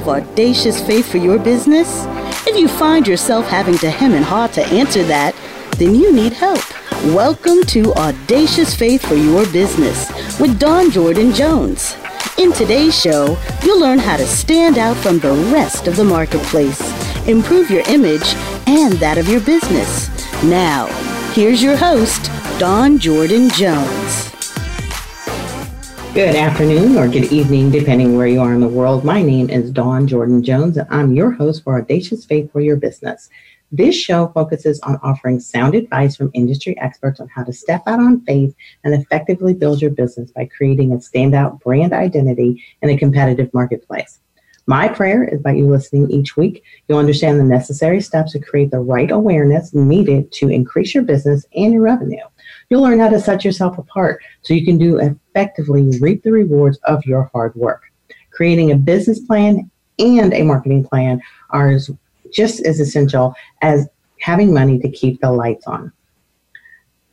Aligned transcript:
have 0.00 0.08
audacious 0.08 0.82
faith 0.86 1.10
for 1.10 1.18
your 1.18 1.38
business? 1.38 2.06
If 2.46 2.56
you 2.56 2.68
find 2.68 3.06
yourself 3.06 3.46
having 3.46 3.76
to 3.78 3.90
hem 3.90 4.14
and 4.14 4.24
haw 4.24 4.46
to 4.46 4.64
answer 4.68 5.02
that, 5.04 5.34
then 5.76 5.94
you 5.94 6.10
need 6.10 6.32
help. 6.32 6.62
Welcome 7.14 7.62
to 7.64 7.92
Audacious 7.94 8.74
Faith 8.74 9.06
for 9.06 9.14
Your 9.14 9.44
Business 9.52 10.08
with 10.40 10.58
Dawn 10.58 10.90
Jordan 10.90 11.34
Jones. 11.34 11.96
In 12.38 12.50
today's 12.52 12.98
show, 12.98 13.36
you'll 13.62 13.80
learn 13.80 13.98
how 13.98 14.16
to 14.16 14.26
stand 14.26 14.78
out 14.78 14.96
from 14.96 15.18
the 15.18 15.32
rest 15.52 15.86
of 15.86 15.96
the 15.96 16.04
marketplace, 16.04 16.80
improve 17.28 17.70
your 17.70 17.86
image 17.88 18.34
and 18.66 18.94
that 18.94 19.18
of 19.18 19.28
your 19.28 19.40
business. 19.40 20.08
Now, 20.44 20.86
here's 21.34 21.62
your 21.62 21.76
host, 21.76 22.30
Dawn 22.58 22.98
Jordan 22.98 23.50
Jones. 23.50 24.19
Good 26.12 26.34
afternoon 26.34 26.98
or 26.98 27.06
good 27.06 27.30
evening, 27.30 27.70
depending 27.70 28.16
where 28.16 28.26
you 28.26 28.40
are 28.40 28.52
in 28.52 28.60
the 28.60 28.66
world. 28.66 29.04
My 29.04 29.22
name 29.22 29.48
is 29.48 29.70
Dawn 29.70 30.08
Jordan 30.08 30.42
Jones, 30.42 30.76
and 30.76 30.88
I'm 30.90 31.14
your 31.14 31.30
host 31.30 31.62
for 31.62 31.78
Audacious 31.78 32.24
Faith 32.24 32.50
for 32.50 32.60
Your 32.60 32.74
Business. 32.74 33.30
This 33.70 33.94
show 33.94 34.26
focuses 34.34 34.80
on 34.80 34.98
offering 35.04 35.38
sound 35.38 35.76
advice 35.76 36.16
from 36.16 36.32
industry 36.34 36.76
experts 36.80 37.20
on 37.20 37.28
how 37.28 37.44
to 37.44 37.52
step 37.52 37.84
out 37.86 38.00
on 38.00 38.22
faith 38.22 38.56
and 38.82 38.92
effectively 38.92 39.54
build 39.54 39.80
your 39.80 39.92
business 39.92 40.32
by 40.32 40.46
creating 40.46 40.90
a 40.90 40.96
standout 40.96 41.60
brand 41.60 41.92
identity 41.92 42.60
in 42.82 42.90
a 42.90 42.98
competitive 42.98 43.54
marketplace. 43.54 44.18
My 44.66 44.88
prayer 44.88 45.22
is 45.22 45.40
by 45.40 45.52
you 45.52 45.68
listening 45.68 46.10
each 46.10 46.36
week, 46.36 46.64
you'll 46.88 46.98
understand 46.98 47.38
the 47.38 47.44
necessary 47.44 48.00
steps 48.00 48.32
to 48.32 48.40
create 48.40 48.72
the 48.72 48.80
right 48.80 49.12
awareness 49.12 49.72
needed 49.74 50.32
to 50.32 50.48
increase 50.48 50.92
your 50.92 51.04
business 51.04 51.46
and 51.54 51.72
your 51.72 51.82
revenue. 51.82 52.24
You'll 52.70 52.82
learn 52.82 53.00
how 53.00 53.08
to 53.08 53.20
set 53.20 53.44
yourself 53.44 53.78
apart 53.78 54.22
so 54.42 54.54
you 54.54 54.64
can 54.64 54.78
do 54.78 54.98
effectively 54.98 55.98
reap 55.98 56.22
the 56.22 56.30
rewards 56.30 56.78
of 56.84 57.04
your 57.04 57.24
hard 57.32 57.52
work. 57.56 57.82
Creating 58.30 58.70
a 58.70 58.76
business 58.76 59.18
plan 59.18 59.68
and 59.98 60.32
a 60.32 60.44
marketing 60.44 60.84
plan 60.84 61.20
are 61.50 61.76
just 62.32 62.64
as 62.64 62.78
essential 62.78 63.34
as 63.62 63.88
having 64.20 64.54
money 64.54 64.78
to 64.78 64.88
keep 64.88 65.20
the 65.20 65.32
lights 65.32 65.66
on. 65.66 65.92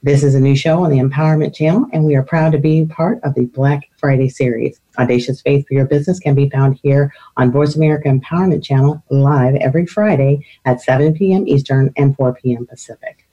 This 0.04 0.24
is 0.24 0.36
a 0.36 0.40
new 0.40 0.56
show 0.56 0.84
on 0.84 0.92
the 0.92 1.00
Empowerment 1.00 1.56
Channel, 1.56 1.88
and 1.92 2.04
we 2.04 2.16
are 2.16 2.22
proud 2.22 2.52
to 2.52 2.60
be 2.60 2.86
part 2.86 3.20
of 3.24 3.34
the 3.34 3.46
Black 3.46 3.90
Friday 3.98 4.30
series. 4.30 4.80
Audacious 5.00 5.42
Faith 5.42 5.68
for 5.68 5.74
Your 5.74 5.86
Business 5.86 6.20
can 6.20 6.36
be 6.36 6.50
found 6.52 6.80
here 6.84 7.12
on 7.36 7.52
Voice 7.52 7.76
America 7.76 8.08
Empowerment 8.08 8.64
Channel 8.64 9.04
live 9.10 9.56
every 9.56 9.88
Friday 9.88 10.46
at 10.66 10.82
7 10.82 11.16
p.m. 11.16 11.48
Eastern 11.48 11.92
and 11.98 12.16
4 12.16 12.36
p.m. 12.36 12.68
Pacific. 12.68 13.27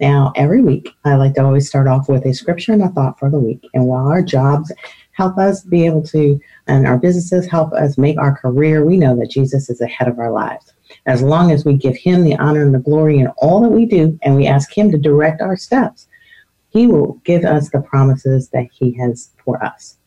Now, 0.00 0.32
every 0.34 0.62
week, 0.62 0.90
I 1.04 1.14
like 1.14 1.34
to 1.34 1.44
always 1.44 1.68
start 1.68 1.86
off 1.86 2.08
with 2.08 2.26
a 2.26 2.34
scripture 2.34 2.72
and 2.72 2.82
a 2.82 2.88
thought 2.88 3.18
for 3.18 3.30
the 3.30 3.38
week. 3.38 3.64
And 3.72 3.86
while 3.86 4.08
our 4.08 4.22
jobs 4.22 4.72
help 5.12 5.38
us 5.38 5.62
be 5.62 5.86
able 5.86 6.02
to, 6.04 6.40
and 6.66 6.86
our 6.86 6.98
businesses 6.98 7.46
help 7.46 7.72
us 7.72 7.98
make 7.98 8.18
our 8.18 8.34
career, 8.36 8.84
we 8.84 8.96
know 8.96 9.16
that 9.16 9.30
Jesus 9.30 9.70
is 9.70 9.80
ahead 9.80 10.08
of 10.08 10.18
our 10.18 10.32
lives. 10.32 10.72
As 11.06 11.22
long 11.22 11.52
as 11.52 11.64
we 11.64 11.74
give 11.74 11.96
Him 11.96 12.24
the 12.24 12.36
honor 12.36 12.62
and 12.62 12.74
the 12.74 12.78
glory 12.78 13.18
in 13.18 13.28
all 13.38 13.60
that 13.60 13.70
we 13.70 13.86
do, 13.86 14.18
and 14.22 14.34
we 14.34 14.46
ask 14.46 14.76
Him 14.76 14.90
to 14.90 14.98
direct 14.98 15.40
our 15.40 15.56
steps, 15.56 16.08
He 16.70 16.86
will 16.86 17.14
give 17.24 17.44
us 17.44 17.70
the 17.70 17.80
promises 17.80 18.48
that 18.48 18.68
He 18.72 18.92
has 18.94 19.30
for 19.44 19.62
us. 19.64 19.98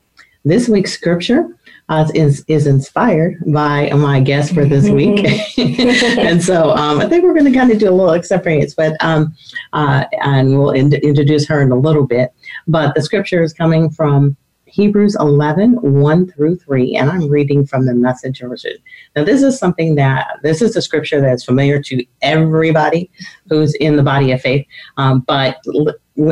This 0.46 0.70
week's 0.70 0.94
scripture 0.94 1.58
uh, 1.90 2.08
is, 2.14 2.46
is 2.48 2.68
inspired 2.68 3.38
by 3.48 3.90
my 3.94 4.20
guest 4.20 4.54
for 4.54 4.64
this 4.64 4.88
week. 4.92 5.26
and 5.58 6.42
so 6.42 6.70
um, 6.72 7.02
I 7.02 7.10
think 7.10 7.24
we're 7.24 7.34
going 7.34 7.52
to 7.52 7.58
kind 7.58 7.72
of 7.72 7.80
do 7.80 7.90
a 7.90 7.92
little 7.92 8.14
experience, 8.14 8.76
but 8.76 8.96
um, 9.04 9.36
uh, 9.74 10.06
and 10.22 10.58
we'll 10.58 10.70
in- 10.70 10.94
introduce 10.94 11.48
her 11.48 11.64
in 11.64 11.72
a 11.72 11.76
little 11.76 12.06
bit. 12.06 12.32
But 12.68 12.94
the 12.94 13.02
scripture 13.02 13.42
is 13.42 13.54
coming 13.54 13.90
from 13.90 14.38
Hebrews 14.76 15.16
11, 15.22 15.76
1 16.02 16.32
through 16.32 16.58
3, 16.58 16.98
and 16.98 17.10
I'm 17.10 17.30
reading 17.30 17.66
from 17.66 17.86
the 17.86 17.94
message 17.94 18.42
version. 18.42 18.74
Now, 19.16 19.24
this 19.24 19.42
is 19.42 19.58
something 19.58 19.96
that, 19.96 20.28
this 20.44 20.62
is 20.62 20.76
a 20.76 20.82
scripture 20.82 21.22
that's 21.22 21.46
familiar 21.46 21.82
to 21.84 22.06
everybody 22.22 23.10
who's 23.48 23.74
in 23.76 23.96
the 23.96 24.04
body 24.04 24.34
of 24.34 24.42
faith, 24.42 24.68
um, 24.98 25.22
but 25.22 25.64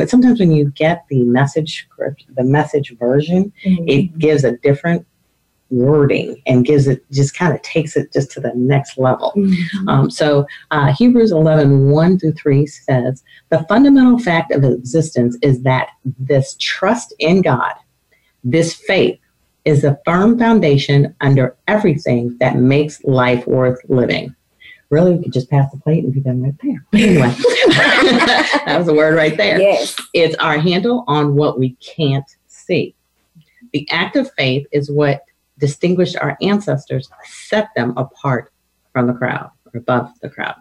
sometimes 0.06 0.40
when 0.40 0.52
you 0.52 0.70
get 0.72 1.06
the 1.08 1.24
message 1.24 1.86
script, 1.86 2.26
the 2.36 2.44
message 2.44 2.94
version, 2.98 3.50
mm-hmm. 3.64 3.88
it 3.88 4.18
gives 4.18 4.44
a 4.44 4.58
different 4.58 5.06
wording 5.70 6.36
and 6.46 6.66
gives 6.66 6.86
it 6.86 7.02
just 7.10 7.34
kind 7.34 7.54
of 7.54 7.62
takes 7.62 7.96
it 7.96 8.12
just 8.12 8.30
to 8.32 8.40
the 8.40 8.52
next 8.54 8.98
level. 8.98 9.32
Mm-hmm. 9.34 9.88
Um, 9.88 10.10
so 10.10 10.46
uh, 10.70 10.92
Hebrews 10.92 11.32
11, 11.32 11.88
1 11.90 12.18
through 12.18 12.32
3 12.32 12.66
says, 12.66 13.24
The 13.48 13.64
fundamental 13.70 14.18
fact 14.18 14.52
of 14.52 14.64
existence 14.64 15.38
is 15.40 15.62
that 15.62 15.88
this 16.18 16.56
trust 16.60 17.14
in 17.18 17.40
God, 17.40 17.72
this 18.44 18.74
faith, 18.74 19.18
is 19.64 19.82
the 19.82 19.98
firm 20.04 20.38
foundation 20.38 21.14
under 21.20 21.56
everything 21.68 22.36
that 22.38 22.56
makes 22.56 23.02
life 23.04 23.46
worth 23.46 23.78
living. 23.88 24.34
Really, 24.90 25.16
we 25.16 25.24
could 25.24 25.32
just 25.32 25.50
pass 25.50 25.70
the 25.72 25.78
plate 25.78 26.04
and 26.04 26.12
be 26.12 26.20
done 26.20 26.42
right 26.42 26.54
there. 26.62 26.84
Anyway, 26.92 27.28
that 28.66 28.76
was 28.78 28.88
a 28.88 28.94
word 28.94 29.16
right 29.16 29.36
there. 29.36 29.58
Yes. 29.58 29.96
It's 30.12 30.36
our 30.36 30.58
handle 30.58 31.04
on 31.08 31.34
what 31.34 31.58
we 31.58 31.70
can't 31.76 32.28
see. 32.46 32.94
The 33.72 33.90
act 33.90 34.16
of 34.16 34.30
faith 34.34 34.66
is 34.70 34.90
what 34.90 35.22
distinguished 35.58 36.16
our 36.16 36.36
ancestors, 36.42 37.08
set 37.24 37.70
them 37.74 37.94
apart 37.96 38.52
from 38.92 39.06
the 39.06 39.14
crowd, 39.14 39.50
or 39.72 39.78
above 39.78 40.10
the 40.20 40.28
crowd. 40.28 40.54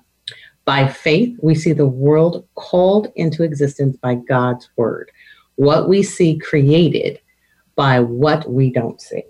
By 0.65 0.88
faith, 0.88 1.38
we 1.41 1.55
see 1.55 1.73
the 1.73 1.85
world 1.85 2.47
called 2.55 3.11
into 3.15 3.44
existence 3.44 3.97
by 3.97 4.15
God's 4.15 4.69
word. 4.77 5.11
What 5.55 5.89
we 5.89 6.01
see 6.01 6.39
created 6.39 7.19
by 7.75 8.00
what 8.00 8.50
we 8.50 8.72
don't 8.72 9.01
see. 9.01 9.23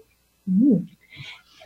Mm. 0.49 0.87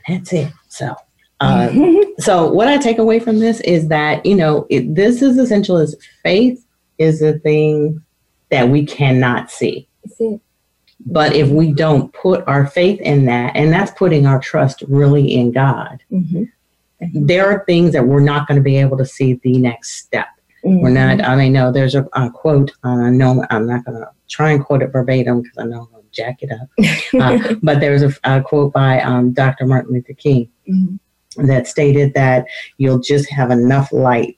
That's 0.08 0.34
it. 0.34 0.52
So, 0.68 0.96
um, 1.40 2.04
so 2.20 2.52
what 2.52 2.68
I 2.68 2.78
take 2.78 2.98
away 2.98 3.20
from 3.20 3.40
this 3.40 3.60
is 3.62 3.88
that 3.90 4.26
you 4.26 4.36
know 4.36 4.66
it, 4.70 4.96
this 4.96 5.22
is 5.22 5.38
essential. 5.38 5.78
Is 5.78 5.96
faith 6.24 6.66
is 6.98 7.22
a 7.22 7.40
thing 7.40 8.02
that 8.50 8.70
we 8.70 8.86
cannot 8.86 9.52
see. 9.52 9.88
But 11.06 11.34
if 11.36 11.50
we 11.50 11.74
don't 11.74 12.12
put 12.14 12.46
our 12.48 12.66
faith 12.68 13.00
in 13.02 13.26
that, 13.26 13.56
and 13.56 13.72
that's 13.72 13.92
putting 13.92 14.26
our 14.26 14.40
trust 14.40 14.84
really 14.88 15.36
in 15.36 15.52
God, 15.52 16.02
mm-hmm. 16.12 16.44
there 17.26 17.46
are 17.48 17.64
things 17.66 17.94
that 17.94 18.08
we're 18.08 18.20
not 18.20 18.48
going 18.48 18.58
to 18.58 18.64
be 18.64 18.78
able 18.78 18.98
to 18.98 19.06
see 19.06 19.34
the 19.44 19.58
next 19.58 19.92
step. 19.92 20.28
Mm-hmm. 20.66 20.80
We're 20.82 20.90
not, 20.90 21.24
I 21.24 21.36
mean, 21.36 21.54
no, 21.54 21.72
there's 21.72 21.96
a, 21.96 22.08
a 22.14 22.32
quote, 22.32 22.72
uh, 22.84 23.10
no, 23.10 23.46
I'm 23.50 23.68
not 23.68 23.86
going 23.86 24.00
to 24.00 24.10
try 24.28 24.52
and 24.52 24.64
quote 24.64 24.82
it 24.82 24.92
verbatim 24.92 25.44
because 25.44 25.58
I 25.58 25.66
know 25.66 25.82
I'm 25.82 25.92
going 25.92 25.97
to 25.97 25.97
jack 26.12 26.38
it 26.42 26.52
up. 26.52 26.68
Uh, 27.20 27.56
but 27.64 27.80
there's 27.80 28.04
a, 28.04 28.14
a, 28.26 28.42
quote 28.42 28.74
by 28.74 29.02
um, 29.02 29.32
Dr. 29.32 29.66
Martin 29.66 29.94
Luther 29.94 30.14
King 30.14 30.50
mm-hmm. 30.70 31.48
that 31.48 31.66
stated 31.66 32.14
that 32.14 32.46
you'll 32.78 33.00
just 33.00 33.30
have 33.32 33.50
enough 33.50 33.92
light 33.92 34.36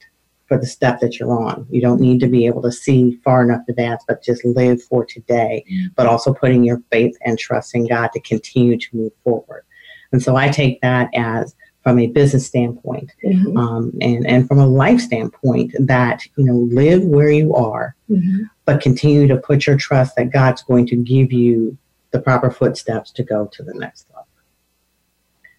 for 0.47 0.58
the 0.58 0.66
step 0.66 1.00
that 1.00 1.19
you're 1.19 1.31
on. 1.31 1.66
You 1.69 1.81
don't 1.81 2.00
need 2.00 2.19
to 2.22 2.28
be 2.28 2.46
able 2.46 2.62
to 2.62 2.72
see 2.72 3.19
far 3.24 3.44
enough 3.44 3.62
advance, 3.68 4.03
but 4.08 4.24
just 4.24 4.46
live 4.46 4.81
for 4.84 5.03
today, 5.06 5.66
but 5.96 6.08
also 6.08 6.34
putting 6.34 6.63
your 6.63 6.81
faith 6.91 7.16
and 7.25 7.38
trust 7.38 7.75
in 7.75 7.88
God 7.88 8.09
to 8.13 8.19
continue 8.22 8.78
to 8.78 8.88
move 8.94 9.12
forward. 9.24 9.66
And 10.12 10.22
so 10.22 10.35
I 10.35 10.50
take 10.50 10.81
that 10.81 11.09
as 11.16 11.56
from 11.84 12.00
a 12.00 12.07
business 12.07 12.45
standpoint 12.45 13.12
mm-hmm. 13.23 13.57
um, 13.57 13.94
and, 14.01 14.28
and 14.28 14.47
from 14.47 14.59
a 14.59 14.67
life 14.67 15.00
standpoint 15.00 15.73
that, 15.79 16.25
you 16.35 16.44
know, 16.45 16.56
live 16.73 17.03
where 17.03 17.31
you 17.31 17.53
are, 17.56 17.95
mm-hmm. 18.09 18.44
but 18.66 18.81
continue 18.81 19.28
to 19.28 19.38
put 19.38 19.66
your 19.66 19.78
trust 19.78 20.16
that 20.16 20.31
God's 20.31 20.62
going 20.63 20.85
to 20.88 20.95
give 20.95 21.31
you 21.31 21.78
the 22.12 22.19
proper 22.19 22.51
footsteps 22.51 23.12
to 23.12 23.23
go 23.23 23.45
to 23.47 23.63
the 23.63 23.73
next 23.73 24.07
level. 24.09 24.28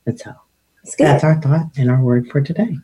And 0.06 0.19
so 0.19 0.34
that's 0.98 1.25
our 1.25 1.41
thought 1.41 1.66
and 1.76 1.91
our 1.91 2.03
word 2.03 2.28
for 2.31 2.41
today. 2.41 2.76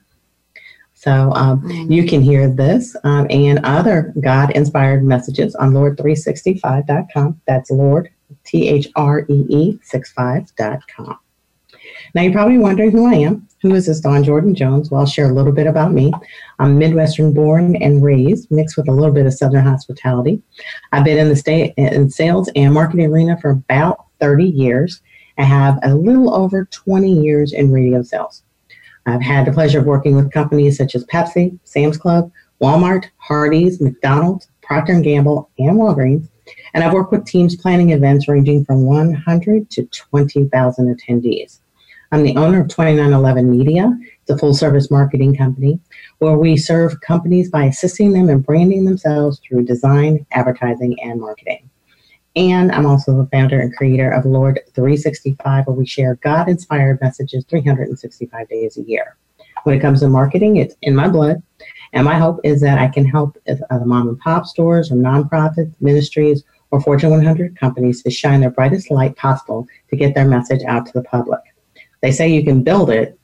So 0.95 1.33
um, 1.35 1.61
mm-hmm. 1.61 1.93
you 1.93 2.07
can 2.07 2.23
hear 2.23 2.49
this 2.49 2.97
um, 3.05 3.27
and 3.29 3.61
other 3.65 4.15
God 4.21 4.51
inspired 4.53 5.05
messages 5.05 5.55
on 5.55 5.73
Lord365.com. 5.73 7.41
That's 7.47 7.71
Lord, 7.71 8.09
T 8.45 8.69
H 8.69 8.89
R 8.97 9.27
E 9.29 9.47
E 9.49 9.79
65.com. 9.85 11.19
Now 12.15 12.23
you're 12.23 12.33
probably 12.33 12.59
wondering 12.59 12.91
who 12.91 13.07
I 13.07 13.15
am. 13.15 13.47
Who 13.63 13.75
is 13.75 13.87
this 13.87 14.01
Dawn 14.01 14.23
Jordan 14.23 14.55
Jones? 14.55 14.91
Well, 14.91 15.01
I'll 15.01 15.07
share 15.07 15.31
a 15.31 15.35
little 15.35 15.53
bit 15.53 15.67
about 15.67 15.93
me. 15.93 16.13
I'm 16.59 16.79
Midwestern 16.79 17.33
born 17.33 17.77
and 17.77 18.05
raised, 18.05 18.51
mixed 18.51 18.77
with 18.77 18.89
a 18.89 18.93
little 18.93 19.13
bit 19.13 19.27
of 19.27 19.35
Southern 19.35 19.65
hospitality. 19.65 20.43
I've 20.93 21.05
been 21.05 21.19
in 21.19 21.29
the 21.29 21.37
state 21.37 21.75
in 21.77 22.11
sales 22.11 22.51
and 22.55 22.75
marketing 22.75 23.07
arena 23.07 23.39
for 23.41 23.51
about 23.51 24.07
30 24.21 24.45
years. 24.45 25.01
I 25.39 25.43
have 25.43 25.79
a 25.83 25.95
little 25.95 26.35
over 26.35 26.67
20 26.67 27.11
years 27.13 27.53
in 27.53 27.73
radio 27.73 28.03
sales. 28.03 28.43
I've 29.07 29.23
had 29.23 29.47
the 29.47 29.53
pleasure 29.53 29.79
of 29.79 29.87
working 29.87 30.17
with 30.17 30.33
companies 30.33 30.77
such 30.77 30.95
as 30.95 31.05
Pepsi, 31.07 31.59
Sam's 31.65 31.97
Club, 31.97 32.31
Walmart, 32.63 33.07
Hardee's, 33.19 33.81
McDonald's, 33.81 34.49
Procter 34.63 35.01
& 35.01 35.03
Gamble, 35.03 35.51
and 35.59 35.77
Walgreens. 35.77 36.29
And 36.75 36.83
I've 36.83 36.93
worked 36.93 37.13
with 37.13 37.25
teams 37.25 37.57
planning 37.57 37.91
events 37.91 38.29
ranging 38.29 38.65
from 38.65 38.85
100 38.85 39.71
to 39.71 39.87
20,000 39.87 40.97
attendees. 40.97 41.61
I'm 42.13 42.23
the 42.23 42.37
owner 42.37 42.61
of 42.61 42.69
2911 42.69 43.51
Media. 43.51 43.93
A 44.29 44.37
full 44.37 44.55
service 44.55 44.91
marketing 44.91 45.37
company 45.37 45.79
where 46.19 46.37
we 46.37 46.57
serve 46.57 47.01
companies 47.01 47.49
by 47.49 47.65
assisting 47.67 48.13
them 48.13 48.29
in 48.29 48.41
branding 48.41 48.85
themselves 48.85 49.41
through 49.41 49.65
design, 49.65 50.27
advertising, 50.33 51.01
and 51.01 51.21
marketing. 51.21 51.71
And 52.35 52.73
I'm 52.73 52.87
also 52.87 53.17
the 53.17 53.29
founder 53.31 53.61
and 53.61 53.75
creator 53.77 54.11
of 54.11 54.27
Lord 54.27 54.61
365, 54.75 55.67
where 55.67 55.77
we 55.77 55.87
share 55.87 56.17
God 56.17 56.49
inspired 56.49 57.01
messages 57.01 57.45
365 57.49 58.49
days 58.49 58.77
a 58.77 58.83
year. 58.83 59.17
When 59.63 59.77
it 59.77 59.81
comes 59.81 60.01
to 60.01 60.09
marketing, 60.09 60.57
it's 60.57 60.75
in 60.83 60.95
my 60.95 61.09
blood. 61.09 61.43
And 61.93 62.05
my 62.05 62.19
hope 62.19 62.41
is 62.43 62.61
that 62.61 62.79
I 62.79 62.89
can 62.89 63.07
help 63.07 63.39
uh, 63.49 63.79
the 63.79 63.87
mom 63.87 64.09
and 64.09 64.19
pop 64.19 64.45
stores 64.45 64.91
or 64.91 64.97
nonprofits, 64.97 65.75
ministries, 65.81 66.43
or 66.73 66.81
Fortune 66.81 67.11
100 67.11 67.59
companies 67.59 68.03
to 68.03 68.11
shine 68.11 68.41
their 68.41 68.51
brightest 68.51 68.91
light 68.91 69.17
possible 69.17 69.67
to 69.89 69.97
get 69.97 70.15
their 70.15 70.27
message 70.27 70.63
out 70.65 70.85
to 70.87 70.93
the 70.93 71.03
public. 71.03 71.41
They 72.03 72.13
say 72.13 72.29
you 72.29 72.45
can 72.45 72.63
build 72.63 72.91
it, 72.91 73.19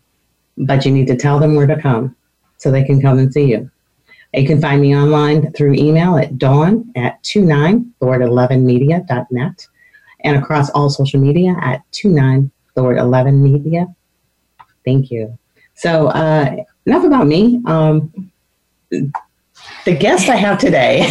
but 0.57 0.85
you 0.85 0.93
need 0.93 1.07
to 1.09 1.17
tell 1.17 1.39
them 1.39 1.55
where 1.55 1.67
to 1.67 1.81
come 1.81 2.17
so 2.57 2.71
they 2.71 2.85
can 2.85 3.01
come 3.01 3.19
and 3.19 3.33
see 3.33 3.51
you. 3.51 3.71
You 4.35 4.47
can 4.47 4.61
find 4.61 4.81
me 4.81 4.97
online 4.97 5.53
through 5.53 5.75
email 5.75 6.17
at 6.17 6.39
dawn 6.39 6.91
at 6.97 7.23
29, 7.25 7.93
the 8.01 8.07
word 8.07 8.23
11media.net, 8.23 9.67
and 10.25 10.37
across 10.37 10.71
all 10.71 10.89
social 10.89 11.21
media 11.21 11.55
at 11.61 11.83
29, 11.93 12.51
the 12.75 12.83
word 12.83 12.99
11 12.99 13.43
media. 13.43 13.87
Thank 14.85 15.11
you. 15.11 15.39
So, 15.75 16.09
uh, 16.09 16.57
enough 16.87 17.05
about 17.05 17.27
me. 17.27 17.61
Um, 17.67 18.31
the 18.91 19.97
guest 19.97 20.29
I 20.29 20.37
have 20.37 20.59
today. 20.59 21.03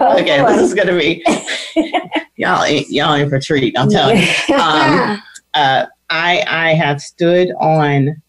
okay, 0.00 0.42
this 0.42 0.62
is 0.62 0.74
going 0.74 0.88
to 0.88 0.98
be 0.98 1.24
y'all. 2.36 2.66
Y'all 2.66 3.14
in 3.14 3.28
for 3.28 3.38
treat. 3.38 3.78
I'm 3.78 3.88
telling 3.88 4.18
you. 4.18 4.26
Um, 4.54 5.22
uh, 5.54 5.86
I 6.12 6.44
I 6.46 6.74
have 6.74 7.00
stood 7.00 7.52
on 7.58 8.22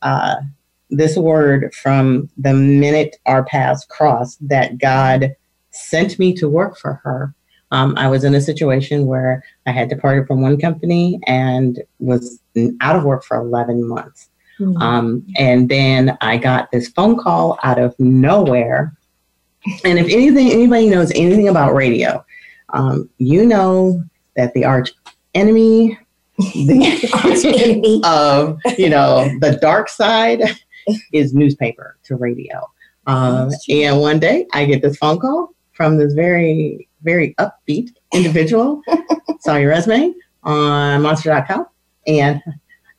uh, 0.00 0.36
this 0.90 1.16
word 1.16 1.74
from 1.74 2.28
the 2.38 2.54
minute 2.54 3.16
our 3.26 3.44
paths 3.44 3.84
crossed 3.84 4.46
that 4.48 4.78
God 4.78 5.36
sent 5.70 6.18
me 6.18 6.32
to 6.34 6.48
work 6.48 6.78
for 6.78 6.94
her. 7.04 7.34
Um, 7.70 7.94
I 7.96 8.08
was 8.08 8.24
in 8.24 8.34
a 8.34 8.40
situation 8.40 9.06
where 9.06 9.44
I 9.66 9.72
had 9.72 9.88
departed 9.88 10.26
from 10.26 10.40
one 10.42 10.58
company 10.58 11.20
and 11.26 11.82
was 11.98 12.40
out 12.80 12.96
of 12.96 13.04
work 13.04 13.24
for 13.24 13.38
11 13.38 13.88
months. 13.88 14.28
Mm-hmm. 14.58 14.82
Um, 14.82 15.26
and 15.36 15.68
then 15.70 16.18
I 16.20 16.36
got 16.36 16.70
this 16.70 16.88
phone 16.88 17.18
call 17.18 17.58
out 17.62 17.78
of 17.78 17.98
nowhere. 17.98 18.94
And 19.84 19.98
if 19.98 20.06
anything, 20.06 20.50
anybody 20.50 20.90
knows 20.90 21.12
anything 21.14 21.48
about 21.48 21.74
radio, 21.74 22.22
um, 22.70 23.08
you 23.16 23.46
know 23.46 24.02
that 24.36 24.52
the 24.52 24.64
arch 24.64 24.92
enemy 25.34 25.98
the, 26.38 28.00
of 28.04 28.58
you 28.78 28.88
know 28.88 29.28
the 29.40 29.58
dark 29.60 29.88
side 29.88 30.42
is 31.12 31.34
newspaper 31.34 31.96
to 32.04 32.16
radio. 32.16 32.66
Um, 33.06 33.50
and 33.68 34.00
one 34.00 34.18
day 34.18 34.46
I 34.52 34.64
get 34.64 34.82
this 34.82 34.96
phone 34.96 35.18
call 35.18 35.54
from 35.72 35.98
this 35.98 36.14
very, 36.14 36.88
very 37.02 37.34
upbeat 37.34 37.90
individual. 38.14 38.82
Saw 39.40 39.56
your 39.56 39.70
resume 39.70 40.14
on 40.44 41.02
monster.com 41.02 41.66
and 42.06 42.40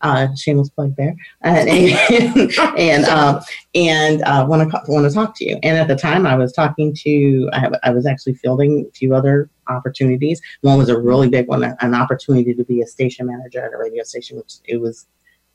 uh, 0.01 0.27
shameless 0.35 0.69
plug 0.69 0.93
there, 0.97 1.15
and 1.41 1.69
and 1.69 2.51
and, 2.77 3.05
um, 3.05 3.39
and 3.73 4.21
uh, 4.23 4.45
want 4.45 4.69
to 4.69 4.81
want 4.89 5.07
to 5.07 5.13
talk 5.13 5.33
to 5.37 5.45
you. 5.45 5.57
And 5.63 5.77
at 5.77 5.87
the 5.87 5.95
time, 5.95 6.27
I 6.27 6.35
was 6.35 6.51
talking 6.51 6.93
to 7.03 7.49
I, 7.53 7.71
I, 7.83 7.89
was 7.91 8.05
actually 8.05 8.33
fielding 8.33 8.85
a 8.85 8.91
few 8.91 9.15
other 9.15 9.49
opportunities. 9.67 10.41
One 10.61 10.77
was 10.77 10.89
a 10.89 10.99
really 10.99 11.29
big 11.29 11.47
one, 11.47 11.63
an 11.63 11.95
opportunity 11.95 12.53
to 12.53 12.63
be 12.63 12.81
a 12.81 12.87
station 12.87 13.27
manager 13.27 13.63
at 13.63 13.73
a 13.73 13.77
radio 13.77 14.03
station, 14.03 14.37
which 14.37 14.55
it 14.65 14.77
was 14.77 15.07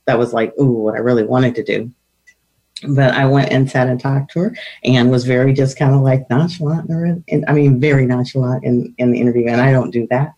that 0.06 0.19
was 0.19 0.32
like 0.32 0.52
ooh, 0.60 0.72
what 0.72 0.94
I 0.94 0.99
really 0.99 1.25
wanted 1.25 1.55
to 1.56 1.64
do 1.64 1.93
but 2.87 3.14
I 3.14 3.26
went 3.26 3.50
and 3.50 3.69
sat 3.69 3.88
and 3.88 4.00
talked 4.00 4.32
to 4.32 4.40
her 4.40 4.56
and 4.84 5.10
was 5.10 5.25
very 5.25 5.52
just 5.52 5.78
kind 5.78 5.94
of 5.94 6.02
like 6.02 6.28
nonchalant. 6.31 6.88
And 7.28 7.44
I 7.49 7.52
mean, 7.52 7.81
very 7.81 8.06
nonchalant 8.06 8.64
in, 8.64 8.94
in 8.99 9.10
the 9.10 9.20
interview. 9.20 9.49
And 9.49 9.60
I 9.60 9.72
don't 9.72 9.90
do 9.90 10.06
that. 10.11 10.34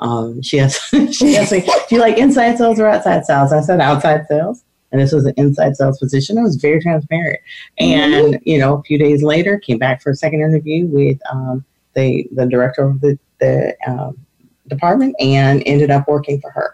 Um, 0.00 0.42
she 0.42 0.56
has, 0.58 0.76
she 1.12 1.36
asked 1.36 1.52
me, 1.52 1.60
do 1.60 1.94
you 1.94 2.00
like 2.00 2.18
inside 2.18 2.58
sales 2.58 2.80
or 2.80 2.88
outside 2.88 3.24
sales? 3.24 3.52
I 3.52 3.60
said 3.60 3.80
outside 3.80 4.26
sales. 4.26 4.64
And 4.90 5.00
this 5.00 5.12
was 5.12 5.24
an 5.24 5.34
inside 5.36 5.76
sales 5.76 5.98
position. 5.98 6.38
I 6.38 6.42
was 6.42 6.56
very 6.56 6.80
transparent. 6.80 7.40
And, 7.78 8.34
mm-hmm. 8.34 8.48
you 8.48 8.58
know, 8.58 8.76
a 8.76 8.82
few 8.82 8.98
days 8.98 9.22
later, 9.24 9.58
came 9.58 9.78
back 9.78 10.00
for 10.00 10.10
a 10.10 10.14
second 10.14 10.40
interview 10.40 10.86
with 10.86 11.18
um, 11.32 11.64
the, 11.94 12.28
the 12.32 12.46
director 12.46 12.84
of 12.84 13.00
the, 13.00 13.18
the 13.40 13.76
um, 13.86 14.18
department 14.68 15.14
and 15.20 15.62
ended 15.66 15.90
up 15.90 16.06
working 16.08 16.40
for 16.40 16.50
her. 16.50 16.72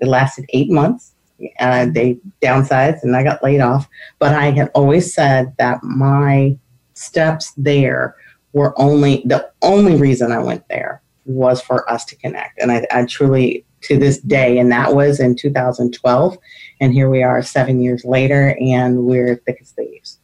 It 0.00 0.08
lasted 0.08 0.46
eight 0.50 0.70
months 0.70 1.14
uh, 1.58 1.86
they 1.86 2.18
downsized 2.42 3.02
and 3.02 3.16
I 3.16 3.22
got 3.22 3.42
laid 3.42 3.60
off. 3.60 3.88
But 4.18 4.34
I 4.34 4.50
had 4.50 4.70
always 4.74 5.12
said 5.12 5.54
that 5.58 5.82
my 5.82 6.56
steps 6.94 7.52
there 7.56 8.16
were 8.52 8.78
only 8.80 9.22
the 9.24 9.50
only 9.62 9.96
reason 9.96 10.32
I 10.32 10.38
went 10.38 10.66
there 10.68 11.02
was 11.26 11.60
for 11.60 11.90
us 11.90 12.04
to 12.06 12.16
connect. 12.16 12.60
And 12.60 12.70
I, 12.70 12.86
I 12.90 13.06
truly, 13.06 13.64
to 13.82 13.98
this 13.98 14.18
day, 14.18 14.58
and 14.58 14.70
that 14.70 14.94
was 14.94 15.20
in 15.20 15.34
2012. 15.34 16.38
And 16.80 16.92
here 16.92 17.10
we 17.10 17.22
are 17.22 17.42
seven 17.42 17.80
years 17.80 18.04
later, 18.04 18.56
and 18.60 19.04
we're 19.04 19.36
thick 19.36 19.58
as 19.60 19.70
thieves 19.70 20.18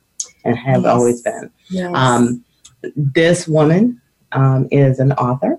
and 0.45 0.57
have 0.57 0.83
yes. 0.83 0.91
always 0.91 1.23
been. 1.23 1.51
Yes. 1.69 1.93
Um, 1.95 2.45
this 2.95 3.49
woman 3.49 4.01
um, 4.33 4.69
is 4.71 4.99
an 4.99 5.13
author, 5.13 5.59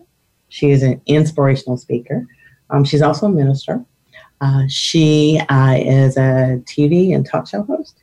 she 0.50 0.72
is 0.72 0.84
an 0.84 1.02
inspirational 1.06 1.78
speaker. 1.78 2.28
Um, 2.70 2.84
she's 2.84 3.02
also 3.02 3.28
a 3.28 3.30
minister. 3.30 3.84
Uh, 4.42 4.64
she 4.68 5.40
uh, 5.50 5.76
is 5.78 6.18
a 6.18 6.62
TV 6.66 7.14
and 7.16 7.26
talk 7.26 7.48
show 7.48 7.64
host. 7.64 7.96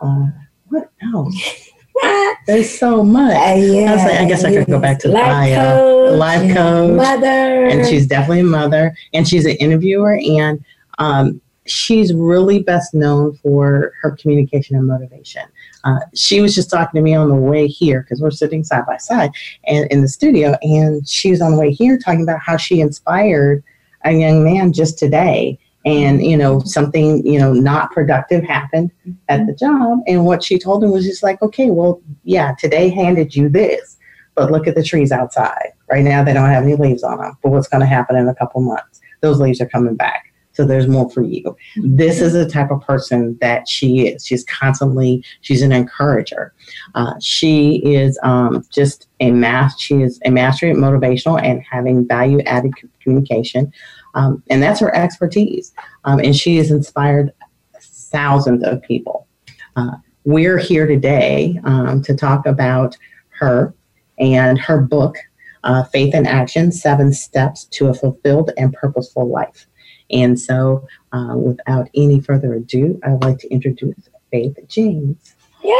Uh, 0.00 0.26
what 0.68 0.90
else? 1.02 1.70
There's 2.46 2.78
so 2.78 3.02
much. 3.02 3.36
Uh, 3.36 3.54
yeah, 3.54 3.92
I, 3.92 3.96
like, 3.96 4.20
I 4.20 4.24
guess 4.26 4.44
I 4.44 4.52
could 4.52 4.66
go 4.66 4.80
back 4.80 4.98
to 5.00 5.08
life 5.08 5.50
the 5.50 5.56
bio. 5.56 6.16
Life 6.16 6.54
coach, 6.54 6.96
mother, 6.96 7.66
and 7.66 7.86
she's 7.86 8.06
definitely 8.06 8.40
a 8.40 8.44
mother, 8.44 8.96
and 9.12 9.26
she's 9.26 9.44
an 9.44 9.56
interviewer, 9.56 10.14
and 10.14 10.64
um, 10.98 11.40
she's 11.66 12.12
really 12.14 12.62
best 12.62 12.94
known 12.94 13.36
for 13.36 13.92
her 14.02 14.12
communication 14.12 14.76
and 14.76 14.86
motivation. 14.86 15.42
Uh, 15.86 16.00
she 16.14 16.40
was 16.40 16.52
just 16.52 16.68
talking 16.68 16.98
to 16.98 17.02
me 17.02 17.14
on 17.14 17.28
the 17.28 17.34
way 17.34 17.68
here 17.68 18.02
because 18.02 18.20
we're 18.20 18.30
sitting 18.30 18.64
side 18.64 18.84
by 18.86 18.96
side 18.96 19.30
and 19.68 19.90
in 19.92 20.02
the 20.02 20.08
studio, 20.08 20.56
and 20.62 21.08
she 21.08 21.30
was 21.30 21.40
on 21.40 21.52
the 21.52 21.58
way 21.58 21.72
here 21.72 21.96
talking 21.96 22.22
about 22.22 22.40
how 22.40 22.56
she 22.56 22.80
inspired 22.80 23.62
a 24.04 24.10
young 24.10 24.42
man 24.42 24.72
just 24.72 24.98
today. 24.98 25.58
And 25.84 26.26
you 26.26 26.36
know 26.36 26.58
something 26.64 27.24
you 27.24 27.38
know 27.38 27.52
not 27.52 27.92
productive 27.92 28.42
happened 28.42 28.90
at 29.28 29.46
the 29.46 29.54
job 29.54 30.00
and 30.08 30.24
what 30.24 30.42
she 30.42 30.58
told 30.58 30.82
him 30.82 30.90
was 30.90 31.04
just 31.04 31.22
like 31.22 31.40
okay 31.40 31.70
well 31.70 32.02
yeah 32.24 32.56
today 32.58 32.88
handed 32.88 33.36
you 33.36 33.48
this 33.48 33.96
but 34.34 34.50
look 34.50 34.66
at 34.66 34.74
the 34.74 34.82
trees 34.82 35.12
outside. 35.12 35.74
Right 35.88 36.02
now 36.02 36.24
they 36.24 36.32
don't 36.32 36.50
have 36.50 36.64
any 36.64 36.74
leaves 36.74 37.04
on 37.04 37.18
them 37.18 37.38
but 37.40 37.50
what's 37.50 37.68
going 37.68 37.82
to 37.82 37.86
happen 37.86 38.16
in 38.16 38.26
a 38.26 38.34
couple 38.34 38.62
months? 38.62 39.00
Those 39.20 39.38
leaves 39.38 39.60
are 39.60 39.68
coming 39.68 39.94
back 39.94 40.25
so 40.56 40.64
there's 40.64 40.88
more 40.88 41.10
for 41.10 41.22
you 41.22 41.56
this 41.76 42.20
is 42.20 42.32
the 42.32 42.48
type 42.48 42.70
of 42.70 42.80
person 42.80 43.36
that 43.40 43.68
she 43.68 44.08
is 44.08 44.26
she's 44.26 44.44
constantly 44.44 45.22
she's 45.42 45.62
an 45.62 45.72
encourager 45.72 46.52
uh, 46.94 47.14
she 47.20 47.76
is 47.84 48.18
um, 48.22 48.64
just 48.72 49.08
a 49.20 49.30
math 49.30 49.78
she 49.78 50.02
is 50.02 50.20
a 50.24 50.30
mastery 50.30 50.70
at 50.70 50.76
motivational 50.76 51.42
and 51.42 51.62
having 51.70 52.06
value 52.06 52.40
added 52.46 52.72
communication 53.00 53.72
um, 54.16 54.42
and 54.48 54.62
that's 54.62 54.80
her 54.80 54.94
expertise. 54.96 55.72
Um, 56.04 56.18
and 56.18 56.34
she 56.34 56.56
has 56.56 56.72
inspired 56.72 57.32
thousands 57.80 58.64
of 58.64 58.82
people. 58.82 59.28
Uh, 59.76 59.92
we're 60.24 60.58
here 60.58 60.86
today 60.86 61.60
um, 61.64 62.02
to 62.02 62.16
talk 62.16 62.46
about 62.46 62.96
her 63.28 63.74
and 64.18 64.58
her 64.58 64.80
book, 64.80 65.16
uh, 65.64 65.84
Faith 65.84 66.14
in 66.14 66.26
Action 66.26 66.72
Seven 66.72 67.12
Steps 67.12 67.64
to 67.64 67.88
a 67.88 67.94
Fulfilled 67.94 68.50
and 68.56 68.72
Purposeful 68.72 69.28
Life. 69.28 69.66
And 70.10 70.38
so, 70.38 70.86
uh, 71.12 71.34
without 71.36 71.88
any 71.94 72.20
further 72.20 72.54
ado, 72.54 73.00
I'd 73.04 73.22
like 73.22 73.38
to 73.38 73.48
introduce 73.48 74.08
Faith 74.30 74.58
James. 74.68 75.34
Yay! 75.62 75.72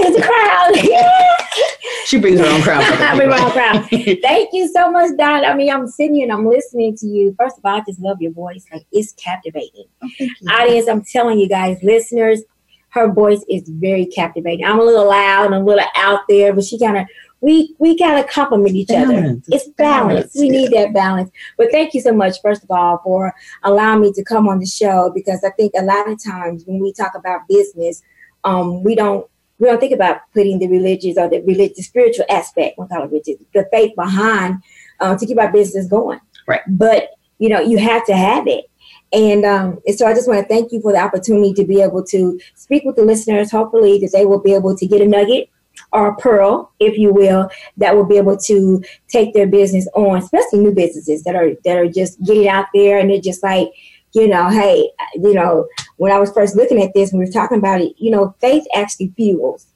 It's 0.00 0.18
a 0.18 0.22
crowd. 0.22 2.06
she 2.06 2.18
brings 2.18 2.40
her 2.40 2.46
own 2.46 2.62
crowd. 2.62 2.82
I 3.00 3.16
bring 3.16 3.28
my 3.28 3.38
own 3.38 3.50
crowd. 3.52 3.88
Thank 4.22 4.50
you 4.52 4.68
so 4.68 4.90
much, 4.90 5.16
Dawn. 5.16 5.44
I 5.44 5.54
mean, 5.54 5.70
I'm 5.72 5.86
sitting 5.86 6.16
here 6.16 6.24
and 6.24 6.32
I'm 6.32 6.46
listening 6.46 6.96
to 6.96 7.06
you. 7.06 7.34
First 7.38 7.58
of 7.58 7.64
all, 7.64 7.76
I 7.76 7.82
just 7.86 8.00
love 8.00 8.20
your 8.20 8.32
voice. 8.32 8.64
Like 8.72 8.86
it's 8.90 9.12
captivating. 9.12 9.84
Oh, 10.02 10.08
Audience, 10.50 10.88
I'm 10.88 11.04
telling 11.04 11.38
you 11.38 11.48
guys, 11.48 11.78
listeners, 11.82 12.42
her 12.90 13.12
voice 13.12 13.44
is 13.48 13.68
very 13.68 14.06
captivating. 14.06 14.64
I'm 14.64 14.80
a 14.80 14.84
little 14.84 15.08
loud 15.08 15.46
and 15.46 15.54
a 15.54 15.60
little 15.60 15.84
out 15.94 16.20
there, 16.28 16.52
but 16.52 16.64
she 16.64 16.78
kind 16.78 16.96
of 16.96 17.06
we 17.40 17.74
we 17.78 17.96
kind 17.96 18.18
of 18.18 18.26
complement 18.28 18.74
each 18.74 18.88
balance. 18.88 19.46
other. 19.48 19.56
It's 19.56 19.68
balance. 19.70 20.12
balance. 20.12 20.36
We 20.36 20.48
need 20.48 20.72
that 20.72 20.92
balance. 20.92 21.30
But 21.56 21.70
thank 21.70 21.94
you 21.94 22.00
so 22.00 22.12
much, 22.12 22.40
first 22.42 22.64
of 22.64 22.70
all, 22.70 22.98
for 23.04 23.32
allowing 23.62 24.00
me 24.00 24.12
to 24.12 24.24
come 24.24 24.48
on 24.48 24.58
the 24.58 24.66
show 24.66 25.10
because 25.14 25.42
I 25.44 25.50
think 25.50 25.72
a 25.76 25.82
lot 25.82 26.10
of 26.10 26.22
times 26.22 26.64
when 26.66 26.80
we 26.80 26.92
talk 26.92 27.12
about 27.14 27.46
business, 27.48 28.02
um, 28.44 28.82
we 28.82 28.94
don't 28.94 29.28
we 29.58 29.66
don't 29.66 29.80
think 29.80 29.92
about 29.92 30.20
putting 30.34 30.58
the 30.58 30.68
religious 30.68 31.16
or 31.16 31.28
the 31.28 31.40
religious 31.40 31.86
spiritual 31.86 32.24
aspect, 32.28 32.78
we 32.78 32.86
call 32.86 33.02
it 33.02 33.10
religious, 33.10 33.36
the 33.52 33.68
faith 33.72 33.94
behind 33.96 34.62
uh, 35.00 35.16
to 35.16 35.26
keep 35.26 35.38
our 35.38 35.52
business 35.52 35.86
going. 35.86 36.20
Right. 36.46 36.62
But 36.66 37.10
you 37.38 37.48
know, 37.48 37.60
you 37.60 37.78
have 37.78 38.04
to 38.06 38.16
have 38.16 38.46
it. 38.46 38.68
And, 39.12 39.44
um, 39.44 39.78
and 39.86 39.96
so 39.96 40.06
I 40.06 40.12
just 40.12 40.28
want 40.28 40.40
to 40.40 40.48
thank 40.52 40.70
you 40.70 40.82
for 40.82 40.92
the 40.92 40.98
opportunity 40.98 41.54
to 41.54 41.64
be 41.64 41.80
able 41.80 42.04
to 42.04 42.38
speak 42.54 42.84
with 42.84 42.96
the 42.96 43.04
listeners. 43.04 43.50
Hopefully 43.50 43.98
that 44.00 44.10
they 44.12 44.26
will 44.26 44.40
be 44.40 44.52
able 44.52 44.76
to 44.76 44.86
get 44.86 45.00
a 45.00 45.06
nugget 45.06 45.48
or 45.92 46.08
a 46.08 46.16
pearl, 46.16 46.72
if 46.80 46.98
you 46.98 47.12
will, 47.12 47.48
that 47.76 47.96
will 47.96 48.04
be 48.04 48.16
able 48.16 48.36
to 48.36 48.82
take 49.08 49.32
their 49.34 49.46
business 49.46 49.88
on, 49.94 50.18
especially 50.18 50.60
new 50.60 50.72
businesses 50.72 51.22
that 51.24 51.34
are 51.34 51.52
that 51.64 51.76
are 51.78 51.88
just 51.88 52.22
getting 52.24 52.48
out 52.48 52.66
there 52.74 52.98
and 52.98 53.10
they're 53.10 53.20
just 53.20 53.42
like, 53.42 53.68
you 54.12 54.28
know, 54.28 54.48
hey, 54.48 54.90
you 55.14 55.34
know, 55.34 55.66
when 55.96 56.12
I 56.12 56.18
was 56.18 56.32
first 56.32 56.56
looking 56.56 56.82
at 56.82 56.92
this, 56.94 57.12
when 57.12 57.20
we 57.20 57.26
were 57.26 57.32
talking 57.32 57.58
about 57.58 57.80
it, 57.80 57.94
you 57.98 58.10
know, 58.10 58.34
faith 58.40 58.64
actually 58.74 59.12
fuels. 59.16 59.66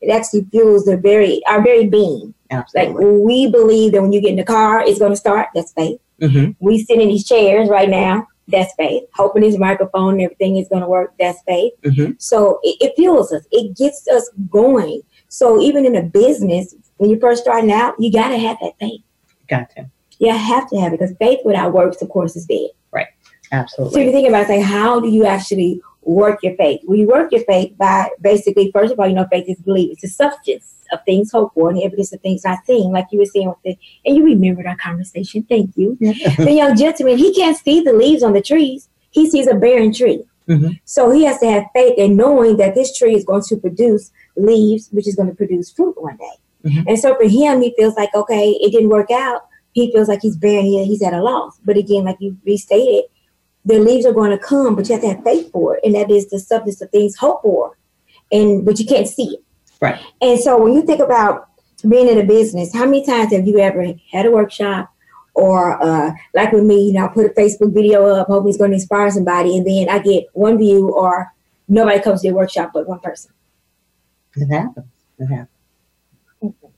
It 0.00 0.10
actually 0.10 0.44
fuels 0.50 0.84
the 0.84 0.96
very 0.96 1.40
our 1.46 1.62
very 1.62 1.86
being. 1.86 2.34
Absolutely. 2.50 2.94
Like 2.94 3.24
we 3.24 3.50
believe 3.50 3.92
that 3.92 4.02
when 4.02 4.12
you 4.12 4.20
get 4.20 4.30
in 4.30 4.36
the 4.36 4.44
car, 4.44 4.80
it's 4.82 4.98
going 4.98 5.12
to 5.12 5.16
start. 5.16 5.48
That's 5.54 5.72
faith. 5.72 6.00
Mhm. 6.20 6.56
We 6.60 6.82
sit 6.84 7.00
in 7.00 7.08
these 7.08 7.26
chairs 7.26 7.68
right 7.68 7.88
now. 7.88 8.26
That's 8.48 8.74
faith. 8.74 9.04
Hoping 9.14 9.42
this 9.42 9.56
microphone 9.56 10.14
and 10.14 10.22
everything 10.22 10.56
is 10.56 10.68
going 10.68 10.82
to 10.82 10.88
work. 10.88 11.14
That's 11.18 11.40
faith. 11.46 11.72
Mhm. 11.82 12.20
So 12.20 12.58
it, 12.64 12.76
it 12.80 12.92
fuels 12.96 13.32
us. 13.32 13.44
It 13.52 13.76
gets 13.76 14.06
us 14.08 14.28
going. 14.50 15.02
So 15.32 15.58
even 15.62 15.86
in 15.86 15.96
a 15.96 16.02
business, 16.02 16.74
when 16.98 17.08
you're 17.08 17.18
first 17.18 17.42
starting 17.42 17.72
out, 17.72 17.94
you 17.98 18.12
got 18.12 18.28
to 18.28 18.36
have 18.36 18.58
that 18.60 18.78
faith. 18.78 19.00
Got 19.48 19.70
to. 19.70 19.90
You 20.18 20.30
have 20.30 20.68
to 20.68 20.76
have 20.78 20.92
it 20.92 21.00
because 21.00 21.16
faith 21.16 21.40
without 21.42 21.72
works, 21.72 22.02
of 22.02 22.10
course, 22.10 22.36
is 22.36 22.44
dead. 22.44 22.68
Right. 22.92 23.06
Absolutely. 23.50 23.94
So 23.94 24.00
if 24.00 24.06
you 24.06 24.12
think 24.12 24.28
about 24.28 24.42
it, 24.42 24.48
say, 24.48 24.60
how 24.60 25.00
do 25.00 25.08
you 25.08 25.24
actually 25.24 25.80
work 26.02 26.42
your 26.42 26.54
faith? 26.56 26.82
Well, 26.84 26.98
you 26.98 27.08
work 27.08 27.32
your 27.32 27.44
faith 27.44 27.74
by 27.78 28.10
basically, 28.20 28.70
first 28.72 28.92
of 28.92 29.00
all, 29.00 29.08
you 29.08 29.14
know, 29.14 29.26
faith 29.32 29.46
is 29.48 29.58
belief. 29.62 29.92
It's 29.92 30.02
the 30.02 30.08
substance 30.08 30.74
of 30.92 30.98
things 31.06 31.32
hoped 31.32 31.54
for 31.54 31.70
and 31.70 31.78
the 31.78 31.84
evidence 31.84 32.12
of 32.12 32.20
things 32.20 32.44
not 32.44 32.58
seen, 32.66 32.92
like 32.92 33.06
you 33.10 33.18
were 33.18 33.24
saying 33.24 33.48
with 33.48 33.56
it. 33.64 33.78
And 34.04 34.14
you 34.14 34.24
remembered 34.24 34.66
our 34.66 34.76
conversation. 34.76 35.44
Thank 35.44 35.78
you. 35.78 35.96
the 36.00 36.52
young 36.52 36.76
gentleman, 36.76 37.16
he 37.16 37.34
can't 37.34 37.56
see 37.56 37.80
the 37.80 37.94
leaves 37.94 38.22
on 38.22 38.34
the 38.34 38.42
trees. 38.42 38.90
He 39.08 39.30
sees 39.30 39.46
a 39.46 39.54
barren 39.54 39.94
tree. 39.94 40.24
Mhm. 40.52 40.80
So 40.84 41.10
he 41.10 41.24
has 41.24 41.38
to 41.40 41.46
have 41.50 41.64
faith 41.74 41.94
in 41.96 42.16
knowing 42.16 42.56
that 42.58 42.74
this 42.74 42.96
tree 42.96 43.14
is 43.14 43.24
going 43.24 43.42
to 43.42 43.56
produce 43.56 44.10
leaves, 44.36 44.88
which 44.92 45.08
is 45.08 45.14
going 45.16 45.28
to 45.28 45.34
produce 45.34 45.70
fruit 45.70 45.94
one 46.00 46.16
day. 46.16 46.70
Mhm. 46.70 46.84
And 46.88 46.98
so 46.98 47.14
for 47.14 47.24
him, 47.24 47.62
he 47.62 47.74
feels 47.76 47.96
like, 47.96 48.14
okay, 48.14 48.50
it 48.50 48.70
didn't 48.72 48.90
work 48.90 49.10
out. 49.10 49.42
He 49.72 49.90
feels 49.90 50.08
like 50.08 50.20
he's 50.22 50.36
barren. 50.36 50.66
He, 50.66 50.84
he's 50.84 51.02
at 51.02 51.14
a 51.14 51.22
loss. 51.22 51.58
But 51.64 51.76
again, 51.76 52.04
like 52.04 52.16
you 52.20 52.36
restated, 52.46 53.04
the 53.64 53.78
leaves 53.78 54.04
are 54.04 54.12
going 54.12 54.30
to 54.30 54.38
come, 54.38 54.74
but 54.74 54.88
you 54.88 54.94
have 54.94 55.02
to 55.02 55.08
have 55.08 55.24
faith 55.24 55.50
for 55.50 55.76
it. 55.76 55.84
And 55.84 55.94
that 55.94 56.10
is 56.10 56.28
the 56.28 56.38
substance 56.38 56.80
of 56.80 56.90
things 56.90 57.16
hoped 57.16 57.42
for. 57.42 57.76
And 58.30 58.64
but 58.64 58.78
you 58.78 58.86
can't 58.86 59.08
see 59.08 59.34
it. 59.34 59.42
Right. 59.80 60.00
And 60.20 60.38
so 60.38 60.62
when 60.62 60.72
you 60.74 60.82
think 60.82 61.00
about 61.00 61.48
being 61.88 62.08
in 62.08 62.18
a 62.18 62.24
business, 62.24 62.72
how 62.72 62.84
many 62.84 63.04
times 63.04 63.32
have 63.32 63.46
you 63.46 63.58
ever 63.58 63.94
had 64.12 64.26
a 64.26 64.30
workshop 64.30 64.91
or 65.34 65.82
uh, 65.82 66.12
like 66.34 66.52
with 66.52 66.64
me, 66.64 66.88
you 66.88 66.92
know, 66.92 67.06
I 67.06 67.08
put 67.08 67.26
a 67.26 67.30
Facebook 67.30 67.72
video 67.72 68.06
up, 68.06 68.26
hoping 68.26 68.48
it's 68.48 68.58
going 68.58 68.70
to 68.70 68.76
inspire 68.76 69.10
somebody, 69.10 69.56
and 69.56 69.66
then 69.66 69.88
I 69.88 69.98
get 69.98 70.26
one 70.32 70.58
view 70.58 70.90
or 70.90 71.32
nobody 71.68 72.00
comes 72.00 72.22
to 72.22 72.28
the 72.28 72.34
workshop 72.34 72.70
but 72.74 72.86
one 72.86 73.00
person. 73.00 73.32
It 74.36 74.48
happens. 74.48 74.86
It 75.18 75.26
happens. 75.26 75.48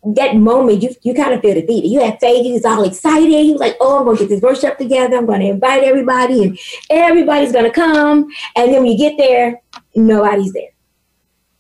That 0.07 0.37
moment, 0.37 0.83
you 0.83 0.91
you 1.03 1.15
kind 1.15 1.33
of 1.33 1.41
feel 1.41 1.55
defeated. 1.55 1.89
You 1.89 2.01
have 2.05 2.19
faith. 2.21 2.45
You 2.45 2.53
was 2.53 2.65
all 2.67 2.85
excited. 2.85 3.31
You 3.31 3.53
was 3.53 3.61
like, 3.61 3.77
"Oh, 3.81 3.99
I'm 4.01 4.05
going 4.05 4.19
to 4.19 4.25
get 4.25 4.29
this 4.29 4.43
workshop 4.43 4.77
together. 4.77 5.17
I'm 5.17 5.25
going 5.25 5.41
to 5.41 5.47
invite 5.47 5.83
everybody, 5.83 6.45
and 6.45 6.59
everybody's 6.91 7.53
going 7.53 7.65
to 7.65 7.71
come." 7.71 8.29
And 8.55 8.73
then 8.73 8.83
when 8.83 8.93
you 8.93 8.99
get 8.99 9.17
there, 9.17 9.63
nobody's 9.95 10.53
there, 10.53 10.75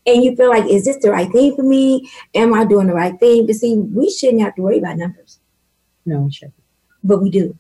and 0.07 0.23
you 0.23 0.37
feel 0.37 0.51
like, 0.51 0.71
"Is 0.71 0.85
this 0.85 0.99
the 0.99 1.11
right 1.11 1.31
thing 1.33 1.57
for 1.57 1.63
me? 1.63 2.11
Am 2.35 2.53
I 2.53 2.67
doing 2.67 2.87
the 2.87 2.93
right 2.93 3.19
thing?" 3.19 3.47
But 3.47 3.55
see, 3.57 3.77
we 3.79 4.11
shouldn't 4.11 4.43
have 4.43 4.55
to 4.57 4.63
worry 4.63 4.79
about 4.79 4.99
numbers, 4.99 5.39
No, 6.05 6.21
we 6.21 6.31
shouldn't. 6.31 6.64
But 7.05 7.23
we 7.23 7.31
do. 7.31 7.57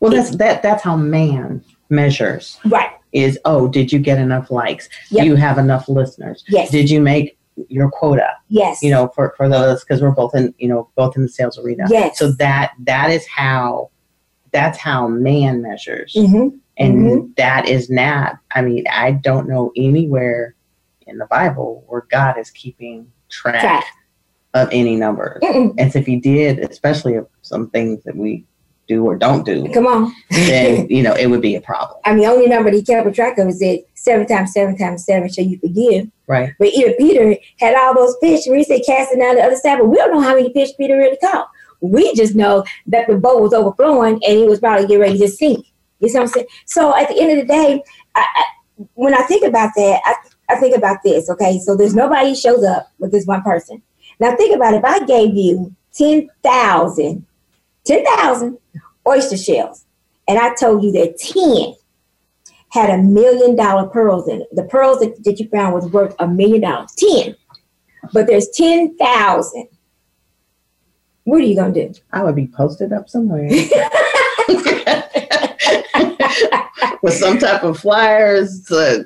Well, 0.00 0.12
that's 0.12 0.36
that. 0.36 0.62
That's 0.62 0.82
how 0.82 0.96
man 0.96 1.64
measures. 1.88 2.58
Right? 2.66 2.90
Is 3.12 3.38
oh, 3.44 3.68
did 3.68 3.92
you 3.92 3.98
get 3.98 4.18
enough 4.18 4.50
likes? 4.50 4.88
Yep. 5.10 5.22
Do 5.22 5.28
you 5.30 5.36
have 5.36 5.56
enough 5.58 5.88
listeners? 5.88 6.44
Yes. 6.48 6.70
Did 6.70 6.90
you 6.90 7.00
make 7.00 7.38
your 7.68 7.88
quota? 7.90 8.28
yes. 8.48 8.82
You 8.82 8.90
know, 8.90 9.08
for 9.14 9.32
for 9.36 9.48
those 9.48 9.80
because 9.84 10.02
we're 10.02 10.10
both 10.10 10.34
in 10.34 10.52
you 10.58 10.68
know 10.68 10.90
both 10.96 11.16
in 11.16 11.22
the 11.22 11.28
sales 11.28 11.58
arena. 11.58 11.84
Yes. 11.88 12.18
So 12.18 12.32
that 12.32 12.72
that 12.80 13.10
is 13.10 13.26
how 13.28 13.90
that's 14.52 14.78
how 14.78 15.08
man 15.08 15.62
measures, 15.62 16.12
hmm 16.14 16.48
and 16.76 16.98
Mhm. 17.06 17.36
that 17.36 17.68
is 17.68 17.88
not. 17.88 18.36
I 18.52 18.62
mean, 18.62 18.84
I 18.90 19.12
don't 19.12 19.48
know 19.48 19.70
anywhere 19.76 20.56
in 21.06 21.18
the 21.18 21.26
Bible 21.26 21.84
where 21.86 22.04
God 22.10 22.36
is 22.36 22.50
keeping 22.50 23.06
track, 23.30 23.60
Track. 23.60 23.84
Of 24.54 24.68
any 24.72 24.96
numbers. 24.96 25.40
Mm-mm. 25.42 25.74
And 25.78 25.92
so 25.92 25.98
if 25.98 26.06
he 26.06 26.16
did, 26.16 26.58
especially 26.60 27.14
of 27.16 27.28
some 27.42 27.68
things 27.70 28.02
that 28.04 28.16
we 28.16 28.44
do 28.86 29.04
or 29.04 29.16
don't 29.16 29.44
do, 29.46 29.66
Come 29.72 29.86
on. 29.86 30.12
then 30.30 30.86
you 30.90 31.02
know 31.02 31.14
it 31.14 31.26
would 31.26 31.40
be 31.40 31.54
a 31.56 31.60
problem, 31.60 31.98
I 32.04 32.10
mean, 32.14 32.22
the 32.22 32.26
only 32.30 32.46
number 32.46 32.70
that 32.70 32.76
he 32.76 32.82
kept 32.82 33.06
a 33.06 33.12
track 33.12 33.38
of 33.38 33.48
is 33.48 33.58
that 33.60 33.82
seven 33.94 34.26
times 34.26 34.52
seven 34.52 34.76
times 34.76 35.04
seven 35.04 35.28
shall 35.32 35.44
you 35.44 35.58
forgive. 35.58 36.10
right? 36.26 36.52
But 36.58 36.68
even 36.68 36.94
Peter 36.94 37.36
had 37.58 37.74
all 37.74 37.94
those 37.94 38.16
fish 38.20 38.40
when 38.46 38.58
he 38.58 38.64
said 38.64 38.82
casting 38.86 39.20
down 39.20 39.36
the 39.36 39.42
other 39.42 39.56
side, 39.56 39.78
but 39.78 39.86
we 39.88 39.96
don't 39.96 40.12
know 40.12 40.20
how 40.20 40.34
many 40.34 40.52
fish 40.52 40.70
Peter 40.78 40.96
really 40.96 41.16
caught. 41.16 41.48
We 41.80 42.14
just 42.14 42.34
know 42.34 42.64
that 42.86 43.06
the 43.08 43.16
boat 43.16 43.42
was 43.42 43.52
overflowing 43.52 44.14
and 44.26 44.38
he 44.38 44.44
was 44.44 44.60
probably 44.60 44.86
getting 44.86 45.00
ready 45.00 45.18
to 45.18 45.28
sink. 45.28 45.66
You 46.00 46.08
see 46.08 46.18
what 46.18 46.22
I'm 46.24 46.28
saying? 46.28 46.46
So 46.66 46.94
at 46.96 47.08
the 47.08 47.18
end 47.20 47.32
of 47.38 47.46
the 47.46 47.52
day, 47.52 47.82
I, 48.14 48.20
I, 48.36 48.44
when 48.94 49.14
I 49.14 49.22
think 49.22 49.44
about 49.44 49.70
that, 49.76 50.00
I, 50.04 50.14
I 50.54 50.56
think 50.56 50.76
about 50.76 50.98
this, 51.04 51.28
okay? 51.30 51.58
So 51.58 51.74
there's 51.76 51.94
nobody 51.94 52.34
shows 52.34 52.62
up 52.64 52.90
with 52.98 53.12
this 53.12 53.26
one 53.26 53.42
person. 53.42 53.82
Now 54.20 54.36
think 54.36 54.54
about 54.54 54.74
it. 54.74 54.78
If 54.78 54.84
I 54.84 55.04
gave 55.04 55.34
you 55.34 55.74
10,000, 55.92 57.26
10,000 57.84 58.58
oyster 59.06 59.36
shells, 59.36 59.84
and 60.26 60.38
I 60.38 60.54
told 60.54 60.82
you 60.82 60.92
that 60.92 61.18
10 61.18 61.74
had 62.70 62.90
a 62.90 63.02
million 63.02 63.54
dollar 63.54 63.88
pearls 63.88 64.28
in 64.28 64.40
it. 64.42 64.48
The 64.52 64.64
pearls 64.64 64.98
that, 64.98 65.22
that 65.24 65.38
you 65.38 65.48
found 65.48 65.74
was 65.74 65.86
worth 65.86 66.14
a 66.18 66.26
million 66.26 66.62
dollars. 66.62 66.92
10. 66.96 67.36
But 68.12 68.26
there's 68.26 68.48
10,000. 68.50 69.68
What 71.22 71.40
are 71.40 71.44
you 71.44 71.54
going 71.54 71.72
to 71.72 71.88
do? 71.88 71.94
I 72.12 72.22
would 72.22 72.34
be 72.34 72.48
posted 72.48 72.92
up 72.92 73.08
somewhere 73.08 73.44
with 77.02 77.14
some 77.14 77.38
type 77.38 77.62
of 77.62 77.78
flyers, 77.78 78.70
a 78.70 79.04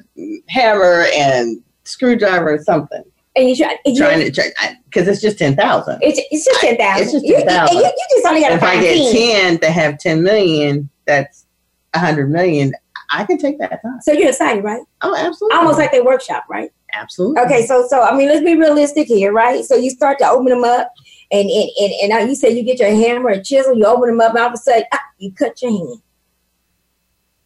hammer, 0.49 1.07
and 1.15 1.63
screwdriver 1.85 2.55
or 2.55 2.63
something. 2.63 3.05
And 3.39 3.49
you 3.49 3.57
try, 3.57 3.79
and 3.85 3.97
you- 3.97 4.03
Trying 4.03 4.21
to 4.21 4.31
try 4.33 4.51
because 4.85 5.07
it's 5.09 5.21
just 5.21 5.39
ten 5.39 5.55
thousand. 5.55 5.99
it's, 6.03 6.21
it's 6.31 6.45
just 6.45 6.61
10,000. 6.61 7.03
It's 7.03 7.13
just 7.13 7.25
You- 7.25 7.37
you- 7.37 7.45
10,000. 7.45 7.77
You, 7.77 7.83
you 7.85 7.93
just 8.11 8.27
only 8.27 8.41
got 8.41 8.49
to 8.49 8.55
If 8.57 8.63
I 8.63 8.81
get 8.81 9.13
10. 9.13 9.13
ten 9.15 9.59
to 9.61 9.71
have 9.71 9.99
ten 9.99 10.23
million, 10.23 10.91
that's 11.07 11.47
a 11.95 11.99
hundred 12.01 12.31
million. 12.31 12.73
I 13.11 13.25
can 13.25 13.39
take 13.39 13.59
that 13.61 13.81
time. 13.83 14.01
So 14.03 14.13
you're 14.13 14.29
excited, 14.29 14.63
right? 14.65 14.83
Oh, 15.01 15.15
absolutely. 15.17 15.57
Almost 15.57 15.79
like 15.79 15.93
their 15.93 16.05
workshop, 16.05 16.45
right? 16.51 16.71
absolutely. 16.95 17.41
Okay, 17.43 17.65
so 17.67 17.87
so 17.89 18.03
I 18.03 18.17
mean, 18.17 18.29
let's 18.29 18.45
be 18.45 18.57
realistic 18.57 19.07
here, 19.09 19.33
right? 19.33 19.65
So 19.65 19.77
you 19.77 19.91
start 19.91 20.19
to 20.19 20.29
open 20.29 20.47
them 20.47 20.65
up, 20.65 20.93
and 21.31 21.49
and 21.49 21.69
and, 21.81 21.93
and 22.03 22.09
now 22.11 22.19
you 22.19 22.35
say 22.35 22.51
you 22.51 22.65
get 22.65 22.79
your 22.81 22.91
hammer 22.91 23.29
and 23.31 23.45
chisel, 23.45 23.77
you 23.77 23.85
open 23.87 24.09
them 24.09 24.21
up, 24.21 24.31
and 24.31 24.39
all 24.41 24.49
of 24.49 24.55
a 24.55 24.57
sudden, 24.57 24.85
ah, 24.93 25.01
you 25.19 25.33
cut 25.33 25.61
your 25.63 25.71
hand. 25.71 26.03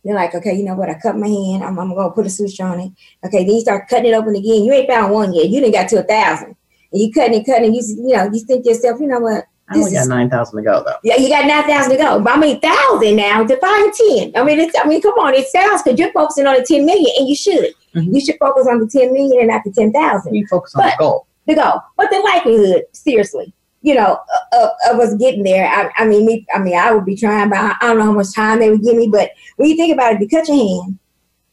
You're 0.05 0.17
like, 0.17 0.35
okay, 0.35 0.55
you 0.55 0.65
know 0.65 0.75
what? 0.75 0.91
I 0.91 0.95
cut 0.99 1.17
my 1.17 1.29
hand. 1.29 1.63
I'm, 1.63 1.79
I'm 1.79 1.95
gonna 1.95 2.11
put 2.11 2.27
a 2.27 2.31
suture 2.31 2.65
on 2.65 2.81
it. 2.81 2.93
Okay, 3.25 3.45
then 3.45 3.55
you 3.55 3.61
start 3.61 3.89
cutting 3.89 4.11
it 4.13 4.15
open 4.15 4.35
again. 4.35 4.65
You 4.65 4.73
ain't 4.73 4.89
found 4.89 5.13
one 5.13 5.33
yet. 5.33 5.49
You 5.49 5.61
didn't 5.61 5.75
got 5.75 5.89
to 5.91 6.01
a 6.01 6.03
thousand. 6.03 6.57
And 6.93 7.01
you 7.01 7.13
cutting 7.13 7.37
and 7.37 7.47
cutting. 7.47 7.67
And 7.67 7.75
you 7.77 7.83
you 7.87 8.17
know 8.17 8.25
you 8.33 8.41
think 8.45 8.65
to 8.65 8.71
yourself, 8.71 9.01
you 9.01 9.07
know 9.07 9.21
what? 9.21 9.45
I 9.69 9.77
only 9.79 9.93
got 9.93 10.09
nine 10.09 10.29
thousand 10.29 10.57
to 10.59 10.65
go 10.65 10.83
though. 10.85 10.97
Yeah, 11.05 11.17
you 11.17 11.29
got 11.29 11.47
nine 11.47 11.63
thousand 11.65 11.93
to 11.93 11.97
go. 11.97 12.21
But 12.21 12.35
I 12.37 12.39
mean, 12.41 12.61
thousand 12.61 13.15
now 13.17 13.45
to 13.45 13.57
find 13.59 13.93
ten. 13.95 14.33
I 14.35 14.43
mean, 14.43 14.59
it's 14.59 14.77
I 14.79 14.87
mean, 14.89 15.01
come 15.01 15.15
on, 15.15 15.35
it 15.35 15.47
sounds 15.47 15.83
because 15.83 15.99
you're 15.99 16.13
focusing 16.13 16.47
on 16.49 16.57
the 16.57 16.65
ten 16.65 16.85
million, 16.85 17.11
and 17.19 17.29
you 17.29 17.37
should. 17.37 17.73
Mhm. 17.95 18.13
You 18.15 18.21
should 18.21 18.37
focus 18.41 18.67
on 18.69 18.81
the 18.81 18.87
ten 18.89 19.13
million 19.13 19.39
and 19.39 19.49
not 19.49 19.63
the 19.65 19.71
ten 19.71 19.93
thousand 19.93 20.35
You 20.35 20.47
focus 20.49 20.75
on 20.75 20.85
the 20.85 20.97
goal. 20.99 21.27
to 21.49 21.55
go. 21.55 21.81
But 21.97 22.11
the 22.11 22.19
likelihood, 22.21 22.85
seriously, 22.93 23.53
you 23.83 23.95
know, 23.95 24.19
of, 24.53 24.71
of 24.91 25.01
us 25.01 25.15
getting 25.15 25.43
there. 25.43 25.67
I, 25.67 25.91
I 26.03 26.07
mean, 26.07 26.25
me, 26.25 26.47
I 26.55 26.59
mean, 26.61 26.77
I 26.77 26.93
would 26.93 27.05
be 27.05 27.17
trying, 27.17 27.51
but 27.51 27.59
I, 27.59 27.75
I 27.81 27.89
don't 27.89 27.99
know 27.99 28.05
how 28.05 28.13
much 28.13 28.35
time 28.35 28.61
they 28.61 28.71
would 28.71 28.83
give 28.83 28.97
me. 28.97 29.09
But 29.09 29.33
when 29.57 29.69
you 29.69 29.77
think 29.77 29.93
about 29.93 30.13
it, 30.13 30.17
if 30.17 30.21
you 30.23 30.29
cut 30.29 30.49
your 30.49 30.57
hand, 30.57 30.99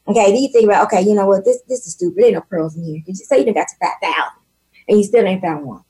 okay, 0.06 0.32
then 0.32 0.42
you 0.42 0.48
think 0.48 0.64
about, 0.64 0.86
okay, 0.86 1.02
you 1.02 1.14
know 1.14 1.26
what, 1.26 1.44
this 1.44 1.60
this 1.68 1.86
is 1.86 1.92
stupid. 1.92 2.16
There 2.18 2.26
ain't 2.26 2.34
no 2.34 2.40
pearls 2.42 2.76
in 2.76 2.84
here. 2.84 3.02
You 3.04 3.12
just 3.12 3.28
say 3.28 3.40
you 3.40 3.44
done 3.44 3.54
got 3.54 3.68
to 3.68 3.74
five 3.80 4.00
thousand, 4.02 4.42
and 4.88 4.98
you 4.98 5.04
still 5.04 5.26
ain't 5.26 5.42
found 5.42 5.66
one. 5.66 5.82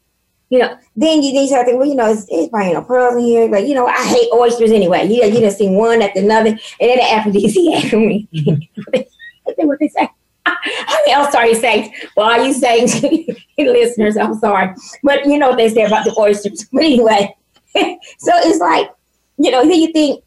You 0.49 0.59
know, 0.59 0.77
then 0.97 1.23
you 1.23 1.33
then 1.33 1.43
you 1.43 1.49
start 1.49 1.67
thinking, 1.67 1.79
well, 1.79 1.89
you 1.89 1.95
know, 1.95 2.11
it's, 2.11 2.27
it's 2.29 2.49
probably 2.49 2.73
no 2.73 2.83
pearls 2.83 3.15
in 3.15 3.21
here. 3.21 3.49
But 3.49 3.67
you 3.69 3.75
know, 3.75 3.87
I 3.87 4.05
hate 4.05 4.31
oysters 4.33 4.73
anyway. 4.73 5.07
You 5.07 5.23
you 5.25 5.41
done 5.41 5.53
seen 5.53 5.75
one 5.75 6.03
after 6.03 6.21
another, 6.21 6.51
and 6.51 6.59
then 6.81 6.97
the 6.97 7.13
aphrodisiac 7.13 7.91
for 7.91 7.99
me. 7.99 8.29
I 8.89 9.53
think 9.53 9.69
what 9.69 9.79
they 9.79 9.89
say. 9.89 10.09
I 10.47 11.03
mean, 11.07 11.17
I'm 11.17 11.31
sorry, 11.31 11.55
Saints. 11.55 11.97
Well, 12.17 12.31
are 12.31 12.45
you 12.45 12.53
Saints 12.53 13.01
listeners? 13.59 14.17
I'm 14.17 14.35
sorry. 14.35 14.75
But 15.03 15.27
you 15.27 15.39
know 15.39 15.51
what 15.51 15.59
they 15.59 15.69
say 15.69 15.85
about 15.85 16.05
the 16.05 16.15
oysters. 16.19 16.67
But 16.73 16.85
anyway, 16.85 17.35
so 17.75 18.33
it's 18.35 18.59
like, 18.59 18.91
you 19.39 19.51
know, 19.51 19.63
then 19.63 19.81
you 19.81 19.93
think, 19.93 20.25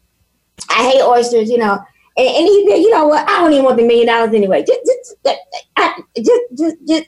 I 0.70 0.90
hate 0.90 1.02
oysters, 1.02 1.50
you 1.50 1.58
know. 1.58 1.78
And, 2.16 2.28
and 2.28 2.46
you, 2.46 2.74
you 2.76 2.90
know 2.90 3.08
what? 3.08 3.28
I 3.28 3.40
don't 3.40 3.52
even 3.52 3.64
want 3.64 3.76
the 3.76 3.86
million 3.86 4.06
dollars 4.06 4.34
anyway. 4.34 4.64
Just, 4.64 4.80
just, 4.84 5.38
I, 5.76 6.00
just, 6.16 6.42
just, 6.56 6.76
just, 6.86 7.06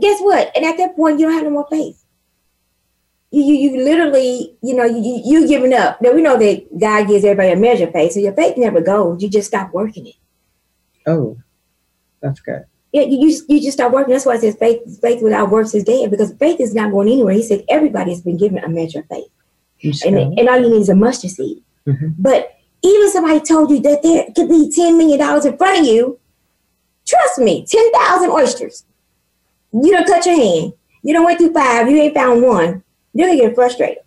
guess 0.00 0.20
what? 0.20 0.50
And 0.56 0.64
at 0.64 0.78
that 0.78 0.96
point, 0.96 1.20
you 1.20 1.26
don't 1.26 1.34
have 1.34 1.44
no 1.44 1.50
more 1.50 1.66
faith. 1.70 2.02
You, 3.30 3.42
you, 3.42 3.54
you 3.54 3.84
literally, 3.84 4.56
you 4.62 4.74
know, 4.74 4.84
you, 4.84 4.98
you, 4.98 5.22
you 5.24 5.48
giving 5.48 5.74
up. 5.74 6.00
Now, 6.00 6.12
we 6.12 6.22
know 6.22 6.38
that 6.38 6.78
God 6.78 7.08
gives 7.08 7.24
everybody 7.24 7.50
a 7.50 7.56
measure 7.56 7.86
of 7.86 7.92
faith. 7.92 8.12
So 8.12 8.20
your 8.20 8.32
faith 8.32 8.56
never 8.56 8.80
goes. 8.80 9.22
You 9.22 9.28
just 9.28 9.48
stop 9.48 9.72
working 9.74 10.06
it. 10.06 10.14
Oh, 11.06 11.36
that's 12.20 12.40
good. 12.40 12.64
Yeah, 12.92 13.02
you, 13.02 13.28
you, 13.28 13.40
you 13.48 13.60
just 13.60 13.76
start 13.76 13.92
working. 13.92 14.12
That's 14.12 14.24
why 14.24 14.36
it 14.36 14.40
says 14.40 14.56
faith, 14.56 15.00
faith 15.00 15.20
without 15.22 15.50
works 15.50 15.74
is 15.74 15.82
dead 15.84 16.10
because 16.10 16.32
faith 16.34 16.60
is 16.60 16.74
not 16.74 16.92
going 16.92 17.08
anywhere. 17.08 17.34
He 17.34 17.42
said 17.42 17.64
everybody 17.68 18.12
has 18.12 18.22
been 18.22 18.36
given 18.36 18.58
a 18.62 18.68
measure 18.68 19.00
of 19.00 19.06
faith. 19.08 19.26
And, 20.06 20.38
and 20.38 20.48
all 20.48 20.58
you 20.60 20.70
need 20.70 20.80
is 20.80 20.88
a 20.88 20.94
mustard 20.94 21.30
seed. 21.32 21.62
Mm-hmm. 21.86 22.10
But 22.18 22.56
even 22.82 23.10
somebody 23.10 23.40
told 23.40 23.70
you 23.70 23.80
that 23.80 24.02
there 24.02 24.26
could 24.34 24.48
be 24.48 24.70
$10 24.74 24.96
million 24.96 25.20
in 25.20 25.56
front 25.58 25.80
of 25.80 25.84
you, 25.86 26.18
trust 27.06 27.38
me, 27.40 27.66
10,000 27.66 28.30
oysters. 28.30 28.84
You 29.72 29.90
don't 29.90 30.06
touch 30.06 30.26
your 30.26 30.36
hand. 30.36 30.72
You 31.02 31.12
don't 31.14 31.24
went 31.24 31.38
through 31.38 31.52
five. 31.52 31.90
You 31.90 31.96
ain't 32.00 32.14
found 32.14 32.42
one. 32.42 32.82
You're 33.12 33.26
going 33.28 33.38
to 33.40 33.46
get 33.46 33.54
frustrated. 33.54 33.98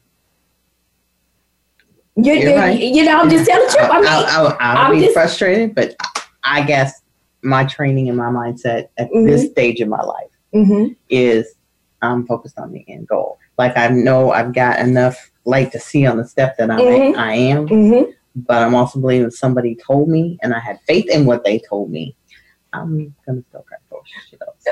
You're, 2.16 2.36
You're 2.36 2.50
you're- 2.50 2.56
right. 2.60 2.80
You 2.80 3.04
know, 3.04 3.20
I'm 3.20 3.30
just 3.30 3.48
telling 3.48 3.68
the 3.68 3.74
truth. 3.74 3.90
I 3.92 3.98
mean, 4.02 4.10
I'll, 4.10 4.48
I'll, 4.48 4.58
I'll 4.60 4.78
I'm 4.88 4.92
be 4.96 5.02
just- 5.02 5.14
frustrated, 5.14 5.76
but 5.76 5.96
I 6.48 6.64
guess 6.64 7.02
my 7.44 7.66
training 7.66 8.10
and 8.10 8.18
my 8.18 8.30
mindset 8.30 8.88
at 8.98 9.12
Mhm. 9.12 9.28
this 9.28 9.50
stage 9.52 9.80
of 9.82 9.90
my 9.90 10.02
life 10.02 10.32
mhm. 10.54 10.96
is 11.10 11.54
I'm 12.02 12.26
focused 12.26 12.58
on 12.60 12.72
the 12.72 12.84
end 12.88 13.08
goal. 13.08 13.38
Like 13.58 13.76
I 13.78 13.88
know 13.90 14.32
I've 14.32 14.54
got 14.54 14.80
enough 14.80 15.32
light 15.46 15.72
to 15.74 15.80
see 15.80 16.06
on 16.06 16.18
the 16.18 16.26
step 16.28 16.58
that 16.58 16.70
I'm 16.72 16.80
Mhm. 16.80 17.16
I 17.18 17.34
am, 17.36 17.68
Mm-hmm. 17.68 18.12
but 18.36 18.62
I'm 18.64 18.76
also 18.76 19.00
believing 19.00 19.32
somebody 19.32 19.76
told 19.76 20.10
me, 20.10 20.38
and 20.42 20.54
I 20.54 20.60
had 20.60 20.80
faith 20.88 21.10
in 21.10 21.26
what 21.26 21.44
they 21.44 21.60
told 21.60 21.90
me. 21.92 22.16
I'm 22.74 23.14
gonna 23.26 23.42
still 23.50 23.66
shit 23.70 23.80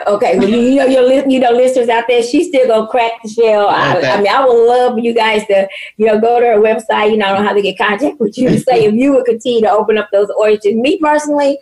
Okay, 0.08 0.38
well, 0.38 0.50
you, 0.50 0.58
you 0.60 0.76
know, 0.76 0.86
your 0.86 1.04
li- 1.04 1.34
you 1.34 1.40
know, 1.40 1.52
listeners 1.52 1.88
out 1.90 2.04
there, 2.08 2.22
she's 2.22 2.48
still 2.50 2.68
gonna 2.68 2.88
crack 2.88 3.14
the 3.24 3.30
shell. 3.30 3.68
I, 3.70 4.02
I 4.02 4.18
mean, 4.18 4.28
I 4.28 4.46
would 4.46 4.68
love 4.68 4.94
for 4.94 5.00
you 5.00 5.14
guys 5.14 5.46
to, 5.48 5.68
you 5.98 6.06
know, 6.06 6.20
go 6.20 6.40
to 6.40 6.46
her 6.46 6.58
website. 6.60 7.12
You 7.12 7.18
know, 7.18 7.28
I 7.28 7.34
don't 7.34 7.42
know 7.42 7.48
how 7.48 7.54
to 7.54 7.62
get 7.62 7.78
contact 7.78 8.20
with 8.20 8.38
you 8.38 8.50
to 8.50 8.60
say 8.60 8.86
if 8.86 8.94
you 8.94 9.14
would 9.14 9.26
continue 9.26 9.62
to 9.62 9.72
open 9.72 9.98
up 9.98 10.10
those 10.12 10.28
oysters. 10.40 10.76
Me 10.76 11.00
personally, 11.00 11.58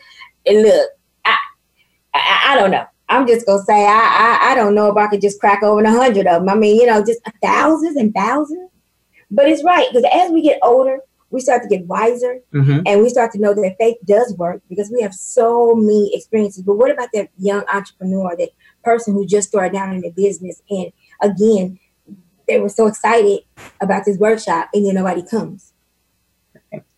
and 0.45 0.63
look, 0.63 0.89
I, 1.25 1.35
I, 2.13 2.45
I 2.49 2.55
don't 2.55 2.71
know. 2.71 2.85
I'm 3.09 3.27
just 3.27 3.45
gonna 3.45 3.63
say 3.63 3.85
I, 3.85 4.39
I, 4.41 4.51
I 4.51 4.55
don't 4.55 4.73
know 4.73 4.89
if 4.89 4.97
I 4.97 5.07
could 5.07 5.21
just 5.21 5.39
crack 5.39 5.61
over 5.61 5.83
a 5.83 5.91
hundred 5.91 6.25
of 6.25 6.41
them. 6.41 6.49
I 6.49 6.55
mean, 6.55 6.79
you 6.79 6.87
know, 6.87 7.03
just 7.05 7.21
thousands 7.41 7.97
and 7.97 8.13
thousands. 8.13 8.71
But 9.29 9.47
it's 9.47 9.63
right 9.63 9.87
because 9.91 10.09
as 10.11 10.31
we 10.31 10.41
get 10.41 10.59
older, 10.63 10.99
we 11.33 11.41
start 11.41 11.63
to 11.63 11.67
get 11.67 11.85
wiser 11.87 12.39
Mm-hmm. 12.53 12.81
and 12.85 13.01
we 13.01 13.09
start 13.09 13.31
to 13.31 13.39
know 13.39 13.53
that 13.53 13.75
faith 13.79 13.97
does 14.05 14.35
work 14.37 14.61
because 14.69 14.91
we 14.91 15.01
have 15.01 15.13
so 15.13 15.73
many 15.75 16.11
experiences. 16.13 16.63
But 16.63 16.75
what 16.75 16.91
about 16.91 17.09
that 17.13 17.29
young 17.37 17.63
entrepreneur, 17.73 18.35
that 18.37 18.49
person 18.83 19.13
who 19.13 19.25
just 19.25 19.49
started 19.49 19.75
out 19.75 19.93
in 19.93 20.01
the 20.01 20.11
business, 20.11 20.61
and 20.69 20.91
again, 21.21 21.79
they 22.47 22.59
were 22.59 22.69
so 22.69 22.87
excited 22.87 23.39
about 23.81 24.05
this 24.05 24.17
workshop, 24.17 24.69
and 24.73 24.85
then 24.85 24.93
nobody 24.95 25.23
comes. 25.23 25.73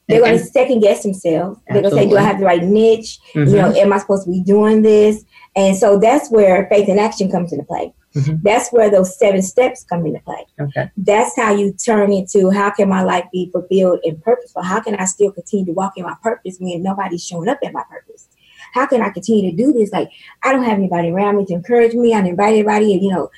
They're 0.08 0.20
going 0.20 0.38
to 0.38 0.44
second 0.44 0.82
guess 0.82 1.02
themselves. 1.04 1.60
They're 1.68 1.82
going 1.82 1.92
to 1.96 2.00
say, 2.00 2.10
"Do 2.10 2.18
I 2.18 2.22
have 2.22 2.40
the 2.40 2.46
right 2.46 2.62
niche? 2.64 3.20
Mm-hmm. 3.34 3.50
You 3.50 3.56
know, 3.56 3.74
am 3.74 3.94
I 3.94 3.98
supposed 3.98 4.26
to 4.26 4.32
be 4.32 4.44
doing 4.44 4.82
this?" 4.82 5.24
And 5.56 5.76
so 5.76 5.98
that's 5.98 6.30
where 6.30 6.68
faith 6.70 6.90
in 6.90 7.00
action 7.00 7.32
comes 7.32 7.52
into 7.52 7.64
play. 7.66 7.94
Mhm. 8.16 8.42
That's 8.44 8.70
where 8.70 8.90
those 8.90 9.18
seven 9.18 9.42
steps 9.42 9.84
come 9.84 10.06
into 10.06 10.20
play 10.22 10.46
okay. 10.60 10.90
that's 10.98 11.36
how 11.36 11.54
you 11.54 11.74
turn 11.74 12.14
into 12.14 12.50
how 12.50 12.70
can 12.70 12.88
my 12.88 13.04
life 13.04 13.26
be 13.32 13.50
fulfilled 13.52 14.00
and 14.06 14.22
purposeful? 14.24 14.62
How 14.62 14.80
can 14.80 14.96
I 14.96 15.06
still 15.06 15.32
continue 15.32 15.66
to 15.66 15.74
walk 15.74 15.94
in 15.98 16.04
my 16.04 16.16
purpose 16.24 16.58
when 16.60 16.82
nobody's 16.82 17.26
showing 17.26 17.50
up 17.50 17.60
in 17.62 17.74
my 17.74 17.84
purpose? 17.90 18.30
How 18.74 18.86
can 18.86 19.02
I 19.02 19.10
continue 19.10 19.52
to 19.52 19.56
do 19.56 19.74
this? 19.74 19.92
Like 19.92 20.10
I 20.44 20.52
don't 20.52 20.64
have 20.64 20.78
anybody 20.78 21.10
around 21.10 21.38
me 21.38 21.46
to 21.46 21.54
encourage 21.54 21.94
me. 21.94 22.14
I 22.14 22.18
didn't 22.18 22.32
invite 22.32 22.54
anybody, 22.54 22.94
and 22.94 23.02
you 23.04 23.12
know, 23.12 23.30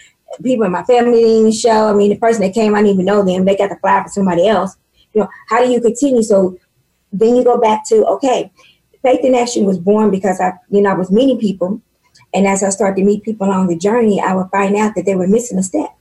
people 0.43 0.65
in 0.65 0.71
my 0.71 0.83
family 0.83 1.21
didn't 1.21 1.39
even 1.39 1.51
show. 1.51 1.89
I 1.89 1.93
mean, 1.93 2.09
the 2.09 2.17
person 2.17 2.41
that 2.41 2.53
came, 2.53 2.75
I 2.75 2.79
didn't 2.79 2.93
even 2.93 3.05
know 3.05 3.23
them. 3.23 3.45
They 3.45 3.55
got 3.55 3.69
the 3.69 3.77
flyer 3.77 4.03
for 4.03 4.09
somebody 4.09 4.47
else. 4.47 4.75
You 5.13 5.21
know, 5.21 5.29
how 5.47 5.63
do 5.63 5.71
you 5.71 5.81
continue? 5.81 6.21
So 6.21 6.57
then 7.11 7.35
you 7.35 7.43
go 7.43 7.57
back 7.59 7.87
to 7.87 8.05
okay, 8.05 8.51
faith 9.01 9.21
in 9.23 9.35
action 9.35 9.65
was 9.65 9.77
born 9.77 10.11
because 10.11 10.39
I, 10.41 10.53
you 10.69 10.81
know, 10.81 10.91
I 10.91 10.93
was 10.93 11.11
meeting 11.11 11.39
people, 11.39 11.81
and 12.33 12.47
as 12.47 12.63
I 12.63 12.69
started 12.69 12.99
to 12.99 13.05
meet 13.05 13.23
people 13.23 13.47
along 13.47 13.67
the 13.67 13.77
journey, 13.77 14.21
I 14.21 14.35
would 14.35 14.49
find 14.51 14.75
out 14.75 14.95
that 14.95 15.05
they 15.05 15.15
were 15.15 15.27
missing 15.27 15.57
a 15.57 15.63
step. 15.63 15.95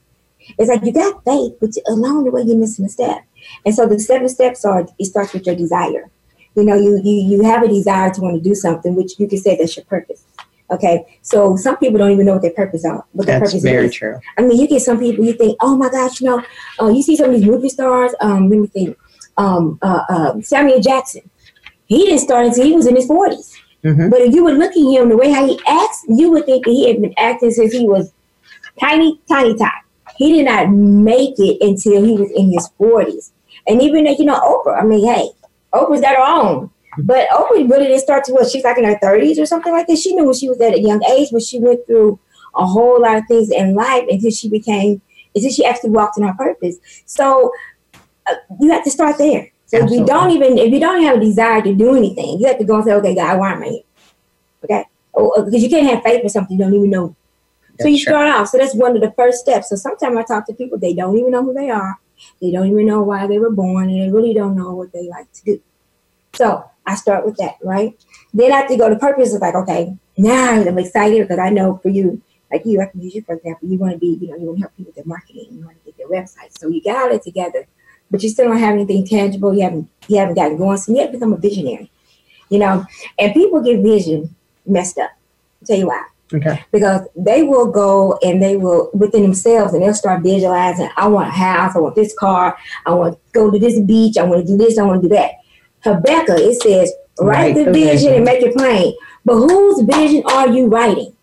It's 0.59 0.68
like 0.68 0.85
you 0.85 0.92
got 0.92 1.25
faith, 1.25 1.54
but 1.61 1.71
along 1.88 2.25
the 2.25 2.30
way 2.30 2.42
you're 2.42 2.56
missing 2.56 2.85
a 2.85 2.88
step. 2.88 3.25
And 3.64 3.75
so 3.75 3.87
the 3.87 3.99
seven 3.99 4.28
steps 4.28 4.64
are 4.64 4.87
it 4.99 5.04
starts 5.04 5.33
with 5.33 5.47
your 5.47 5.56
desire. 5.56 6.11
You 6.54 6.64
know, 6.64 6.75
you 6.76 7.00
you 7.02 7.36
you 7.36 7.43
have 7.43 7.62
a 7.62 7.69
desire 7.69 8.10
to 8.12 8.21
want 8.21 8.36
to 8.36 8.49
do 8.49 8.54
something, 8.54 8.95
which 8.95 9.19
you 9.19 9.28
can 9.28 9.39
say 9.39 9.56
that's 9.56 9.76
your 9.76 9.84
purpose. 9.84 10.25
Okay, 10.71 11.19
so 11.23 11.56
some 11.56 11.76
people 11.76 11.99
don't 11.99 12.10
even 12.10 12.26
know 12.26 12.32
what 12.32 12.43
their 12.43 12.50
purpose 12.50 12.84
are. 12.84 13.04
What 13.12 13.26
their 13.26 13.39
That's 13.39 13.52
purpose 13.52 13.62
very 13.62 13.86
is. 13.86 13.95
true. 13.95 14.19
I 14.36 14.43
mean, 14.43 14.58
you 14.58 14.67
get 14.67 14.82
some 14.82 14.99
people 14.99 15.25
you 15.25 15.32
think, 15.32 15.56
oh 15.60 15.76
my 15.76 15.89
gosh, 15.89 16.21
you 16.21 16.26
know, 16.26 16.43
uh, 16.80 16.89
you 16.89 17.02
see 17.02 17.15
some 17.15 17.30
of 17.30 17.36
these 17.36 17.45
movie 17.45 17.69
stars. 17.69 18.12
Um, 18.21 18.49
let 18.49 18.58
me 18.58 18.67
think. 18.67 18.99
Um, 19.36 19.78
uh, 19.82 20.02
uh, 20.08 20.41
Samuel 20.41 20.80
Jackson. 20.80 21.30
He 21.86 22.04
didn't 22.06 22.19
start 22.19 22.47
until 22.47 22.65
he 22.65 22.73
was 22.73 22.86
in 22.86 22.97
his 22.97 23.06
forties. 23.06 23.56
Mhm. 23.86 24.10
But 24.10 24.20
if 24.20 24.34
you 24.34 24.42
would 24.42 24.58
look 24.58 24.72
at 24.72 24.76
him 24.76 25.08
the 25.08 25.16
way 25.16 25.30
how 25.30 25.46
he 25.46 25.58
acts, 25.66 26.04
you 26.08 26.30
would 26.32 26.44
think 26.44 26.64
that 26.64 26.70
he 26.72 26.88
had 26.88 27.00
been 27.00 27.14
acting 27.16 27.52
since 27.52 27.72
he 27.72 27.86
was 27.86 28.12
tiny, 28.80 29.20
tiny, 29.28 29.54
tiny. 29.56 29.72
He 30.16 30.32
did 30.32 30.46
not 30.46 30.70
make 30.70 31.38
it 31.38 31.58
until 31.60 32.04
he 32.04 32.12
was 32.14 32.30
in 32.32 32.52
his 32.52 32.68
forties. 32.78 33.32
And 33.68 33.80
even 33.80 34.06
you 34.06 34.25
know 34.25 34.40
Oprah. 34.40 34.80
I 34.80 34.84
mean, 34.84 35.06
hey, 35.06 35.28
Oprah's 35.72 36.00
got 36.00 36.16
her 36.16 36.22
own. 36.22 36.70
But 36.99 37.28
Oprah 37.28 37.70
really 37.70 37.86
didn't 37.86 38.00
start 38.00 38.25
to 38.25 38.32
what 38.32 38.50
she's 38.50 38.64
like 38.64 38.78
in 38.78 38.84
her 38.84 38.99
thirties 38.99 39.38
or 39.38 39.46
something 39.46 39.72
like 39.72 39.86
that. 39.86 39.99
She 39.99 40.14
knew 40.14 40.25
when 40.25 40.34
she 40.34 40.49
was 40.49 40.60
at 40.60 40.75
a 40.75 40.80
young 40.80 41.02
age, 41.04 41.28
but 41.30 41.42
she 41.42 41.60
went 41.60 41.86
through 41.86 42.18
a 42.56 42.66
whole 42.66 43.00
lot 43.00 43.18
of 43.18 43.25
things 43.28 43.50
in 43.50 43.75
life 43.75 44.04
until 44.08 44.30
she 44.30 44.49
became, 44.49 45.00
until 45.34 45.50
she 45.50 45.64
actually 45.64 45.90
walked 45.90 46.18
in 46.18 46.25
her 46.25 46.34
purpose. 46.34 46.76
So 47.04 47.52
uh, 48.26 48.34
you 48.60 48.72
have 48.72 48.84
to 48.84 48.90
start 48.90 49.18
there. 49.18 49.52
So 49.66 49.84
if 49.84 49.90
you 49.90 50.06
don't 50.06 50.30
even, 50.30 50.58
if 50.58 50.72
you 50.72 50.80
don't 50.80 51.02
have 51.02 51.16
a 51.16 51.20
desire 51.20 51.60
to 51.62 51.74
do 51.74 51.96
anything, 51.96 52.38
you 52.38 52.46
have 52.46 52.58
to 52.58 52.64
go 52.64 52.76
and 52.76 52.84
say, 52.84 52.92
okay, 52.94 53.14
God, 53.14 53.38
why 53.38 53.52
am 53.52 53.62
I 53.62 53.66
here? 53.66 53.82
Okay, 54.64 54.84
because 55.12 55.62
you 55.62 55.68
can't 55.68 55.88
have 55.88 56.02
faith 56.02 56.22
for 56.22 56.28
something 56.28 56.56
you 56.56 56.64
don't 56.64 56.74
even 56.74 56.90
know. 56.90 57.16
so 57.80 57.88
you 57.88 57.96
That's 57.96 58.04
true. 58.04 58.12
start 58.12 58.28
off. 58.28 58.48
So 58.48 58.58
that's 58.58 58.74
one 58.74 58.94
of 58.94 59.02
the 59.02 59.12
first 59.12 59.40
steps. 59.40 59.68
So 59.68 59.76
sometimes 59.76 60.16
I 60.16 60.22
talk 60.22 60.46
to 60.46 60.54
people, 60.54 60.78
they 60.78 60.94
don't 60.94 61.16
even 61.18 61.32
know 61.32 61.42
who 61.42 61.52
they 61.52 61.70
are. 61.70 61.98
They 62.40 62.50
don't 62.50 62.68
even 62.70 62.86
know 62.86 63.02
why 63.02 63.26
they 63.26 63.38
were 63.38 63.50
born, 63.50 63.90
and 63.90 64.00
they 64.00 64.10
really 64.10 64.32
don't 64.32 64.56
know 64.56 64.74
what 64.74 64.92
they 64.92 65.08
like 65.08 65.30
to 65.32 65.44
do. 65.44 65.60
So 66.34 66.64
I 66.86 66.94
start 66.94 67.26
with 67.26 67.36
that, 67.38 67.56
right? 67.62 67.98
Then 68.32 68.52
I 68.52 68.58
have 68.58 68.68
to 68.68 68.76
go 68.76 68.88
to 68.88 68.96
purpose. 68.96 69.32
It's 69.32 69.42
like, 69.42 69.54
okay, 69.54 69.96
now 70.16 70.52
I'm 70.52 70.78
excited 70.78 71.22
because 71.22 71.38
I 71.38 71.50
know 71.50 71.78
for 71.82 71.88
you, 71.88 72.22
like 72.50 72.62
you, 72.64 72.80
I 72.80 72.86
can 72.86 73.02
use 73.02 73.14
you 73.14 73.22
for 73.22 73.34
example. 73.34 73.68
You 73.68 73.78
want 73.78 73.94
to 73.94 73.98
be, 73.98 74.18
you 74.20 74.28
know, 74.28 74.36
you 74.36 74.46
want 74.46 74.58
to 74.58 74.62
help 74.62 74.76
people 74.76 74.90
with 74.90 74.94
their 74.96 75.04
marketing. 75.06 75.48
You 75.50 75.64
want 75.64 75.78
to 75.78 75.84
get 75.84 75.96
their 75.98 76.08
website. 76.08 76.56
So 76.58 76.68
you 76.68 76.82
got 76.82 76.96
all 76.96 77.10
that 77.10 77.22
together, 77.22 77.66
but 78.10 78.23
you 78.23 78.28
still 78.28 78.49
don't 78.49 78.58
have 78.58 78.75
anything 78.75 79.06
tangible. 79.06 79.54
You 79.54 79.62
haven't, 79.62 79.88
you 80.08 80.19
haven't 80.19 80.34
gotten 80.34 80.56
going. 80.56 80.78
So 80.78 80.92
you 80.92 81.00
have 81.00 81.08
to 81.08 81.19
become 81.19 81.32
a 81.32 81.36
visionary, 81.36 81.90
you 82.49 82.58
know. 82.58 82.84
And 83.19 83.32
people 83.32 83.60
get 83.62 83.82
vision 83.82 84.34
messed 84.66 84.99
up. 84.99 85.10
I'll 85.62 85.66
tell 85.66 85.78
you 85.78 85.86
why 85.86 86.04
Okay. 86.34 86.64
because 86.73 87.06
they 87.14 87.45
will 87.45 87.71
go 87.71 88.19
and 88.21 88.42
they 88.42 88.56
will 88.56 88.90
within 88.92 89.23
themselves 89.23 89.73
and 89.73 89.80
they'll 89.80 89.95
start 89.95 90.25
visualizing 90.25 90.90
i 90.97 91.06
want 91.06 91.28
a 91.28 91.30
house 91.30 91.76
i 91.76 91.78
want 91.78 91.95
this 91.95 92.12
car 92.19 92.58
i 92.84 92.92
want 92.92 93.14
to 93.14 93.21
go 93.32 93.49
to 93.49 93.60
this 93.60 93.78
beach 93.82 94.16
i 94.19 94.25
want 94.25 94.45
to 94.45 94.52
do 94.52 94.56
this 94.56 94.76
i 94.76 94.82
want 94.82 95.00
to 95.00 95.08
do 95.08 95.14
that 95.14 95.34
habakkuk 95.84 96.40
it 96.40 96.60
says 96.60 96.92
write 97.21 97.54
the 97.54 97.66
the 97.66 97.71
vision 97.71 97.90
vision. 97.90 98.14
and 98.14 98.25
make 98.25 98.42
it 98.42 98.56
plain 98.56 98.92
but 99.25 99.36
whose 99.36 99.82
vision 99.82 100.25
are 100.26 100.49
you 100.49 100.66
writing 100.66 101.14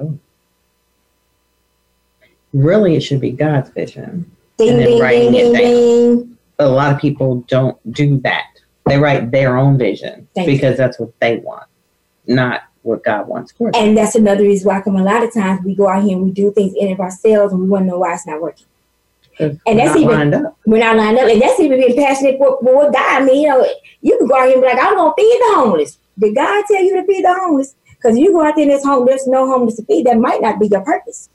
oh. 0.00 0.18
Really, 2.52 2.96
it 2.96 3.00
should 3.00 3.20
be 3.20 3.32
God's 3.32 3.68
vision. 3.70 4.30
Ding 4.58 4.70
And 4.70 4.78
then 4.80 4.86
ding 4.88 5.00
writing 5.00 5.34
it 5.34 5.42
ding 5.42 5.52
down. 5.52 5.62
ding 5.62 6.38
a 6.58 6.68
lot 6.68 6.92
of 6.94 6.98
people 7.00 7.44
don't 7.48 7.76
do 7.92 8.18
that. 8.20 8.44
They 8.86 8.98
write 8.98 9.30
their 9.30 9.56
own 9.58 9.76
vision 9.78 10.26
Thank 10.34 10.48
you. 10.48 10.54
because 10.54 10.76
that's 10.78 10.98
what 10.98 11.10
they 11.20 11.36
want, 11.38 11.64
not 12.26 12.62
what 12.82 13.02
God 13.04 13.26
wants 13.28 13.52
for 13.52 13.70
them. 13.72 13.82
and 13.82 13.96
that's 13.96 14.14
another 14.14 14.44
reason 14.44 14.68
why 14.68 14.80
come 14.80 14.96
a 14.96 15.02
lot 15.02 15.22
of 15.24 15.34
times 15.34 15.60
we 15.64 15.74
go 15.74 15.88
out 15.88 16.02
here 16.04 16.12
and 16.16 16.24
we 16.24 16.30
do 16.30 16.52
things 16.52 16.72
in 16.78 16.92
of 16.92 17.00
ourselves 17.00 17.52
and 17.52 17.60
we 17.62 17.68
want 17.68 17.82
to 17.84 17.88
know 17.88 17.98
why 17.98 18.14
it's 18.14 18.26
not 18.26 18.40
working 18.40 18.64
and 19.38 19.58
that's 19.78 19.96
even- 19.96 20.46
we're 20.66 20.78
not 20.78 20.96
lined 20.96 21.18
up 21.18 21.28
and 21.28 21.42
that's 21.42 21.58
even 21.60 21.78
being 21.80 21.96
passionate 21.96 22.38
for, 22.38 22.58
for 22.62 22.74
what 22.76 22.92
god 22.92 23.22
I 23.22 23.24
mean 23.24 23.42
you 23.42 23.48
know 23.48 23.66
you 24.00 24.16
can 24.16 24.26
go 24.28 24.36
out 24.36 24.44
here 24.46 24.52
and 24.54 24.62
be 24.62 24.68
like 24.68 24.78
i'm 24.80 24.94
gonna 24.94 25.12
feed 25.18 25.38
the 25.40 25.54
homeless 25.56 25.98
did 26.18 26.34
god 26.36 26.64
tell 26.70 26.82
you 26.82 26.94
to 27.00 27.06
feed 27.06 27.24
the 27.24 27.34
homeless 27.34 27.74
because 27.96 28.16
you 28.16 28.32
go 28.32 28.42
out 28.46 28.54
there 28.54 28.62
and 28.62 28.70
there's 28.70 28.84
home 28.84 29.04
there's 29.04 29.26
no 29.26 29.46
homeless 29.46 29.76
to 29.76 29.84
feed 29.84 30.06
that 30.06 30.16
might 30.16 30.40
not 30.40 30.58
be 30.60 30.68
your 30.68 30.80
purpose 30.82 31.28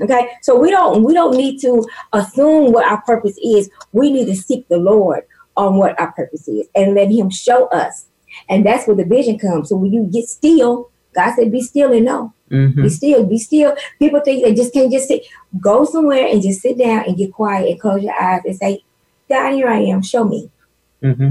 okay 0.00 0.28
so 0.42 0.58
we 0.58 0.70
don't 0.70 1.02
we 1.04 1.14
don't 1.14 1.36
need 1.36 1.60
to 1.60 1.86
assume 2.12 2.72
what 2.72 2.86
our 2.86 3.00
purpose 3.02 3.38
is 3.38 3.70
we 3.92 4.10
need 4.10 4.26
to 4.26 4.34
seek 4.34 4.66
the 4.68 4.76
lord 4.78 5.22
on 5.56 5.76
what 5.76 5.98
our 6.00 6.12
purpose 6.12 6.48
is 6.48 6.66
and 6.74 6.94
let 6.94 7.10
him 7.10 7.30
show 7.30 7.66
us 7.68 8.06
and 8.48 8.66
that's 8.66 8.86
where 8.86 8.96
the 8.96 9.04
vision 9.04 9.38
comes 9.38 9.68
so 9.68 9.76
when 9.76 9.92
you 9.92 10.08
get 10.12 10.24
still 10.24 10.90
god 11.14 11.34
said 11.34 11.52
be 11.52 11.62
still 11.62 11.92
and 11.92 12.04
know 12.04 12.32
Mhm. 12.50 12.82
be 12.82 12.88
still, 12.88 13.24
be 13.24 13.38
still. 13.38 13.74
People 13.98 14.20
think 14.20 14.44
they 14.44 14.54
just 14.54 14.72
can't 14.72 14.92
just 14.92 15.08
sit. 15.08 15.26
Go 15.60 15.84
somewhere 15.84 16.26
and 16.26 16.42
just 16.42 16.60
sit 16.60 16.78
down 16.78 17.04
and 17.06 17.16
get 17.16 17.32
quiet 17.32 17.70
and 17.70 17.80
close 17.80 18.02
your 18.02 18.14
eyes 18.20 18.42
and 18.44 18.56
say, 18.56 18.84
God, 19.28 19.54
here 19.54 19.66
I 19.68 19.80
am, 19.80 20.02
show 20.02 20.24
me. 20.24 20.50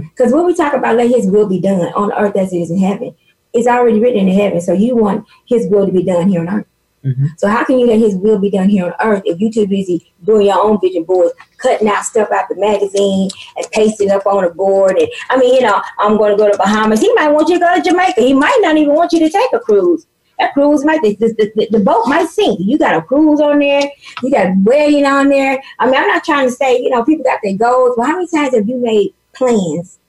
Because 0.10 0.34
when 0.34 0.45
we 0.45 0.56
talk 0.56 0.73
about 0.73 0.97
let 0.97 1.10
his 1.10 1.28
will 1.28 1.47
be 1.47 1.60
done 1.62 1.93
on 1.93 2.12
earth 2.13 2.36
as 2.36 2.52
it 2.52 2.58
is 2.58 2.71
in 2.71 2.80
heaven, 2.80 3.15
it's 3.54 3.67
already 3.67 3.99
written 3.99 4.28
in 4.28 4.36
heaven. 4.36 4.60
So 4.60 4.73
you 4.73 4.95
want 4.95 5.26
his 5.47 5.67
will 5.67 5.86
to 5.86 5.91
be 5.91 6.04
done 6.04 6.28
here 6.30 6.41
on 6.41 6.49
earth. 6.49 6.65
Mhm. 7.05 7.37
So 7.37 7.47
how 7.47 7.63
can 7.65 7.79
you 7.79 7.87
let 7.87 7.99
his 7.99 8.15
will 8.15 8.39
be 8.39 8.49
done 8.49 8.69
here 8.69 8.85
on 8.85 8.93
earth 9.01 9.23
if 9.25 9.39
you 9.39 9.51
too 9.51 9.67
busy 9.67 10.13
doing 10.23 10.45
your 10.47 10.59
own 10.59 10.79
vision 10.79 11.03
boards, 11.03 11.33
cutting 11.57 11.89
out 11.89 12.05
stuff 12.05 12.31
out 12.31 12.47
the 12.47 12.55
magazine 12.55 13.29
and 13.57 13.71
pasting 13.71 14.09
up 14.09 14.25
on 14.25 14.45
a 14.45 14.49
board? 14.49 14.97
And 14.97 15.09
I 15.29 15.37
mean, 15.37 15.53
you 15.53 15.61
know, 15.61 15.81
I'm 15.99 16.17
going 16.17 16.31
to 16.31 16.37
go 16.37 16.49
to 16.49 16.57
Bahamas. 16.57 17.01
He 17.01 17.13
might 17.13 17.29
want 17.29 17.49
you 17.49 17.55
to 17.55 17.59
go 17.59 17.75
to 17.75 17.81
Jamaica. 17.81 18.21
He 18.21 18.33
might 18.33 18.57
not 18.61 18.77
even 18.77 18.95
want 18.95 19.11
you 19.11 19.19
to 19.19 19.29
take 19.29 19.51
a 19.53 19.59
cruise. 19.59 20.05
that 20.39 20.53
cruise 20.53 20.85
might 20.85 21.01
the, 21.01 21.15
the, 21.15 21.51
the, 21.55 21.67
the 21.71 21.79
boat 21.79 22.07
might 22.07 22.27
sink. 22.29 22.59
You 22.61 22.77
got 22.77 22.95
a 22.95 23.01
cruise 23.01 23.41
on 23.41 23.59
there, 23.59 23.83
you 24.23 24.31
got 24.31 24.55
wedding 24.63 25.05
on 25.05 25.27
there. 25.29 25.61
I 25.79 25.85
mean, 25.85 25.95
I'm 25.95 26.07
not 26.07 26.23
trying 26.23 26.47
to 26.47 26.53
say 26.53 26.79
you 26.79 26.89
know 26.89 27.03
people 27.03 27.23
got 27.25 27.39
their 27.43 27.57
goals, 27.57 27.95
but 27.97 28.05
how 28.07 28.13
many 28.13 28.27
times 28.27 28.55
have 28.55 28.67
you 28.67 28.77
made 28.77 29.13
plans 29.33 29.99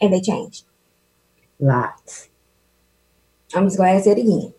and 0.00 0.12
they 0.12 0.20
changed? 0.20 0.64
Lots. 1.58 2.29
I'm 3.54 3.64
just 3.66 3.78
going 3.78 3.96
to 3.96 4.02
say 4.02 4.12
it 4.12 4.18
again, 4.18 4.52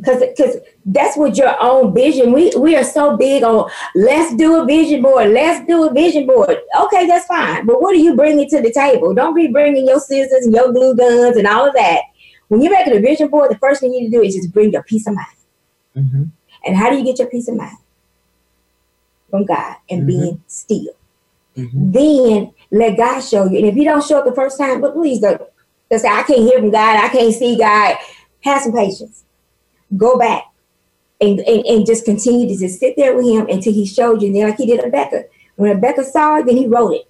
because 0.00 0.20
because 0.20 0.56
that's 0.86 1.16
what 1.16 1.36
your 1.36 1.54
own 1.62 1.94
vision. 1.94 2.32
We 2.32 2.52
we 2.56 2.74
are 2.76 2.84
so 2.84 3.16
big 3.16 3.42
on 3.42 3.70
let's 3.94 4.34
do 4.36 4.60
a 4.62 4.64
vision 4.64 5.02
board, 5.02 5.28
let's 5.30 5.66
do 5.66 5.88
a 5.88 5.92
vision 5.92 6.26
board. 6.26 6.56
Okay, 6.84 7.06
that's 7.06 7.26
fine, 7.26 7.66
but 7.66 7.82
what 7.82 7.92
are 7.94 7.98
you 7.98 8.16
bringing 8.16 8.48
to 8.48 8.62
the 8.62 8.72
table? 8.72 9.12
Don't 9.14 9.34
be 9.34 9.48
bringing 9.48 9.86
your 9.86 10.00
scissors 10.00 10.44
and 10.46 10.54
your 10.54 10.72
glue 10.72 10.94
guns 10.96 11.36
and 11.36 11.46
all 11.46 11.66
of 11.68 11.74
that. 11.74 12.00
When 12.48 12.62
you're 12.62 12.72
making 12.72 12.96
a 12.96 13.00
vision 13.00 13.28
board, 13.28 13.50
the 13.50 13.58
first 13.58 13.80
thing 13.80 13.92
you 13.92 14.00
need 14.00 14.10
to 14.10 14.16
do 14.16 14.22
is 14.22 14.34
just 14.34 14.52
bring 14.52 14.72
your 14.72 14.82
peace 14.84 15.06
of 15.06 15.14
mind. 15.14 15.26
hmm 15.94 16.24
And 16.64 16.76
how 16.76 16.88
do 16.90 16.96
you 16.96 17.04
get 17.04 17.18
your 17.18 17.28
peace 17.28 17.48
of 17.48 17.56
mind? 17.56 17.76
From 19.30 19.44
God 19.44 19.76
and 19.90 20.02
Mhm. 20.02 20.06
being 20.06 20.42
still. 20.46 20.94
hmm 21.54 21.66
Then 21.92 22.52
let 22.72 22.96
God 22.96 23.20
show 23.20 23.44
you. 23.44 23.58
And 23.58 23.66
if 23.66 23.76
you 23.76 23.84
don't 23.84 24.02
show 24.04 24.18
up 24.18 24.24
the 24.24 24.32
first 24.34 24.58
time, 24.58 24.80
but 24.80 24.94
please 24.94 25.20
don't, 25.20 25.40
don't 25.90 26.00
say, 26.00 26.08
I 26.08 26.22
can't 26.22 26.40
hear 26.40 26.58
from 26.58 26.70
God, 26.70 26.96
I 27.04 27.08
can't 27.08 27.34
see 27.34 27.56
God. 27.56 27.96
Have 28.42 28.62
some 28.62 28.72
patience. 28.72 29.24
Go 29.96 30.18
back 30.18 30.44
and, 31.20 31.40
and, 31.40 31.64
and 31.66 31.86
just 31.86 32.04
continue 32.04 32.48
to 32.48 32.56
just 32.56 32.80
sit 32.80 32.94
there 32.96 33.14
with 33.14 33.26
him 33.26 33.46
until 33.48 33.72
he 33.72 33.86
showed 33.86 34.22
you. 34.22 34.28
And 34.28 34.36
then 34.36 34.48
like 34.48 34.58
he 34.58 34.66
did 34.66 34.80
Habakkuk. 34.80 35.30
When 35.56 35.74
Habakkuk 35.74 36.06
saw 36.06 36.38
it, 36.38 36.46
then 36.46 36.56
he 36.56 36.66
wrote 36.66 36.92
it. 36.92 37.08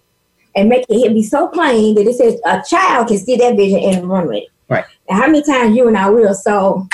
And 0.57 0.69
make 0.69 0.85
it 0.88 1.14
be 1.14 1.23
so 1.23 1.47
plain 1.49 1.95
that 1.95 2.07
it 2.07 2.16
says 2.16 2.40
a 2.45 2.61
child 2.69 3.09
can 3.09 3.19
see 3.19 3.37
that 3.37 3.55
vision 3.57 3.79
and 3.79 4.09
run 4.09 4.27
with 4.27 4.38
it. 4.38 4.49
Right. 4.69 4.85
Now, 5.09 5.16
how 5.16 5.27
many 5.27 5.45
times 5.45 5.77
you 5.77 5.87
and 5.87 5.97
I 5.97 6.11
will 6.11 6.35
so 6.35 6.88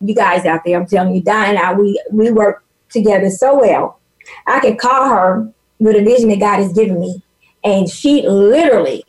you 0.00 0.14
guys 0.14 0.44
out 0.44 0.62
there, 0.64 0.78
I'm 0.78 0.86
telling 0.86 1.14
you, 1.14 1.22
Di 1.22 1.46
and 1.46 1.58
I, 1.58 1.72
we 1.72 2.00
we 2.12 2.30
work 2.30 2.64
together 2.90 3.30
so 3.30 3.58
well. 3.58 4.00
I 4.46 4.60
can 4.60 4.76
call 4.76 5.08
her 5.08 5.52
with 5.78 5.96
a 5.96 6.04
vision 6.04 6.28
that 6.28 6.40
God 6.40 6.58
has 6.58 6.72
given 6.72 7.00
me, 7.00 7.22
and 7.64 7.88
she 7.88 8.22
literally, 8.26 9.04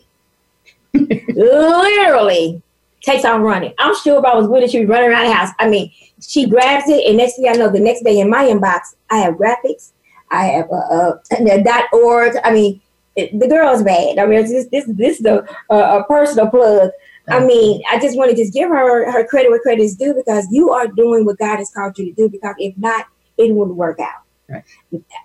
literally 0.93 2.61
takes 3.05 3.23
on 3.23 3.41
running. 3.41 3.73
I'm 3.77 3.95
sure 3.95 4.19
if 4.19 4.25
I 4.25 4.35
was 4.35 4.47
with 4.47 4.63
her, 4.63 4.67
she 4.67 4.79
was 4.79 4.89
running 4.89 5.09
around 5.09 5.27
the 5.27 5.33
house. 5.33 5.49
I 5.59 5.69
mean, 5.69 5.91
she 6.19 6.47
grabs 6.47 6.89
it, 6.89 7.05
and 7.07 7.17
next 7.17 7.35
thing 7.35 7.47
I 7.47 7.53
know, 7.53 7.69
the 7.69 7.79
next 7.79 8.03
day 8.03 8.19
in 8.19 8.29
my 8.29 8.45
inbox, 8.45 8.95
I 9.09 9.17
have 9.19 9.35
graphics, 9.35 9.91
I 10.31 10.45
have 10.45 10.69
a 10.71 10.73
uh, 10.73 11.19
uh, 11.31 11.57
dot 11.63 11.85
org. 11.93 12.35
I 12.43 12.51
mean, 12.51 12.81
it, 13.15 13.39
the 13.39 13.47
girl's 13.47 13.83
bad. 13.83 14.17
I 14.19 14.25
mean, 14.25 14.39
it's 14.39 14.51
just, 14.51 14.71
this 14.71 14.85
this 14.87 15.19
is 15.19 15.25
a, 15.25 15.45
a, 15.69 15.99
a 15.99 16.03
personal 16.05 16.49
plug. 16.49 16.89
I 17.27 17.39
mean, 17.39 17.81
I 17.89 17.99
just 17.99 18.17
want 18.17 18.29
to 18.29 18.37
just 18.37 18.53
give 18.53 18.69
her 18.69 19.11
her 19.11 19.25
credit 19.25 19.49
where 19.49 19.59
credit 19.59 19.81
is 19.81 19.95
due 19.95 20.13
because 20.13 20.47
you 20.51 20.69
are 20.71 20.87
doing 20.87 21.25
what 21.25 21.39
God 21.39 21.57
has 21.57 21.71
called 21.71 21.97
you 21.97 22.05
to 22.05 22.13
do. 22.13 22.29
Because 22.29 22.53
if 22.59 22.77
not, 22.77 23.07
it 23.37 23.53
wouldn't 23.53 23.77
work 23.77 23.99
out. 23.99 24.21
Right. 24.47 24.63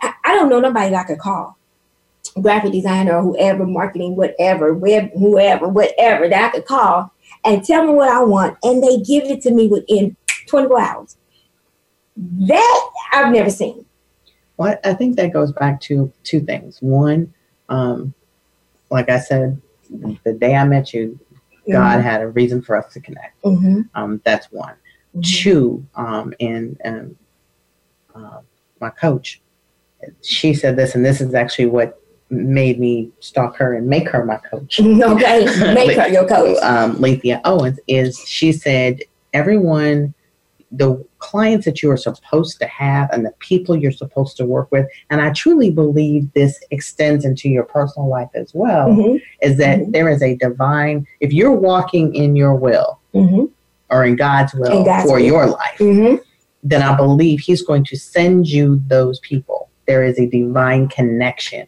I, 0.00 0.14
I 0.24 0.34
don't 0.34 0.48
know 0.48 0.60
nobody 0.60 0.90
that 0.90 1.04
I 1.04 1.04
could 1.04 1.18
call, 1.18 1.58
graphic 2.40 2.72
designer 2.72 3.16
or 3.16 3.22
whoever, 3.22 3.66
marketing, 3.66 4.16
whatever, 4.16 4.72
web, 4.72 5.10
whoever, 5.12 5.68
whatever 5.68 6.26
that 6.26 6.42
I 6.42 6.48
could 6.48 6.64
call 6.64 7.12
and 7.44 7.64
tell 7.64 7.86
me 7.86 7.92
what 7.92 8.08
I 8.08 8.22
want, 8.22 8.56
and 8.62 8.82
they 8.82 8.98
give 8.98 9.24
it 9.24 9.42
to 9.42 9.52
me 9.52 9.68
within 9.68 10.16
24 10.46 10.80
hours. 10.80 11.16
That 12.16 12.90
I've 13.12 13.32
never 13.32 13.50
seen. 13.50 13.86
Well, 14.56 14.78
I 14.84 14.92
think 14.92 15.16
that 15.16 15.32
goes 15.32 15.52
back 15.52 15.80
to 15.82 16.12
two 16.22 16.40
things. 16.40 16.78
One, 16.80 17.32
um, 17.70 18.12
like 18.90 19.08
I 19.08 19.18
said, 19.18 19.60
the 20.24 20.32
day 20.32 20.54
I 20.54 20.64
met 20.64 20.92
you, 20.92 21.18
God 21.70 22.00
had 22.00 22.20
a 22.20 22.28
reason 22.28 22.60
for 22.62 22.76
us 22.76 22.92
to 22.92 23.00
connect. 23.00 23.40
Mm-hmm. 23.42 23.82
Um, 23.94 24.20
that's 24.24 24.50
one. 24.50 24.74
Mm-hmm. 25.16 25.20
Two, 25.22 25.86
um, 25.94 26.34
and 26.40 26.80
and 26.84 27.16
uh, 28.14 28.40
my 28.80 28.90
coach, 28.90 29.40
she 30.22 30.54
said 30.54 30.76
this, 30.76 30.94
and 30.94 31.04
this 31.04 31.20
is 31.20 31.34
actually 31.34 31.66
what 31.66 31.99
made 32.30 32.78
me 32.78 33.10
stalk 33.20 33.56
her 33.56 33.74
and 33.74 33.86
make 33.88 34.08
her 34.08 34.24
my 34.24 34.36
coach. 34.36 34.80
Okay, 35.00 35.44
make 35.74 35.96
her 35.98 36.08
your 36.08 36.26
coach. 36.26 36.56
Um, 36.62 36.96
Lethia 36.96 37.40
Owens 37.44 37.78
is 37.88 38.18
she 38.26 38.52
said 38.52 39.00
everyone, 39.32 40.14
the 40.72 41.04
clients 41.18 41.64
that 41.64 41.82
you 41.82 41.90
are 41.90 41.96
supposed 41.96 42.58
to 42.60 42.66
have 42.66 43.10
and 43.10 43.24
the 43.26 43.32
people 43.40 43.74
you're 43.76 43.90
supposed 43.90 44.36
to 44.36 44.44
work 44.44 44.70
with, 44.70 44.86
and 45.10 45.20
I 45.20 45.30
truly 45.32 45.70
believe 45.70 46.32
this 46.34 46.62
extends 46.70 47.24
into 47.24 47.48
your 47.48 47.64
personal 47.64 48.08
life 48.08 48.28
as 48.34 48.52
well, 48.54 48.88
Mhm, 48.88 49.20
is 49.42 49.56
that 49.58 49.80
Mhm. 49.80 49.92
there 49.92 50.08
is 50.08 50.22
a 50.22 50.36
divine. 50.36 51.06
If 51.18 51.32
you're 51.32 51.50
walking 51.52 52.14
in 52.14 52.36
your 52.36 52.54
will 52.54 53.00
mhm, 53.14 53.50
or 53.90 54.04
in 54.04 54.14
God's 54.14 54.54
will 54.54 54.70
In 54.72 54.84
God's 54.84 55.10
for 55.10 55.16
will. 55.16 55.24
your 55.24 55.46
life, 55.46 55.78
mhm. 55.78 56.20
then 56.62 56.82
I 56.82 56.96
believe 56.96 57.40
He's 57.40 57.62
going 57.62 57.84
to 57.86 57.96
send 57.96 58.46
you 58.48 58.80
those 58.86 59.18
people. 59.20 59.68
There 59.86 60.04
is 60.04 60.18
a 60.20 60.26
divine 60.26 60.86
connection 60.88 61.66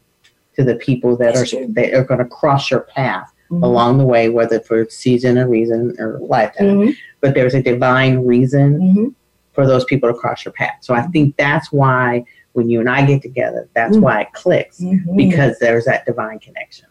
to 0.55 0.65
the 0.65 0.77
people 0.77 1.17
that 1.17 1.35
That's 1.35 1.53
are 1.53 1.57
true. 1.57 1.67
that 1.71 1.95
are 1.95 2.05
going 2.05 2.19
to 2.19 2.27
cross 2.27 2.71
your 2.71 2.81
path 2.81 3.33
Mhm. 3.51 3.63
along 3.63 3.99
the 3.99 4.05
way, 4.07 4.29
whether 4.29 4.61
for 4.61 4.89
season 4.89 5.39
or 5.39 5.49
reason 5.49 5.95
or 5.99 6.19
lifetime. 6.21 6.79
Mhm, 6.81 6.95
But 7.21 7.35
there's 7.35 7.55
a 7.55 7.63
divine 7.63 8.25
reason 8.25 8.81
mhm. 8.81 9.15
for 9.53 9.67
those 9.67 9.85
people 9.85 10.09
to 10.11 10.15
cross 10.19 10.45
your 10.45 10.53
path. 10.53 10.77
So 10.81 10.95
I 10.95 11.03
think 11.03 11.37
that's 11.37 11.71
why 11.73 12.25
when 12.55 12.69
you 12.71 12.81
and 12.81 12.89
I 12.91 13.05
get 13.05 13.23
together, 13.23 13.69
that's 13.75 13.97
Mhm. 13.97 14.01
why 14.03 14.21
it 14.23 14.33
clicks 14.33 14.81
Mhm. 14.81 15.17
because 15.17 15.59
there's 15.59 15.85
that 15.87 16.05
divine 16.07 16.39
connection. 16.39 16.87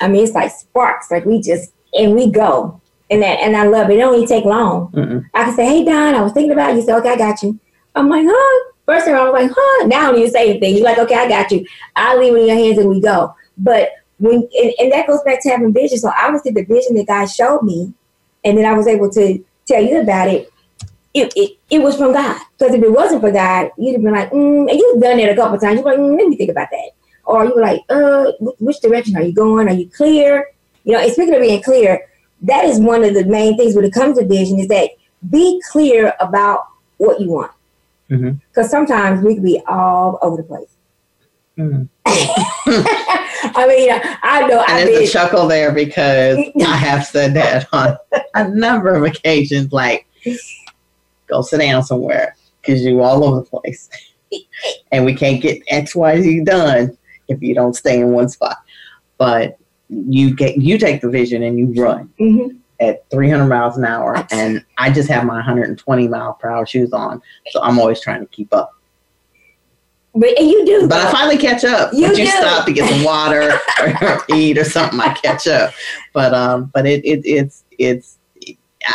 I 0.00 0.08
mean, 0.08 0.22
it's 0.24 0.34
like 0.34 0.50
sparks. 0.50 1.10
Like 1.10 1.24
we 1.24 1.40
just 1.40 1.72
and 1.98 2.14
we 2.14 2.30
go, 2.30 2.80
and 3.10 3.22
that 3.22 3.38
and 3.40 3.56
I 3.56 3.66
love 3.66 3.88
it. 3.88 3.94
It 3.94 3.98
don't 3.98 4.14
even 4.16 4.26
take 4.28 4.44
long. 4.44 4.90
Mm-mm. 4.92 5.24
I 5.34 5.44
can 5.44 5.54
say, 5.54 5.64
"Hey, 5.66 5.84
Dawn, 5.84 6.14
I 6.14 6.20
was 6.20 6.32
thinking 6.32 6.52
about 6.52 6.70
you." 6.72 6.80
You 6.80 6.82
say, 6.86 6.92
"Okay, 6.94 7.10
I 7.12 7.16
got 7.16 7.42
you." 7.42 7.58
I'm 7.94 8.08
like, 8.08 8.26
"Huh?" 8.28 8.72
First 8.86 9.06
time 9.06 9.16
I 9.16 9.24
was 9.24 9.32
like, 9.32 9.50
"Huh?" 9.54 9.86
Now 9.86 10.14
even 10.14 10.30
say 10.30 10.50
anything. 10.50 10.76
You're 10.76 10.84
like, 10.84 10.98
"Okay, 10.98 11.14
I 11.14 11.28
got 11.28 11.50
you." 11.50 11.66
I 11.96 12.16
leave 12.16 12.34
it 12.34 12.40
in 12.40 12.46
your 12.46 12.56
hands 12.56 12.78
and 12.78 12.88
we 12.88 13.00
go. 13.00 13.34
But 13.58 13.90
when 14.18 14.48
and, 14.58 14.72
and 14.78 14.92
that 14.92 15.06
goes 15.06 15.20
back 15.22 15.42
to 15.42 15.50
having 15.50 15.72
vision. 15.72 15.98
So 15.98 16.10
obviously, 16.16 16.52
the 16.52 16.64
vision 16.64 16.94
that 16.96 17.06
God 17.06 17.26
showed 17.26 17.62
me, 17.62 17.92
and 18.44 18.56
then 18.56 18.64
I 18.64 18.72
was 18.72 18.86
able 18.86 19.10
to 19.10 19.44
tell 19.66 19.82
you 19.82 20.00
about 20.00 20.28
it. 20.28 20.52
It, 21.14 21.32
it, 21.34 21.58
it 21.70 21.78
was 21.78 21.96
from 21.96 22.12
God. 22.12 22.38
Because 22.58 22.74
if 22.74 22.82
it 22.82 22.92
wasn't 22.92 23.22
for 23.22 23.32
God, 23.32 23.70
you'd 23.78 23.94
have 23.94 24.02
been 24.02 24.12
like, 24.12 24.30
mm, 24.32 24.70
and 24.70 24.78
you've 24.78 25.00
done 25.00 25.18
it 25.18 25.30
a 25.30 25.34
couple 25.34 25.58
times. 25.58 25.76
You're 25.76 25.84
like, 25.84 25.98
mm, 25.98 26.18
let 26.18 26.28
me 26.28 26.36
think 26.36 26.50
about 26.50 26.68
that. 26.70 26.90
Or 27.24 27.46
you 27.46 27.54
were 27.54 27.62
like, 27.62 27.80
uh, 27.88 28.32
which 28.60 28.80
direction 28.80 29.16
are 29.16 29.22
you 29.22 29.32
going? 29.32 29.66
Are 29.66 29.72
you 29.72 29.88
clear? 29.88 30.50
You 30.84 30.92
know, 30.92 30.98
and 30.98 31.10
speaking 31.10 31.34
of 31.34 31.40
being 31.40 31.62
clear, 31.62 32.06
that 32.42 32.66
is 32.66 32.78
one 32.78 33.02
of 33.02 33.14
the 33.14 33.24
main 33.24 33.56
things 33.56 33.74
when 33.74 33.86
it 33.86 33.94
comes 33.94 34.18
to 34.18 34.26
vision 34.26 34.60
is 34.60 34.68
that 34.68 34.90
be 35.30 35.60
clear 35.72 36.12
about 36.20 36.66
what 36.98 37.18
you 37.18 37.30
want. 37.30 37.50
Mhm. 38.10 38.40
Because 38.48 38.70
sometimes 38.70 39.24
we 39.24 39.34
can 39.34 39.42
be 39.44 39.60
all 39.66 40.18
over 40.22 40.36
the 40.36 40.42
place. 40.44 40.68
Mm. 41.58 41.88
I 42.06 43.66
mean, 43.66 43.90
I 44.22 44.46
know 44.46 44.60
And 44.60 44.72
I've 44.72 44.86
there's 44.86 44.98
been, 44.98 45.08
a 45.08 45.10
chuckle 45.10 45.46
there 45.48 45.72
because 45.72 46.38
I 46.60 46.76
have 46.76 47.04
said 47.06 47.34
that 47.34 47.66
on 47.72 47.96
a 48.34 48.48
number 48.48 48.94
of 48.94 49.04
occasions, 49.04 49.72
like, 49.72 50.06
go 51.26 51.42
sit 51.42 51.58
down 51.60 51.82
somewhere 51.82 52.36
because 52.60 52.82
you're 52.82 53.00
all 53.02 53.24
over 53.24 53.40
the 53.40 53.46
place. 53.60 53.88
and 54.92 55.04
we 55.04 55.14
can't 55.14 55.40
get 55.40 55.62
X, 55.68 55.94
Y, 55.96 56.20
Z 56.20 56.44
done 56.44 56.96
if 57.28 57.40
you 57.42 57.54
don't 57.54 57.74
stay 57.74 58.00
in 58.00 58.12
one 58.12 58.28
spot. 58.28 58.58
But 59.18 59.58
you 59.88 60.34
get 60.34 60.56
you 60.58 60.78
take 60.78 61.00
the 61.00 61.08
vision 61.08 61.42
and 61.44 61.58
you 61.58 61.80
run 61.82 62.10
Mhm. 62.20 62.56
At 62.80 63.08
300 63.10 63.46
miles 63.46 63.76
an 63.78 63.84
hour, 63.84 64.26
and 64.30 64.64
I 64.78 64.90
just 64.90 65.08
have 65.08 65.24
my 65.24 65.34
120 65.36 66.08
mile 66.08 66.34
per 66.34 66.50
hour 66.50 66.66
shoes 66.66 66.92
on, 66.92 67.22
so 67.50 67.62
I'm 67.62 67.78
always 67.78 68.00
trying 68.00 68.20
to 68.20 68.26
keep 68.26 68.52
up. 68.52 68.72
but 70.14 70.38
you 70.40 70.64
do. 70.64 70.88
But 70.88 71.06
I 71.06 71.12
finally 71.12 71.38
catch 71.38 71.64
up. 71.64 71.92
You 71.92 72.08
you 72.14 72.26
stop 72.26 72.66
to 72.66 72.72
get 72.72 72.88
some 72.88 73.04
water 73.04 73.58
or 74.02 74.24
eat 74.34 74.58
or 74.58 74.64
something, 74.64 74.98
I 75.00 75.12
catch 75.14 75.46
up. 75.46 75.72
But 76.12 76.34
um, 76.34 76.70
but 76.74 76.86
it, 76.86 77.04
it 77.04 77.20
it's 77.24 77.64
it's 77.78 78.18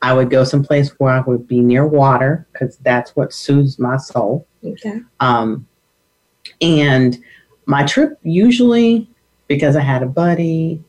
I 0.00 0.14
would 0.14 0.30
go 0.30 0.44
someplace 0.44 0.90
where 1.00 1.12
I 1.12 1.20
would 1.20 1.46
be 1.48 1.60
near 1.60 1.86
water 1.86 2.46
because 2.52 2.76
that's 2.78 3.14
what 3.16 3.32
soothes 3.32 3.78
my 3.78 3.96
soul. 3.96 4.46
Okay. 4.64 5.00
Um, 5.18 5.66
and 6.60 7.18
my 7.66 7.84
trip 7.84 8.18
usually 8.22 9.08
because 9.48 9.74
I 9.74 9.80
had 9.80 10.02
a 10.02 10.06
buddy. 10.06 10.82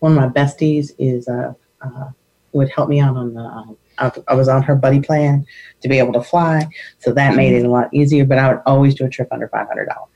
One 0.00 0.12
of 0.12 0.18
my 0.18 0.28
besties 0.28 0.92
is 0.98 1.28
uh, 1.28 1.52
uh 1.82 2.10
would 2.52 2.70
help 2.70 2.88
me 2.88 3.00
out 3.00 3.16
on 3.16 3.34
the. 3.34 3.40
Um, 3.40 3.76
I, 3.98 4.12
I 4.28 4.34
was 4.34 4.48
on 4.48 4.62
her 4.62 4.74
buddy 4.74 5.00
plan 5.00 5.46
to 5.82 5.88
be 5.88 5.98
able 5.98 6.12
to 6.14 6.22
fly, 6.22 6.66
so 6.98 7.12
that 7.12 7.34
made 7.34 7.54
it 7.54 7.64
a 7.64 7.70
lot 7.70 7.92
easier. 7.92 8.24
But 8.24 8.38
I 8.38 8.52
would 8.52 8.62
always 8.66 8.94
do 8.94 9.04
a 9.04 9.08
trip 9.10 9.28
under 9.30 9.48
five 9.48 9.68
hundred 9.68 9.86
dollars. 9.86 10.10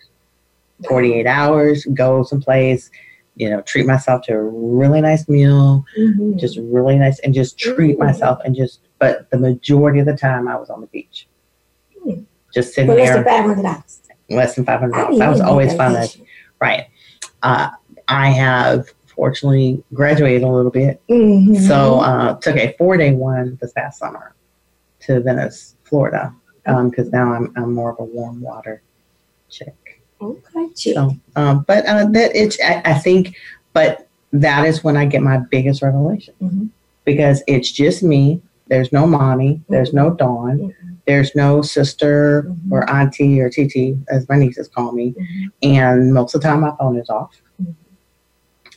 48 0.88 1.26
hours, 1.26 1.85
go 1.92 2.22
someplace, 2.22 2.90
you 3.37 3.49
know, 3.49 3.61
treat 3.62 3.87
myself 3.87 4.23
to 4.23 4.35
a 4.35 4.43
really 4.43 5.01
nice 5.01 5.29
meal, 5.29 5.85
Mhm. 5.99 6.38
just 6.38 6.59
really 6.59 6.97
nice, 6.99 7.19
and 7.21 7.33
just 7.33 7.59
treat 7.59 7.97
Mhm. 7.97 8.01
myself 8.07 8.40
and 8.45 8.55
just, 8.55 8.81
but 8.99 9.31
the 9.31 9.38
majority 9.38 9.99
of 10.01 10.07
the 10.07 10.16
time 10.16 10.47
I 10.49 10.57
was 10.57 10.69
on 10.71 10.81
the 10.81 10.87
beach. 10.88 11.27
Hmm. 12.03 12.21
Just 12.53 12.75
sitting 12.75 12.90
For 12.90 12.97
less 12.97 13.09
there, 13.09 13.16
than 13.16 13.25
five 13.25 13.45
hundred 13.45 13.62
dollars. 13.62 14.01
less 14.29 14.55
than 14.57 14.64
$500. 14.64 15.19
That 15.19 15.31
was 15.31 15.40
always 15.40 15.75
fun. 15.75 15.97
Right. 16.61 16.87
Uh, 17.43 17.71
I 18.09 18.29
have 18.31 18.88
fortunately 19.07 19.83
graduated 19.95 20.43
a 20.43 20.49
little 20.49 20.71
bit. 20.71 21.01
Mm-hmm. 21.09 21.55
So 21.57 22.01
uh, 22.01 22.35
took 22.37 22.57
a 22.57 22.75
four 22.79 22.97
day 22.97 23.12
one 23.12 23.59
this 23.61 23.73
past 23.73 23.99
summer 23.99 24.35
to 25.01 25.21
Venice, 25.21 25.77
Florida, 25.85 26.35
because 26.64 27.11
now 27.11 27.33
I'm, 27.33 27.53
I'm 27.57 27.73
more 27.75 27.90
of 27.93 27.99
a 28.01 28.05
warm 28.05 28.40
water 28.40 28.83
chick. 29.49 29.89
Okay. 30.20 30.68
So, 30.74 31.16
um, 31.37 31.64
but 31.66 31.85
uh, 31.87 32.06
that 32.06 32.30
it's 32.35 32.59
I, 32.62 32.83
I 32.85 32.94
think, 32.94 33.35
but 33.72 34.09
that 34.33 34.64
is 34.66 34.85
when 34.85 34.96
I 34.96 35.04
get 35.06 35.22
my 35.22 35.38
biggest 35.50 35.83
revelation 35.83 36.35
Mhm. 36.42 36.68
because 37.04 37.42
it's 37.46 37.70
just 37.70 38.02
me. 38.02 38.40
There's 38.68 38.92
no 38.92 39.06
mommy. 39.06 39.61
There's 39.68 39.92
no 39.92 40.11
Dawn. 40.14 40.59
Mhm. 40.59 40.72
There's 41.06 41.35
no 41.35 41.61
sister 41.62 42.44
Mhm. 42.48 42.70
or 42.72 42.88
auntie 42.88 43.40
or 43.40 43.50
TT, 43.50 43.96
as 44.11 44.28
my 44.28 44.37
nieces 44.38 44.68
call 44.68 44.92
me. 44.92 45.12
Mhm. 45.18 45.52
And 45.62 46.14
most 46.14 46.35
of 46.35 46.40
the 46.42 46.48
time, 46.48 46.61
my 46.61 46.72
phone 46.78 46.96
is 46.96 47.09
off, 47.11 47.40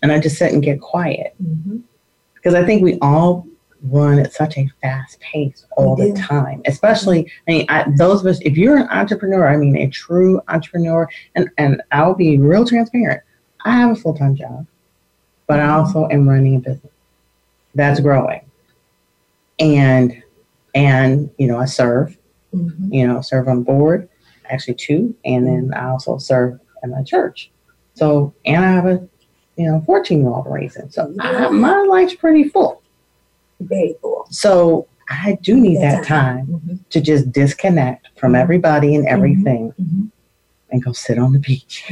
and 0.02 0.12
I 0.12 0.20
just 0.20 0.38
sit 0.38 0.52
and 0.52 0.64
get 0.64 0.82
quiet 0.82 1.36
because 2.36 2.56
I 2.56 2.66
think 2.66 2.82
we 2.84 2.98
all 3.00 3.46
run 3.84 4.18
at 4.20 4.32
such 4.34 4.58
a 4.58 4.70
fast 4.82 5.20
pace 5.20 5.66
all 5.76 5.96
the 5.96 6.14
time. 6.14 6.62
Especially, 6.66 7.30
I 7.48 7.52
mean, 7.52 7.66
I, 7.70 7.86
those 7.98 8.22
of 8.22 8.28
us, 8.28 8.40
if 8.42 8.58
you're 8.58 8.78
an 8.78 8.88
entrepreneur, 8.90 9.48
I 9.48 9.58
mean, 9.58 9.76
a 9.78 9.88
true 9.90 10.42
entrepreneur, 10.48 11.08
and 11.36 11.50
and 11.58 11.82
I'll 11.92 12.16
be 12.16 12.38
real 12.38 12.66
transparent. 12.66 13.22
I 13.66 13.72
have 13.78 13.92
a 13.92 13.96
full 13.96 14.14
time 14.16 14.36
job, 14.36 14.66
but 15.48 15.60
I 15.60 15.70
also 15.70 16.08
am 16.10 16.28
running 16.28 16.56
a 16.56 16.60
business 16.60 16.92
that's 17.76 18.00
growing, 18.00 18.42
and 19.60 20.22
and 20.76 21.30
you 21.38 21.48
know, 21.48 21.58
I 21.60 21.66
serve, 21.66 22.18
Mhm. 22.54 22.94
you 22.94 23.08
know, 23.08 23.22
serve 23.22 23.48
on 23.48 23.64
board, 23.64 24.08
actually 24.50 24.76
two, 24.76 25.16
and 25.26 25.46
then 25.46 25.74
I 25.76 25.90
also 25.90 26.18
serve 26.18 26.60
in 26.84 26.92
my 26.92 27.04
church. 27.04 27.52
So, 27.96 28.34
and 28.46 28.64
I 28.64 28.72
have 28.72 28.86
a, 28.86 29.08
you 29.56 29.68
know, 29.68 29.82
14 29.86 30.20
year 30.22 30.30
old 30.30 30.48
raising. 30.48 30.90
So 30.90 31.14
I, 31.20 31.50
my 31.50 31.82
life's 31.84 32.16
pretty 32.16 32.46
full. 32.46 32.83
Very 33.68 33.96
cool. 34.02 34.26
So 34.30 34.88
I 35.10 35.38
do 35.42 35.60
need 35.60 35.82
that 35.82 36.04
time 36.04 36.48
Mhm. 36.48 36.80
to 36.90 37.02
just 37.02 37.32
disconnect 37.32 38.08
from 38.18 38.34
Mhm. 38.34 38.42
everybody 38.42 38.96
and 38.96 39.06
everything 39.08 39.74
Mhm. 39.82 40.10
and 40.72 40.84
go 40.84 40.92
sit 40.94 41.18
on 41.20 41.34
the 41.34 41.40
beach. 41.40 41.84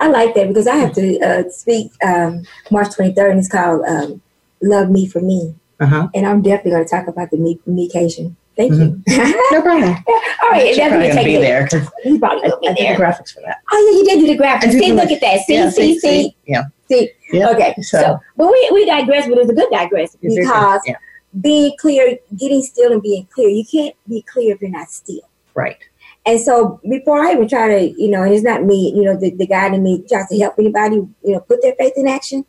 I 0.00 0.08
like 0.08 0.34
that 0.34 0.48
because 0.48 0.66
I 0.66 0.76
have 0.76 0.92
to 0.94 1.18
uh, 1.20 1.42
speak 1.50 1.92
um, 2.04 2.42
March 2.70 2.88
23rd, 2.96 3.30
and 3.30 3.38
it's 3.38 3.48
called 3.48 3.82
um, 3.86 4.20
"Love 4.62 4.90
Me 4.90 5.06
for 5.06 5.20
Me," 5.20 5.54
Uh-huh. 5.80 6.08
and 6.14 6.26
I'm 6.26 6.42
definitely 6.42 6.72
going 6.72 6.84
to 6.84 6.90
talk 6.90 7.06
about 7.06 7.30
the 7.30 7.36
me- 7.36 7.60
mecation. 7.68 8.34
Thank 8.56 8.72
you. 8.72 9.02
No 9.52 9.60
problem. 9.62 9.94
All 10.42 10.50
right, 10.50 10.74
going 10.76 10.90
to 11.02 11.12
take 11.12 11.26
be 11.26 11.34
it. 11.36 11.40
there 11.40 11.68
You 12.04 12.18
probably 12.18 12.44
I, 12.44 12.48
going 12.48 12.62
to 12.62 12.68
I 12.70 12.74
be 12.74 12.80
did 12.82 12.96
the 12.96 13.02
graphics 13.02 13.34
for 13.34 13.40
that. 13.42 13.58
Oh 13.70 13.78
yeah, 13.92 13.98
you 13.98 14.04
did 14.04 14.26
do 14.26 14.36
the 14.36 14.42
graphics. 14.42 14.72
See, 14.72 14.92
look 14.92 15.10
at 15.10 15.20
that. 15.20 15.40
See, 15.46 15.54
Yeah, 15.54 15.70
see, 15.70 15.98
see. 15.98 16.36
Yeah. 16.46 16.64
See. 16.88 17.10
Yeah. 17.32 17.50
Okay, 17.50 17.74
so, 17.82 17.98
So- 17.98 18.18
but 18.36 18.46
we 18.50 18.70
we 18.72 18.86
digress, 18.86 19.28
but 19.28 19.38
it's 19.38 19.50
a 19.50 19.54
good 19.54 19.70
digress 19.70 20.16
It's 20.22 20.36
because 20.36 20.80
yeah, 20.86 20.94
being 21.40 21.72
clear, 21.78 22.18
getting 22.36 22.62
still, 22.62 22.92
and 22.92 23.02
being 23.02 23.26
clear. 23.34 23.48
You 23.48 23.64
can't 23.70 23.94
be 24.08 24.22
clear 24.22 24.54
if 24.54 24.60
you're 24.60 24.70
not 24.70 24.90
still. 24.90 25.22
right. 25.54 25.78
And 26.24 26.40
so 26.40 26.80
before 26.88 27.20
I 27.24 27.32
even 27.34 27.48
try 27.48 27.68
to, 27.68 28.00
you 28.02 28.08
know, 28.10 28.22
and 28.24 28.34
it's 28.34 28.42
not 28.42 28.64
me, 28.64 28.92
you 28.96 29.02
know, 29.04 29.16
the, 29.16 29.30
the 29.30 29.46
guy 29.46 29.72
in 29.72 29.80
me 29.80 30.02
tries 30.08 30.26
to 30.28 30.38
help 30.40 30.54
anybody, 30.58 30.96
you 30.96 31.32
know, 31.32 31.38
put 31.38 31.62
their 31.62 31.74
faith 31.76 31.92
in 31.96 32.08
action. 32.08 32.44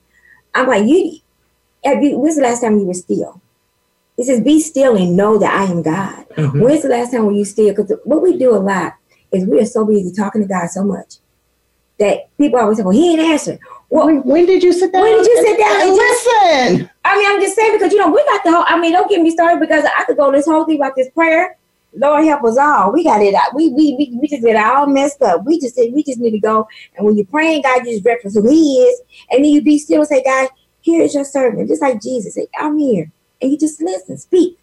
I'm 0.55 0.67
like, 0.67 0.87
you, 0.87 1.19
have 1.85 2.03
you, 2.03 2.17
when's 2.17 2.37
the 2.37 2.41
last 2.41 2.61
time 2.61 2.79
you 2.79 2.85
were 2.85 2.95
still? 2.95 3.39
It 4.17 4.23
says, 4.25 4.41
be 4.41 4.59
still 4.61 4.95
and 4.97 5.15
know 5.15 5.37
that 5.37 5.53
I 5.53 5.65
am 5.71 5.83
God. 5.83 6.25
Mhm. 6.29 6.59
When's 6.59 6.81
the 6.81 6.89
last 6.89 7.11
time 7.11 7.27
were 7.27 7.33
you 7.33 7.45
still? 7.45 7.69
Because 7.69 7.93
what 8.03 8.23
we 8.23 8.35
do 8.35 8.55
a 8.55 8.57
lot 8.57 8.95
is 9.31 9.45
we 9.45 9.59
are 9.61 9.65
so 9.65 9.85
busy 9.85 10.11
talking 10.11 10.41
to 10.41 10.47
God 10.47 10.71
so 10.71 10.83
much 10.83 11.17
that 11.99 12.35
people 12.39 12.59
always 12.59 12.77
say, 12.79 12.83
well, 12.83 12.93
he 12.95 13.11
ain't 13.11 13.19
answering. 13.19 13.59
Well, 13.89 14.05
when, 14.07 14.21
when 14.23 14.45
did 14.45 14.63
you 14.63 14.73
sit 14.73 14.91
down? 14.91 15.01
When 15.03 15.17
did 15.17 15.27
you 15.27 15.37
sit 15.45 15.57
down 15.57 15.81
and 15.81 15.95
just- 15.95 16.25
listen? 16.27 16.89
I 17.05 17.17
mean, 17.17 17.25
I'm 17.29 17.41
just 17.41 17.55
saying 17.55 17.71
because 17.73 17.93
you 17.93 17.99
know 17.99 18.09
we 18.09 18.23
got 18.25 18.43
the 18.43 18.51
whole. 18.51 18.65
I 18.67 18.77
mean, 18.79 18.91
don't 18.91 19.09
get 19.09 19.21
me 19.21 19.31
started 19.31 19.61
because 19.61 19.85
I 19.85 20.03
could 20.03 20.17
go 20.17 20.31
this 20.31 20.45
whole 20.45 20.65
thing 20.65 20.77
about 20.77 20.95
this 20.95 21.09
prayer. 21.11 21.57
Lord 21.93 22.25
help 22.25 22.43
us 22.43 22.57
all. 22.57 22.91
We 22.91 23.03
got 23.03 23.21
it 23.21 23.33
out. 23.33 23.55
We 23.55 23.69
we 23.69 23.95
we, 23.97 24.17
we 24.21 24.27
just 24.27 24.43
get 24.43 24.55
all 24.57 24.87
messed 24.87 25.21
up. 25.21 25.45
We 25.45 25.59
just 25.59 25.77
we 25.77 26.03
just 26.03 26.19
need 26.19 26.31
to 26.31 26.39
go. 26.39 26.67
And 26.95 27.05
when 27.05 27.15
you're 27.15 27.25
praying, 27.25 27.61
God 27.61 27.85
you 27.85 27.93
just 27.93 28.05
reference 28.05 28.35
who 28.35 28.47
He 28.49 28.79
is, 28.83 29.01
and 29.31 29.43
then 29.43 29.51
you 29.51 29.61
be 29.61 29.79
still 29.79 30.01
and 30.01 30.07
say, 30.07 30.21
God, 30.21 30.49
here 30.81 31.01
is 31.01 31.15
your 31.15 31.23
servant, 31.23 31.69
just 31.69 31.81
like 31.81 32.01
Jesus. 32.01 32.35
Say, 32.35 32.47
I'm 32.59 32.77
here, 32.77 33.09
and 33.41 33.51
you 33.51 33.57
just 33.57 33.81
listen, 33.81 34.17
speak, 34.17 34.59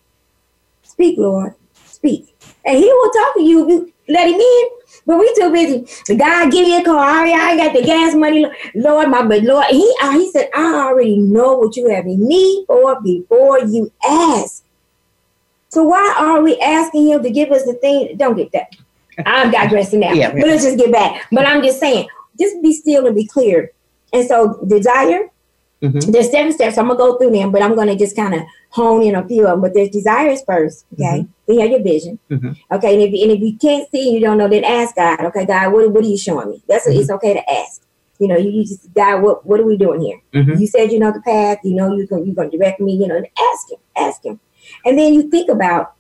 speak, 0.83 1.19
Lord, 1.19 1.55
speak, 1.87 2.37
and 2.65 2.77
He 2.77 2.85
will 2.85 3.11
talk 3.11 3.35
to 3.35 3.43
you. 3.43 3.69
You 3.69 3.93
let 4.09 4.29
Him 4.29 4.39
in. 4.39 4.65
But 5.07 5.19
we 5.19 5.35
too 5.35 5.53
busy. 5.53 6.17
God 6.17 6.51
give 6.51 6.67
you 6.67 6.81
a 6.81 6.85
car. 6.85 6.99
I, 6.99 7.31
I 7.31 7.57
got 7.57 7.75
the 7.75 7.83
gas 7.83 8.15
money. 8.15 8.47
Lord, 8.75 9.09
my 9.09 9.27
but 9.27 9.43
Lord, 9.43 9.67
He 9.67 9.95
uh, 10.03 10.13
He 10.13 10.31
said, 10.31 10.49
I 10.55 10.87
already 10.87 11.19
know 11.19 11.59
what 11.59 11.77
you 11.77 11.91
have 11.91 12.07
in 12.07 12.27
need 12.27 12.65
for 12.67 13.01
before 13.03 13.61
you 13.61 13.93
ask. 14.05 14.65
So 15.69 15.83
why 15.83 16.15
are 16.19 16.43
we 16.43 16.59
asking 16.61 17.09
Him 17.09 17.23
to 17.23 17.31
give 17.31 17.51
us 17.51 17.65
the 17.65 17.75
thing? 17.75 18.17
Don't 18.17 18.37
get 18.37 18.53
that. 18.53 18.69
I'm 19.27 19.51
digressing 19.51 20.01
now. 20.01 20.13
Yeah, 20.13 20.29
yeah. 20.29 20.41
But 20.41 20.49
let's 20.49 20.65
just 20.65 20.79
get 20.79 20.91
back. 20.91 21.27
But 21.31 21.47
I'm 21.47 21.63
just 21.63 21.81
saying, 21.81 22.09
just 22.39 22.61
be 22.63 22.73
still 22.73 23.07
and 23.07 23.15
be 23.15 23.27
clear. 23.27 23.73
And 24.13 24.27
so 24.27 24.65
desire, 24.67 25.31
Mhm. 25.85 26.13
there's 26.13 26.31
seven 26.31 26.53
steps. 26.53 26.79
I'm 26.79 26.87
gonna 26.89 26.99
go 26.99 27.19
through 27.19 27.31
them, 27.31 27.51
but 27.53 27.63
I'm 27.63 27.75
gonna 27.75 27.95
just 27.97 28.17
kind 28.17 28.35
of 28.35 28.43
hone 28.71 29.03
in 29.03 29.15
a 29.15 29.27
few 29.27 29.43
of 29.47 29.51
them. 29.53 29.61
But 29.61 29.75
there's 29.75 29.91
desires 29.91 30.43
first, 30.47 30.87
okay? 30.95 31.27
Then 31.47 31.57
you 31.57 31.61
have 31.61 31.71
your 31.71 31.83
vision, 31.83 32.19
Mhm. 32.31 32.57
okay? 32.73 32.95
And 32.95 33.03
if, 33.03 33.23
and 33.23 33.33
if 33.33 33.41
you 33.41 33.57
can't 33.59 33.89
see, 33.91 34.11
you 34.15 34.21
don't 34.21 34.39
know, 34.39 34.49
then 34.49 34.65
ask 34.65 34.97
God, 34.97 35.21
okay? 35.27 35.45
God, 35.45 35.73
what, 35.73 35.91
what 35.93 36.05
are 36.05 36.09
you 36.09 36.17
showing 36.19 36.51
me? 36.51 36.63
That's 36.69 36.87
it's 36.87 37.11
okay 37.11 37.35
to 37.35 37.53
ask. 37.53 37.83
You 38.19 38.29
know, 38.29 38.37
you, 38.37 38.51
you 38.51 38.63
just 38.65 38.93
God, 38.95 39.23
what 39.23 39.45
what 39.47 39.61
are 39.61 39.67
we 39.67 39.77
doing 39.77 40.01
here? 40.01 40.21
Mhm. 40.33 40.59
You 40.61 40.67
said 40.67 40.93
you 40.93 40.99
know 41.01 41.13
the 41.13 41.21
path. 41.21 41.59
You 41.65 41.75
know 41.75 41.95
you're 41.97 42.07
gonna, 42.07 42.25
you're 42.25 42.35
gonna 42.35 42.51
direct 42.51 42.81
me. 42.81 42.93
You 42.95 43.09
know, 43.09 43.17
and 43.17 43.27
ask 43.53 43.71
him, 43.73 43.79
ask 43.97 44.25
him, 44.25 44.39
and 44.87 44.99
then 44.99 45.13
you 45.15 45.23
think 45.31 45.51
about. 45.51 45.93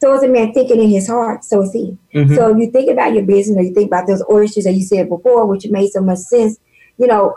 So 0.00 0.12
is 0.14 0.24
a 0.24 0.28
man 0.28 0.52
thinking 0.52 0.80
in 0.80 0.90
his 0.90 1.06
heart, 1.06 1.44
so 1.44 1.62
is 1.62 1.72
he. 1.72 1.96
Mhm. 2.12 2.34
So 2.34 2.50
if 2.50 2.58
you 2.58 2.72
think 2.72 2.90
about 2.90 3.14
your 3.14 3.22
business, 3.22 3.56
or 3.56 3.62
you 3.62 3.72
think 3.72 3.86
about 3.86 4.08
those 4.08 4.22
oysters 4.28 4.64
that 4.64 4.72
you 4.74 4.82
said 4.82 5.08
before, 5.08 5.46
which 5.46 5.64
made 5.68 5.90
so 5.92 6.00
much 6.00 6.18
sense, 6.18 6.58
you 6.98 7.06
know, 7.06 7.36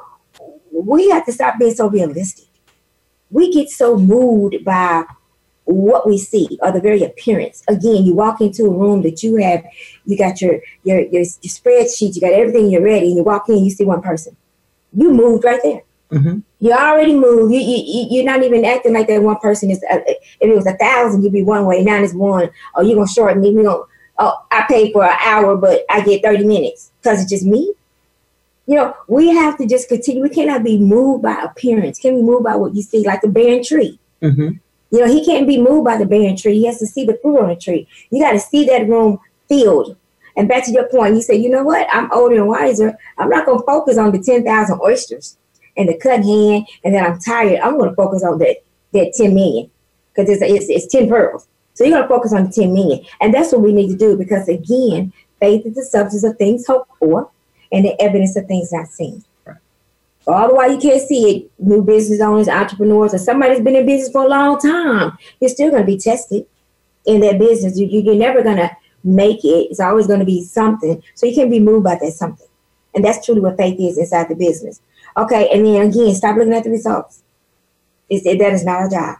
we 0.84 1.10
have 1.10 1.26
to 1.26 1.32
stop 1.32 1.58
being 1.60 1.74
so 1.74 1.90
realistic. 1.90 2.46
We 3.32 3.52
get 3.52 3.70
so 3.70 3.98
moved 3.98 4.64
by 4.64 5.04
what 5.66 6.08
we 6.08 6.18
see 6.18 6.60
or 6.62 6.72
the 6.72 6.80
very 6.80 7.02
appearance. 7.04 7.64
Again, 7.68 8.06
you 8.06 8.14
walk 8.14 8.40
into 8.42 8.66
a 8.66 8.70
room 8.70 9.02
that 9.02 9.24
you 9.24 9.38
have, 9.38 9.66
you 10.06 10.18
got 10.18 10.42
your 10.42 10.60
your 10.84 11.00
your, 11.00 11.24
your 11.24 11.24
spreadsheet, 11.24 12.16
you 12.16 12.22
got 12.22 12.34
everything 12.34 12.70
you're 12.70 12.84
ready, 12.84 13.08
and 13.08 13.18
you 13.18 13.24
walk 13.24 13.50
in, 13.50 13.64
you 13.66 13.72
see 13.72 13.86
one 13.86 14.02
person. 14.02 14.36
You 14.94 15.12
moved 15.12 15.44
right 15.44 15.60
there. 15.64 15.82
Mhm. 16.12 16.44
You 16.60 16.72
already 16.72 17.16
moved. 17.16 17.52
You, 17.54 17.60
you, 17.60 17.78
you- 17.78 18.08
you're 18.12 18.26
not 18.26 18.44
even 18.44 18.64
acting 18.64 18.94
like 18.94 19.08
that 19.08 19.22
one 19.24 19.38
person 19.40 19.72
is. 19.72 19.84
Uh, 19.92 20.00
if 20.08 20.18
it 20.40 20.56
was 20.56 20.68
a 20.68 20.78
thousand, 20.78 21.24
you'd 21.24 21.34
be 21.34 21.44
one 21.44 21.66
way. 21.66 21.84
Now 21.84 22.02
it's 22.02 22.14
one. 22.14 22.50
Oh, 22.76 22.82
you're 22.84 22.96
gonna 22.96 23.08
shorten 23.08 23.42
me. 23.42 23.56
We 23.56 23.64
gonna. 23.64 23.84
Oh, 24.20 24.36
I 24.52 24.66
paid 24.70 24.94
for 24.94 25.04
an 25.04 25.18
hour, 25.20 25.58
but 25.58 25.84
I 25.90 26.02
get 26.02 26.22
thirty 26.24 26.46
minutes 26.46 26.92
because 27.02 27.22
it's 27.22 27.30
just 27.32 27.44
me. 27.46 27.74
You 28.68 28.76
know, 28.76 28.96
we 29.08 29.30
have 29.30 29.58
to 29.60 29.68
just 29.68 29.88
continue. 29.88 30.24
We 30.24 30.30
cannot 30.30 30.64
be 30.64 30.78
moved 30.78 31.24
by 31.24 31.40
appearance. 31.44 32.00
Can 32.00 32.16
we 32.16 32.22
move 32.22 32.44
by 32.44 32.56
what 32.56 32.76
you 32.76 32.82
see, 32.82 33.06
like 33.06 33.24
a 33.24 33.28
barren 33.28 33.64
tree? 33.64 34.00
Mhm. 34.22 34.60
You 34.92 35.00
know, 35.00 35.08
he 35.08 35.26
can't 35.26 35.48
be 35.48 35.62
moved 35.62 35.86
by 35.86 35.98
the 35.98 36.06
barren 36.06 36.36
tree. 36.36 36.60
He 36.60 36.66
has 36.66 36.80
to 36.80 36.88
see 36.88 37.06
the 37.06 37.20
fruit 37.22 37.40
on 37.40 37.50
the 37.50 37.56
tree. 37.56 37.88
You 38.10 38.22
got 38.22 38.32
to 38.32 38.40
see 38.40 38.66
that 38.66 38.88
room 38.88 39.20
filled. 39.50 39.96
And 40.38 40.48
back 40.48 40.66
to 40.66 40.72
your 40.72 40.88
point, 40.90 41.16
you 41.16 41.22
say, 41.22 41.36
you 41.36 41.50
know 41.50 41.64
what? 41.64 41.88
I'm 41.92 42.12
older 42.12 42.36
and 42.36 42.48
wiser. 42.48 42.98
I'm 43.18 43.30
not 43.30 43.46
going 43.46 43.60
to 43.60 43.66
focus 43.66 43.98
on 43.98 44.12
the 44.12 44.20
10,000 44.20 44.80
oysters 44.82 45.38
and 45.78 45.90
the 45.90 45.98
cut 45.98 46.24
hand, 46.24 46.68
and 46.84 46.94
then 46.94 47.06
I'm 47.06 47.20
tired. 47.20 47.60
I'm 47.60 47.78
going 47.78 47.90
to 47.90 47.96
focus 47.96 48.24
on 48.24 48.40
that, 48.40 48.58
that 48.94 49.14
10 49.16 49.34
million 49.34 49.70
because 50.14 50.30
it's, 50.30 50.42
it's, 50.42 50.70
it's 50.70 50.92
10 50.92 51.10
pearls. 51.10 51.48
So 51.74 51.84
you're 51.84 51.98
going 51.98 52.04
to 52.04 52.10
focus 52.10 52.34
on 52.34 52.46
the 52.46 52.52
10 52.52 52.74
million. 52.74 53.06
And 53.22 53.34
that's 53.34 53.52
what 53.52 53.62
we 53.62 53.74
need 53.74 53.90
to 53.90 53.98
do 53.98 54.18
because, 54.18 54.48
again, 54.48 55.12
faith 55.40 55.66
is 55.66 55.76
the 55.76 55.84
substance 55.84 56.24
of 56.24 56.38
things 56.38 56.66
hoped 56.66 56.92
for 57.00 57.30
and 57.76 57.84
the 57.84 58.02
evidence 58.02 58.38
of 58.38 58.48
things 58.48 58.72
not 58.72 58.88
seen. 58.88 59.22
Right. 59.46 59.58
All 60.26 60.48
the 60.48 60.56
while 60.56 60.72
you 60.72 60.80
can't 60.80 61.02
see 61.02 61.30
it, 61.30 61.52
new 61.60 61.84
business 61.84 62.22
owners, 62.22 62.48
entrepreneurs, 62.48 63.14
or 63.14 63.18
somebody 63.18 63.52
that's 63.52 63.64
been 63.64 63.76
in 63.76 63.86
business 63.86 64.12
for 64.12 64.24
a 64.24 64.30
long 64.30 64.58
time, 64.58 65.18
you're 65.42 65.50
still 65.50 65.70
going 65.70 65.84
to 65.84 65.86
be 65.86 66.00
tested 66.00 66.48
in 67.06 67.20
that 67.20 67.38
business. 67.38 67.78
You, 67.78 67.86
you, 67.88 68.02
you're 68.02 68.16
never 68.16 68.42
going 68.42 68.58
to 68.58 68.72
make 69.04 69.44
it. 69.44 69.68
It's 69.70 69.82
always 69.82 70.08
going 70.08 70.20
to 70.20 70.26
be 70.26 70.42
something. 70.42 71.04
So 71.16 71.26
you 71.26 71.36
can't 71.36 71.52
be 71.52 71.60
moved 71.60 71.84
by 71.84 71.96
that 71.96 72.14
something. 72.14 72.48
And 72.96 73.04
that's 73.04 73.26
truly 73.26 73.42
what 73.42 73.58
faith 73.58 73.78
is 73.78 73.98
inside 73.98 74.30
the 74.30 74.36
business. 74.36 74.82
Okay, 75.18 75.50
and 75.54 75.66
then 75.66 75.90
again, 75.90 76.16
stop 76.16 76.38
looking 76.38 76.54
at 76.54 76.64
the 76.64 76.70
results. 76.70 77.24
It's, 78.10 78.26
it, 78.26 78.40
that 78.40 78.54
is 78.54 78.64
not 78.64 78.80
our 78.80 78.90
job. 78.90 79.18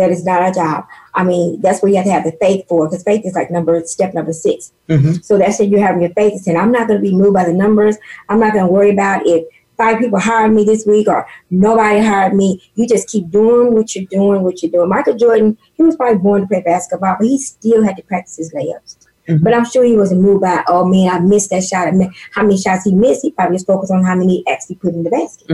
That 0.00 0.10
is 0.10 0.24
not 0.24 0.42
our 0.42 0.52
job. 0.52 0.86
I 1.14 1.24
mean, 1.24 1.60
that's 1.60 1.82
where 1.82 1.90
you 1.90 1.96
have 1.96 2.06
to 2.06 2.12
have 2.12 2.24
the 2.24 2.32
faith 2.40 2.66
for, 2.68 2.88
because 2.88 3.02
faith 3.02 3.24
is 3.24 3.34
like 3.34 3.50
number 3.50 3.82
step 3.84 4.14
number 4.14 4.32
6 4.32 4.72
Mm-hmm. 4.88 5.12
So 5.22 5.38
that's 5.38 5.60
it. 5.60 5.68
You're 5.68 5.86
having 5.86 6.02
your 6.02 6.12
faith 6.14 6.32
and 6.32 6.40
saying, 6.40 6.56
I'm 6.56 6.72
not 6.72 6.88
going 6.88 7.00
to 7.00 7.02
be 7.02 7.14
moved 7.14 7.34
by 7.34 7.44
the 7.44 7.52
numbers. 7.52 7.96
I'm 8.28 8.40
not 8.40 8.52
going 8.52 8.66
to 8.66 8.72
worry 8.72 8.90
about 8.90 9.22
if 9.24 9.44
five 9.76 9.98
people 9.98 10.18
hired 10.18 10.52
me 10.52 10.64
this 10.64 10.84
week 10.84 11.06
or 11.06 11.28
nobody 11.50 12.00
hired 12.00 12.34
me. 12.34 12.60
You 12.74 12.88
just 12.88 13.08
keep 13.08 13.30
doing 13.30 13.72
what 13.72 13.94
you're 13.94 14.06
doing, 14.06 14.42
what 14.42 14.62
you're 14.62 14.72
doing. 14.72 14.88
Michael 14.88 15.16
Jordan, 15.16 15.56
he 15.74 15.82
was 15.82 15.96
probably 15.96 16.18
born 16.18 16.42
to 16.42 16.48
play 16.48 16.62
basketball, 16.62 17.16
but 17.18 17.26
he 17.26 17.38
still 17.38 17.84
had 17.84 17.96
to 17.96 18.02
practice 18.02 18.36
his 18.36 18.52
layups. 18.52 18.96
Mhm. 19.28 19.44
But 19.44 19.54
I'm 19.54 19.64
sure 19.64 19.84
he 19.84 19.96
wasn't 19.96 20.22
moved 20.22 20.42
by, 20.42 20.64
oh 20.66 20.84
man, 20.84 21.08
I 21.10 21.20
missed 21.20 21.50
that 21.50 21.62
shot. 21.62 21.86
I 21.86 21.92
How 22.32 22.42
many 22.42 22.58
shots 22.58 22.84
he 22.84 22.94
missed? 22.94 23.22
He 23.22 23.30
probably 23.30 23.56
just 23.56 23.66
focused 23.66 23.92
on 23.92 24.04
how 24.04 24.16
many 24.16 24.38
he 24.38 24.46
actually 24.48 24.76
put 24.76 24.94
in 24.94 25.02
the 25.04 25.10
basket. 25.10 25.46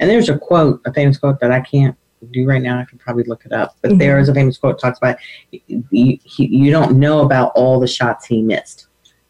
And 0.00 0.10
there's 0.10 0.28
a 0.28 0.38
quote, 0.38 0.80
a 0.84 0.92
famous 0.92 1.16
quote 1.16 1.40
that 1.40 1.50
I 1.50 1.60
can't 1.60 1.96
do 2.30 2.46
right 2.46 2.62
now. 2.62 2.78
I 2.78 2.84
could 2.84 2.98
probably 2.98 3.24
look 3.24 3.44
it 3.46 3.52
up. 3.52 3.76
But 3.82 3.92
Mhm. 3.92 3.98
there 3.98 4.18
is 4.18 4.28
a 4.28 4.34
famous 4.34 4.58
quote 4.58 4.78
talks 4.78 4.98
about 4.98 5.16
you, 5.50 5.82
you, 5.90 6.18
you 6.36 6.70
don't 6.70 6.98
know 6.98 7.20
about 7.20 7.52
all 7.54 7.78
the 7.80 7.86
shots 7.86 8.26
he 8.26 8.42
missed. 8.42 8.86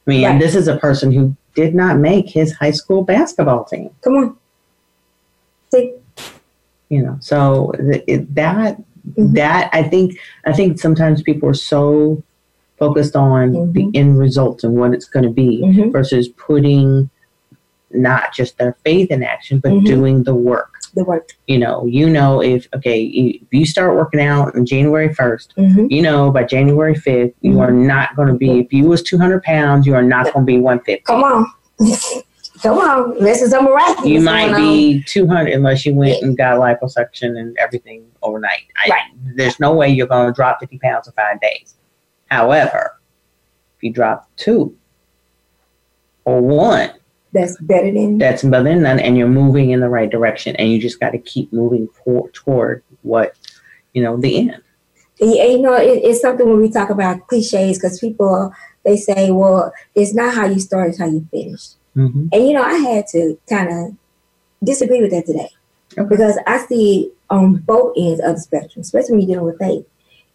I 0.07 0.11
mean, 0.11 0.25
Right. 0.25 0.41
this 0.41 0.55
is 0.55 0.69
a 0.69 0.77
person 0.77 1.13
who 1.13 1.37
did 1.55 1.75
not 1.75 1.99
make 1.99 2.29
his 2.31 2.53
high 2.55 2.71
school 2.71 3.03
basketball 3.03 3.65
team. 3.65 3.91
Come 4.03 4.15
on. 4.15 4.37
See? 5.71 5.95
You 6.89 7.03
know, 7.03 7.17
so 7.21 7.73
th- 7.79 8.27
that 8.31 8.79
Mhm. 9.17 9.35
that 9.35 9.69
I 9.73 9.83
think 9.83 10.17
I 10.47 10.53
think 10.53 10.79
sometimes 10.81 11.23
people 11.23 11.49
are 11.49 11.55
so 11.55 12.23
focused 12.79 13.17
on 13.17 13.73
the 13.73 13.85
Mhm. 13.85 13.91
end 13.95 14.19
result 14.19 14.65
and 14.65 14.75
what 14.75 14.95
it's 14.95 15.07
going 15.07 15.25
to 15.25 15.31
be 15.31 15.63
Mhm. 15.63 15.93
versus 15.93 16.29
putting 16.29 17.11
not 17.93 18.33
just 18.33 18.57
their 18.59 18.77
faith 18.85 19.11
in 19.11 19.23
action, 19.23 19.59
but 19.59 19.73
Mhm. 19.73 19.85
doing 19.85 20.23
the 20.23 20.35
work. 20.35 20.78
The 20.95 21.05
work. 21.05 21.31
you 21.47 21.59
know, 21.59 21.85
you 21.87 22.09
know 22.09 22.43
if 22.43 22.67
okay, 22.75 22.99
you- 22.99 23.39
if 23.43 23.49
you 23.53 23.67
start 23.67 23.95
working 23.97 24.21
out 24.21 24.55
on 24.57 24.65
January 24.67 25.13
first, 25.13 25.55
Mm-hmm. 25.57 25.87
you 25.91 26.03
know 26.03 26.31
by 26.31 26.45
January 26.45 26.95
fifth, 26.95 27.35
you 27.43 27.61
are 27.61 27.71
not 27.71 28.17
going 28.17 28.29
to 28.29 28.35
be. 28.35 28.59
If 28.61 28.73
you 28.73 28.85
was 28.85 29.03
two 29.03 29.19
hundred 29.19 29.43
pounds, 29.43 29.87
you 29.87 29.95
are 29.95 30.03
not 30.03 30.25
going 30.33 30.47
to 30.47 30.51
be 30.53 30.59
one 30.59 30.81
fifty. 30.81 31.03
Come 31.05 31.23
on. 31.25 31.47
Come 32.63 32.79
on. 32.79 33.19
This 33.23 33.41
is 33.41 33.53
a 33.53 33.63
miraculous. 33.63 34.09
You 34.11 34.21
might 34.21 34.57
be 34.57 35.03
two 35.05 35.27
hundred 35.29 35.53
unless 35.53 35.87
you 35.87 35.95
went 35.95 36.21
and 36.23 36.37
got 36.37 36.59
liposuction 36.59 37.39
and 37.39 37.57
everything 37.59 38.05
overnight. 38.23 38.63
I, 38.77 38.89
Right. 38.89 39.03
There's 39.37 39.61
no 39.61 39.73
way 39.75 39.89
you're 39.91 40.09
going 40.09 40.27
to 40.27 40.33
drop 40.35 40.59
fifty 40.59 40.79
pounds 40.79 41.07
in 41.07 41.13
five 41.13 41.41
days. 41.41 41.75
However, 42.31 42.99
if 43.77 43.83
you 43.85 43.93
drop 43.93 44.29
two 44.37 44.77
or 46.25 46.41
one, 46.41 46.91
That's 47.33 47.61
better 47.61 47.93
than 47.93 48.19
that's 48.19 48.43
better 48.43 48.65
than 48.65 48.83
none, 48.83 49.01
and 49.01 49.17
you're 49.19 49.29
moving 49.29 49.71
in 49.71 49.81
the 49.81 49.89
right 49.89 50.09
direction, 50.11 50.57
and 50.57 50.73
you 50.73 50.81
just 50.81 50.99
got 50.99 51.11
to 51.11 51.19
keep 51.19 51.53
moving 51.53 51.89
for, 52.05 52.31
toward 52.31 52.83
what 53.03 53.37
you 53.93 54.03
know 54.03 54.17
the 54.17 54.39
end. 54.39 54.63
Yeah, 55.21 55.45
you 55.45 55.61
know, 55.61 55.75
it, 55.75 56.01
it's 56.05 56.21
something 56.21 56.49
when 56.49 56.61
we 56.61 56.71
talk 56.71 56.91
about 56.91 57.27
cliches 57.27 57.79
because 57.79 57.99
people 58.01 58.53
they 58.85 58.97
say, 58.97 59.31
"Well, 59.31 59.73
it's 59.95 60.15
not 60.15 60.35
how 60.35 60.47
you 60.47 60.59
start; 60.61 60.91
it's 60.91 60.99
how 60.99 61.07
you 61.07 61.27
finish." 61.31 61.69
hmm 61.95 62.29
And 62.33 62.47
you 62.47 62.53
know, 62.55 62.63
I 62.63 62.75
had 62.75 63.07
to 63.09 63.39
kind 63.49 63.69
of 63.69 63.97
disagree 64.65 65.01
with 65.03 65.11
that 65.11 65.27
today 65.27 65.51
Okay. 65.99 66.09
because 66.09 66.39
I 66.47 66.59
see 66.67 67.11
on 67.31 67.57
both 67.57 67.95
ends 67.97 68.21
of 68.21 68.37
the 68.37 68.41
spectrum, 68.41 68.81
especially 68.81 69.13
when 69.13 69.21
you're 69.23 69.37
dealing 69.37 69.47
with 69.47 69.59
faith, 69.59 69.87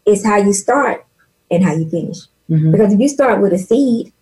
it's 0.05 0.25
how 0.25 0.37
you 0.37 0.53
start 0.53 1.05
and 1.49 1.63
how 1.63 1.73
you 1.73 1.89
finish. 1.89 2.17
hmm 2.47 2.71
Because 2.71 2.93
if 2.93 2.99
you 2.99 3.09
start 3.09 3.41
with 3.41 3.53
a 3.53 3.57
seed, 3.57 4.13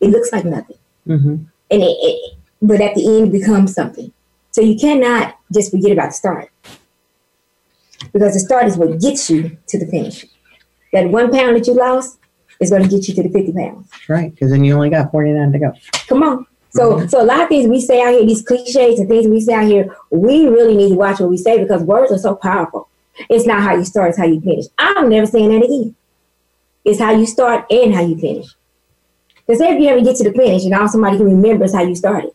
it 0.00 0.10
looks 0.10 0.32
like 0.32 0.44
nothing, 0.44 0.78
hmm 1.06 1.36
and 1.70 1.82
it, 1.82 1.96
it 2.00 2.36
but 2.62 2.80
at 2.80 2.94
the 2.94 3.06
end 3.06 3.32
becomes 3.32 3.74
something. 3.74 4.12
So 4.50 4.60
you 4.60 4.78
cannot 4.78 5.36
just 5.52 5.70
forget 5.70 5.92
about 5.92 6.08
the 6.08 6.14
start 6.14 6.50
because 8.12 8.34
the 8.34 8.40
start 8.40 8.66
is 8.66 8.76
what 8.76 9.00
gets 9.00 9.30
you 9.30 9.56
to 9.68 9.78
the 9.78 9.86
finish. 9.86 10.26
That 10.92 11.08
one 11.08 11.30
pound 11.30 11.56
that 11.56 11.66
you 11.66 11.74
lost 11.74 12.18
is 12.58 12.70
going 12.70 12.82
to 12.82 12.88
get 12.88 13.08
you 13.08 13.14
to 13.14 13.22
the 13.22 13.28
50 13.28 13.52
pounds. 13.52 13.90
Right, 14.08 14.30
because 14.30 14.50
then 14.50 14.64
you 14.64 14.74
only 14.74 14.90
got 14.90 15.10
49 15.10 15.52
to 15.52 15.58
go. 15.58 15.72
Come 16.08 16.22
on. 16.22 16.46
So, 16.70 16.94
mm-hmm. 16.94 17.08
so 17.08 17.22
a 17.22 17.24
lot 17.24 17.40
of 17.40 17.48
things 17.48 17.68
we 17.68 17.80
say 17.80 18.00
out 18.02 18.12
here, 18.12 18.26
these 18.26 18.42
cliches 18.42 19.00
and 19.00 19.08
things 19.08 19.26
we 19.26 19.40
say 19.40 19.54
out 19.54 19.66
here, 19.66 19.96
we 20.10 20.46
really 20.46 20.76
need 20.76 20.90
to 20.90 20.94
watch 20.94 21.20
what 21.20 21.30
we 21.30 21.36
say 21.36 21.58
because 21.58 21.82
words 21.82 22.12
are 22.12 22.18
so 22.18 22.34
powerful. 22.34 22.88
It's 23.28 23.46
not 23.46 23.62
how 23.62 23.74
you 23.74 23.84
start, 23.84 24.10
it's 24.10 24.18
how 24.18 24.24
you 24.24 24.40
finish. 24.40 24.66
I'm 24.78 25.08
never 25.08 25.26
saying 25.26 25.48
that 25.50 25.64
again. 25.64 25.94
It's 26.84 26.98
how 26.98 27.12
you 27.12 27.26
start 27.26 27.66
and 27.70 27.94
how 27.94 28.02
you 28.02 28.18
finish. 28.18 28.46
Because 29.50 29.62
if 29.62 29.80
you 29.80 29.88
ever 29.88 30.00
get 30.00 30.14
to 30.14 30.22
the 30.22 30.32
finish 30.32 30.64
and 30.64 30.72
all 30.72 30.86
somebody 30.86 31.16
can 31.16 31.26
remember 31.26 31.64
is 31.64 31.74
how 31.74 31.82
you 31.82 31.96
started. 31.96 32.30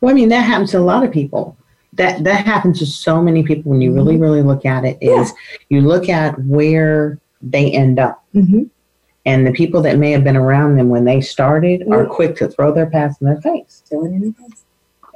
Well, 0.00 0.10
I 0.10 0.14
mean, 0.14 0.30
that 0.30 0.40
happens 0.40 0.70
to 0.70 0.78
a 0.78 0.80
lot 0.80 1.04
of 1.04 1.12
people. 1.12 1.58
That 1.92 2.24
that 2.24 2.46
happens 2.46 2.78
to 2.78 2.86
so 2.86 3.20
many 3.20 3.42
people 3.42 3.70
when 3.70 3.82
you 3.82 3.92
really, 3.92 4.16
really 4.16 4.40
look 4.40 4.64
at 4.64 4.86
it. 4.86 4.96
Is 5.02 5.34
you 5.68 5.82
look 5.82 6.08
at 6.08 6.38
where 6.44 7.18
they 7.42 7.70
end 7.72 7.98
up, 7.98 8.24
Mm-hmm. 8.34 8.62
and 9.26 9.46
the 9.46 9.52
people 9.52 9.82
that 9.82 9.98
may 9.98 10.10
have 10.12 10.24
been 10.24 10.36
around 10.38 10.76
them 10.76 10.88
when 10.88 11.04
they 11.04 11.20
started 11.20 11.86
are 11.92 12.06
quick 12.06 12.34
to 12.36 12.48
throw 12.48 12.72
their 12.72 12.88
past 12.88 13.20
in 13.20 13.26
their 13.26 13.42
face. 13.42 13.82
So 13.84 14.06
in 14.06 14.20
the 14.20 14.32
face. 14.32 14.64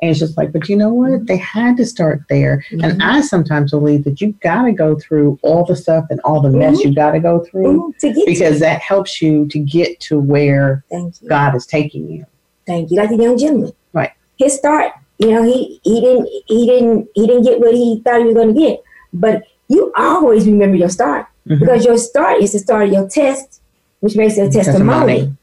And 0.05 0.11
it's 0.11 0.21
just 0.21 0.37
like, 0.37 0.53
but 0.53 0.69
you 0.69 0.77
know 0.77 0.93
what? 0.93 1.27
They 1.27 1.39
had 1.39 1.79
to 1.79 1.87
start 1.87 2.21
there. 2.29 2.63
Mhm. 2.71 2.85
And 2.85 3.03
I 3.03 3.23
sometimes 3.23 3.71
believe 3.71 4.05
that 4.05 4.21
you 4.21 4.35
got 4.43 4.65
to 4.65 4.73
go 4.73 4.97
through 4.99 5.39
all 5.43 5.65
the 5.65 5.75
stuff 5.75 6.05
and 6.11 6.21
all 6.25 6.43
the 6.43 6.51
mess 6.51 6.77
Mhm. 6.77 6.85
you 6.85 6.95
got 6.95 7.13
to 7.13 7.21
go 7.21 7.39
through 7.39 7.79
Mhm. 7.95 7.99
To 8.01 8.13
get 8.13 8.27
because 8.27 8.61
that 8.61 8.81
helps 8.81 9.23
you 9.23 9.47
to 9.49 9.59
get 9.59 9.99
to 10.01 10.21
where. 10.21 10.85
God 11.27 11.55
is 11.57 11.65
taking 11.65 12.07
you. 12.11 12.27
Thank 12.67 12.91
you. 12.91 12.99
Like 12.99 13.09
the 13.09 13.17
young 13.17 13.39
gentleman. 13.39 13.73
Right. 13.95 14.11
His 14.39 14.53
start, 14.59 14.93
you 15.19 15.31
know, 15.31 15.43
he 15.43 15.81
he 15.85 16.03
didn't 16.03 16.29
he 16.49 16.67
didn't 16.67 17.09
he 17.15 17.27
didn't 17.27 17.45
get 17.45 17.61
what 17.61 17.73
he 17.75 18.03
thought 18.05 18.19
he 18.21 18.27
was 18.27 18.35
going 18.35 18.55
to 18.55 18.61
get. 18.61 18.83
But 19.15 19.45
you 19.69 19.91
always 19.97 20.47
remember 20.47 20.77
your 20.77 20.91
start 20.91 21.25
Mhm. 21.49 21.61
because 21.61 21.87
your 21.87 21.97
start 21.97 22.43
is 22.43 22.53
the 22.53 22.59
start 22.59 22.89
of 22.89 22.93
your 22.93 23.09
test, 23.09 23.63
which 24.01 24.17
makes 24.17 24.37
it 24.37 24.49
a 24.49 24.51
testimony. 24.51 25.15
Testimony. 25.21 25.37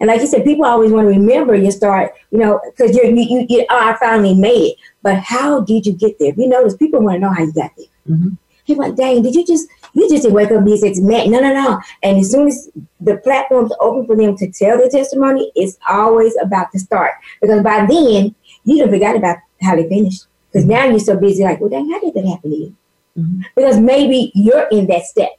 And 0.00 0.08
like 0.08 0.20
you 0.20 0.26
said, 0.26 0.44
people 0.44 0.64
always 0.64 0.92
want 0.92 1.04
to 1.04 1.08
remember 1.08 1.54
your 1.54 1.70
start, 1.70 2.14
you 2.30 2.38
know, 2.38 2.60
because 2.66 2.94
you're 2.94 3.06
you, 3.06 3.22
you, 3.22 3.46
you 3.48 3.66
oh, 3.70 3.88
I 3.90 3.96
finally 3.98 4.34
made 4.34 4.72
it. 4.72 4.76
But 5.02 5.18
how 5.18 5.60
did 5.60 5.86
you 5.86 5.92
get 5.92 6.18
there? 6.18 6.30
If 6.30 6.36
you 6.36 6.48
notice, 6.48 6.76
people 6.76 7.00
want 7.00 7.16
to 7.16 7.20
know 7.20 7.32
how 7.32 7.42
you 7.42 7.52
got 7.52 7.70
there. 7.76 7.86
Mhm. 8.10 8.36
He's 8.64 8.76
like, 8.78 8.96
dang, 8.96 9.22
did 9.22 9.34
you 9.34 9.46
just 9.46 9.68
you 9.94 10.08
just 10.08 10.24
didn't 10.24 10.34
wake 10.34 10.50
up 10.50 10.56
and 10.56 10.64
be 10.66 10.76
said, 10.76 10.96
man, 11.02 11.30
no, 11.30 11.40
no, 11.40 11.52
no. 11.54 11.80
And 12.02 12.18
as 12.18 12.30
soon 12.30 12.48
as 12.48 12.68
the 13.00 13.16
platform's 13.18 13.72
open 13.80 14.06
for 14.06 14.16
them 14.16 14.36
to 14.36 14.50
tell 14.50 14.76
their 14.76 14.90
testimony, 14.90 15.50
it's 15.54 15.78
always 15.88 16.34
about 16.42 16.72
to 16.72 16.78
start. 16.78 17.12
Because 17.40 17.62
by 17.62 17.86
then, 17.88 18.34
you 18.64 18.78
don't 18.78 18.90
forgot 18.90 19.16
about 19.16 19.38
how 19.62 19.76
they 19.76 19.88
finished. 19.88 20.26
Because 20.50 20.66
now 20.66 20.84
you're 20.84 20.98
so 20.98 21.16
busy, 21.16 21.44
like, 21.44 21.60
well, 21.60 21.70
dang, 21.70 21.90
how 21.90 22.00
did 22.00 22.14
that 22.14 22.26
happen 22.26 22.50
to 22.50 22.56
you? 22.56 22.76
Mhm. 23.18 23.42
Because 23.54 23.78
maybe 23.78 24.32
you're 24.34 24.66
in 24.68 24.86
that 24.88 25.04
step. 25.04 25.30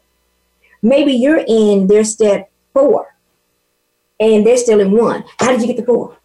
Maybe 0.81 1.11
you're 1.13 1.43
in 1.47 1.87
their 1.87 2.03
step 2.03 2.49
four 2.73 3.07
and 4.19 4.45
they're 4.45 4.57
still 4.57 4.79
in 4.79 4.91
one. 4.91 5.23
How 5.39 5.51
did 5.51 5.61
you 5.61 5.67
get 5.67 5.77
the 5.77 5.83
four? 5.85 6.17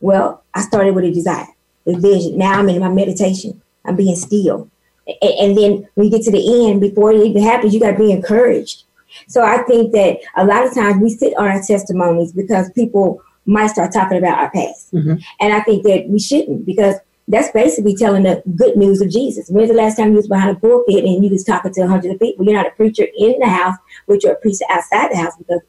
Well, 0.00 0.42
I 0.54 0.62
started 0.62 0.94
with 0.94 1.04
a 1.04 1.10
desire, 1.12 1.46
a 1.86 1.92
vision. 1.98 2.38
Now 2.38 2.58
I'm 2.58 2.68
in 2.68 2.80
my 2.80 2.88
meditation. 2.88 3.60
I'm 3.84 3.96
being 3.96 4.16
still. 4.16 4.68
A- 5.06 5.42
And, 5.42 5.56
then 5.56 5.88
when 5.94 6.06
you 6.06 6.10
get 6.10 6.22
to 6.24 6.30
the 6.30 6.68
end, 6.68 6.80
before 6.80 7.12
it 7.12 7.22
even 7.24 7.42
happens, 7.42 7.74
you 7.74 7.80
got 7.80 7.92
to 7.92 7.98
be 7.98 8.10
encouraged. 8.12 8.84
So 9.28 9.42
I 9.42 9.58
think 9.64 9.92
that 9.92 10.18
a 10.36 10.44
lot 10.44 10.64
of 10.66 10.74
times 10.74 11.02
we 11.02 11.10
sit 11.10 11.36
on 11.36 11.46
our 11.48 11.60
testimonies 11.62 12.32
because 12.32 12.70
people 12.72 13.20
might 13.46 13.68
start 13.68 13.92
talking 13.92 14.18
about 14.18 14.38
our 14.38 14.50
past. 14.50 14.92
Mhm. 14.94 15.20
And 15.40 15.52
I 15.52 15.60
think 15.60 15.82
that 15.84 16.08
we 16.08 16.18
shouldn't 16.20 16.64
because 16.64 16.94
that's 17.26 17.50
basically 17.50 17.94
telling 17.96 18.22
the 18.24 18.42
good 18.56 18.76
news 18.76 19.00
of 19.00 19.08
Jesus. 19.10 19.48
When's 19.50 19.68
the 19.70 19.74
last 19.76 19.96
time 19.96 20.10
you 20.10 20.16
was 20.16 20.28
behind 20.28 20.56
a 20.56 20.60
pulpit 20.60 21.04
and 21.04 21.24
you 21.24 21.30
was 21.30 21.44
talking 21.44 21.72
to 21.72 21.86
hundreds 21.88 22.14
of 22.14 22.20
people? 22.20 22.44
You're 22.44 22.54
not 22.54 22.66
a 22.66 22.70
preacher 22.70 23.06
in 23.18 23.38
the 23.40 23.46
house, 23.46 23.76
but 24.06 24.22
you're 24.22 24.32
a 24.32 24.36
preacher 24.36 24.64
outside 24.70 25.10
the 25.12 25.16
house 25.16 25.32
because 25.38 25.60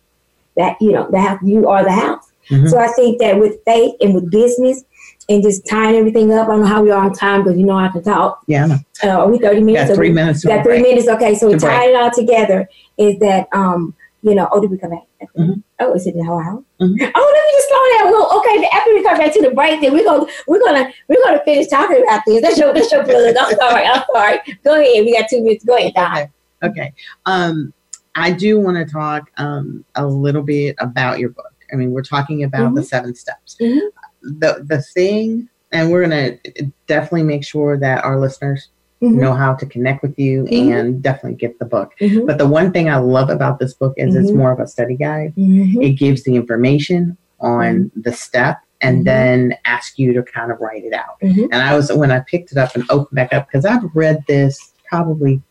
that, 0.57 0.77
you 0.81 0.91
know, 0.91 1.07
the 1.11 1.19
house, 1.19 1.39
you 1.43 1.67
are 1.67 1.83
the 1.83 1.91
house. 1.91 2.31
Mhm. 2.49 2.69
So 2.69 2.77
I 2.77 2.87
think 2.89 3.19
that 3.19 3.39
with 3.39 3.57
faith 3.65 3.93
and 4.01 4.13
with 4.13 4.29
business 4.31 4.83
and 5.29 5.41
just 5.43 5.65
tying 5.67 5.95
everything 5.95 6.33
up, 6.33 6.47
I 6.47 6.51
don't 6.51 6.61
know 6.61 6.65
how 6.67 6.81
we 6.83 6.91
are 6.91 7.03
on 7.03 7.13
time 7.13 7.43
because 7.43 7.57
you 7.57 7.65
know 7.65 7.77
I 7.77 7.87
can 7.89 8.03
talk. 8.03 8.41
Yeah. 8.47 8.77
Uh, 9.03 9.09
are 9.09 9.29
we 9.29 9.37
30 9.39 9.61
minutes? 9.61 9.89
got 9.89 9.95
three 9.95 10.09
we- 10.09 10.15
minutes. 10.15 10.43
got 10.43 10.63
three 10.63 10.81
break. 10.81 10.83
minutes. 10.83 11.07
Okay, 11.07 11.35
so 11.35 11.49
To 11.51 11.57
break. 11.57 11.71
tie 11.71 11.89
it 11.89 11.95
all 11.95 12.11
together 12.11 12.67
is 12.97 13.17
that 13.19 13.47
um, 13.53 13.93
you 14.23 14.35
know, 14.35 14.47
oh, 14.51 14.59
did 14.61 14.69
we 14.69 14.77
come 14.77 14.91
back? 14.91 15.03
Mhm. 15.37 15.63
Oh, 15.79 15.93
is 15.93 16.05
it 16.05 16.13
an 16.15 16.27
hour? 16.27 16.43
Mhm. 16.43 16.61
Oh, 16.79 16.85
let 16.89 16.99
me 16.99 17.53
just 17.55 17.69
slow 17.69 17.97
down. 17.97 18.11
Well, 18.11 18.39
okay, 18.39 18.67
after 18.71 18.93
we 18.93 19.03
come 19.03 19.17
back 19.17 19.33
to 19.33 19.41
the 19.41 19.51
break, 19.51 19.81
then 19.81 19.93
we're 19.93 20.03
gonna 20.03 20.25
we're 20.47 20.59
gonna 20.59 20.91
we're 21.07 21.23
gonna 21.23 21.41
finish 21.45 21.67
talking 21.67 22.03
about 22.03 22.21
this. 22.27 22.41
That's 22.41 22.57
your 22.59 22.73
that's 22.73 22.91
your. 22.91 23.01
I'm 23.01 23.55
sorry, 23.55 23.85
I'm 23.85 24.03
sorry. 24.13 24.39
Go 24.63 24.73
ahead. 24.79 25.05
We 25.05 25.17
got 25.17 25.27
two 25.29 25.41
minutes. 25.41 25.63
Go 25.65 25.75
ahead, 25.77 25.93
Dawn. 25.95 26.27
Okay. 26.63 26.93
Um, 27.25 27.73
I 28.15 28.31
do 28.31 28.59
want 28.59 28.77
to 28.77 28.91
talk 28.91 29.31
um, 29.37 29.85
a 29.95 30.05
little 30.05 30.43
bit 30.43 30.75
about 30.79 31.19
your 31.19 31.29
book. 31.29 31.53
I 31.71 31.75
mean, 31.75 31.91
we're 31.91 32.01
talking 32.03 32.43
about 32.43 32.75
the 32.75 32.83
seven 32.83 33.15
steps. 33.15 33.55
Mhm. 33.61 33.79
The 34.21 34.63
the 34.67 34.81
thing, 34.81 35.47
and 35.71 35.89
we're 35.91 36.01
gonna 36.01 36.37
definitely 36.87 37.23
make 37.23 37.43
sure 37.45 37.77
that 37.77 38.03
our 38.03 38.19
listeners 38.19 38.67
Mhm. 39.01 39.13
know 39.15 39.33
how 39.33 39.53
to 39.55 39.65
connect 39.65 40.01
with 40.03 40.19
you 40.19 40.43
Mhm. 40.43 40.73
and 40.79 41.01
definitely 41.01 41.37
get 41.37 41.57
the 41.59 41.65
book. 41.65 41.93
Mhm. 42.01 42.27
But 42.27 42.37
the 42.37 42.47
one 42.47 42.71
thing 42.71 42.89
I 42.89 42.97
love 42.97 43.29
about 43.29 43.57
this 43.59 43.73
book 43.73 43.93
is 43.97 44.13
it's 44.15 44.29
Mhm. 44.31 44.35
more 44.35 44.51
of 44.51 44.59
a 44.59 44.67
study 44.67 44.95
guide. 44.95 45.33
Mhm. 45.37 45.81
It 45.81 45.91
gives 45.91 46.23
the 46.23 46.35
information 46.35 47.17
on 47.39 47.89
the 47.95 48.11
step 48.11 48.59
and 48.81 49.05
then 49.05 49.55
ask 49.65 49.97
you 49.97 50.11
to 50.13 50.21
kind 50.23 50.51
of 50.51 50.59
write 50.59 50.83
it 50.83 50.93
out. 50.93 51.15
And 51.21 51.53
I 51.55 51.75
was 51.75 51.91
when 51.93 52.11
I 52.11 52.19
picked 52.19 52.51
it 52.51 52.57
up 52.57 52.75
and 52.75 52.83
opened 52.89 53.15
back 53.15 53.33
up 53.33 53.47
because 53.47 53.65
I've 53.65 53.83
read 53.95 54.23
this 54.27 54.73
probably 54.89 55.41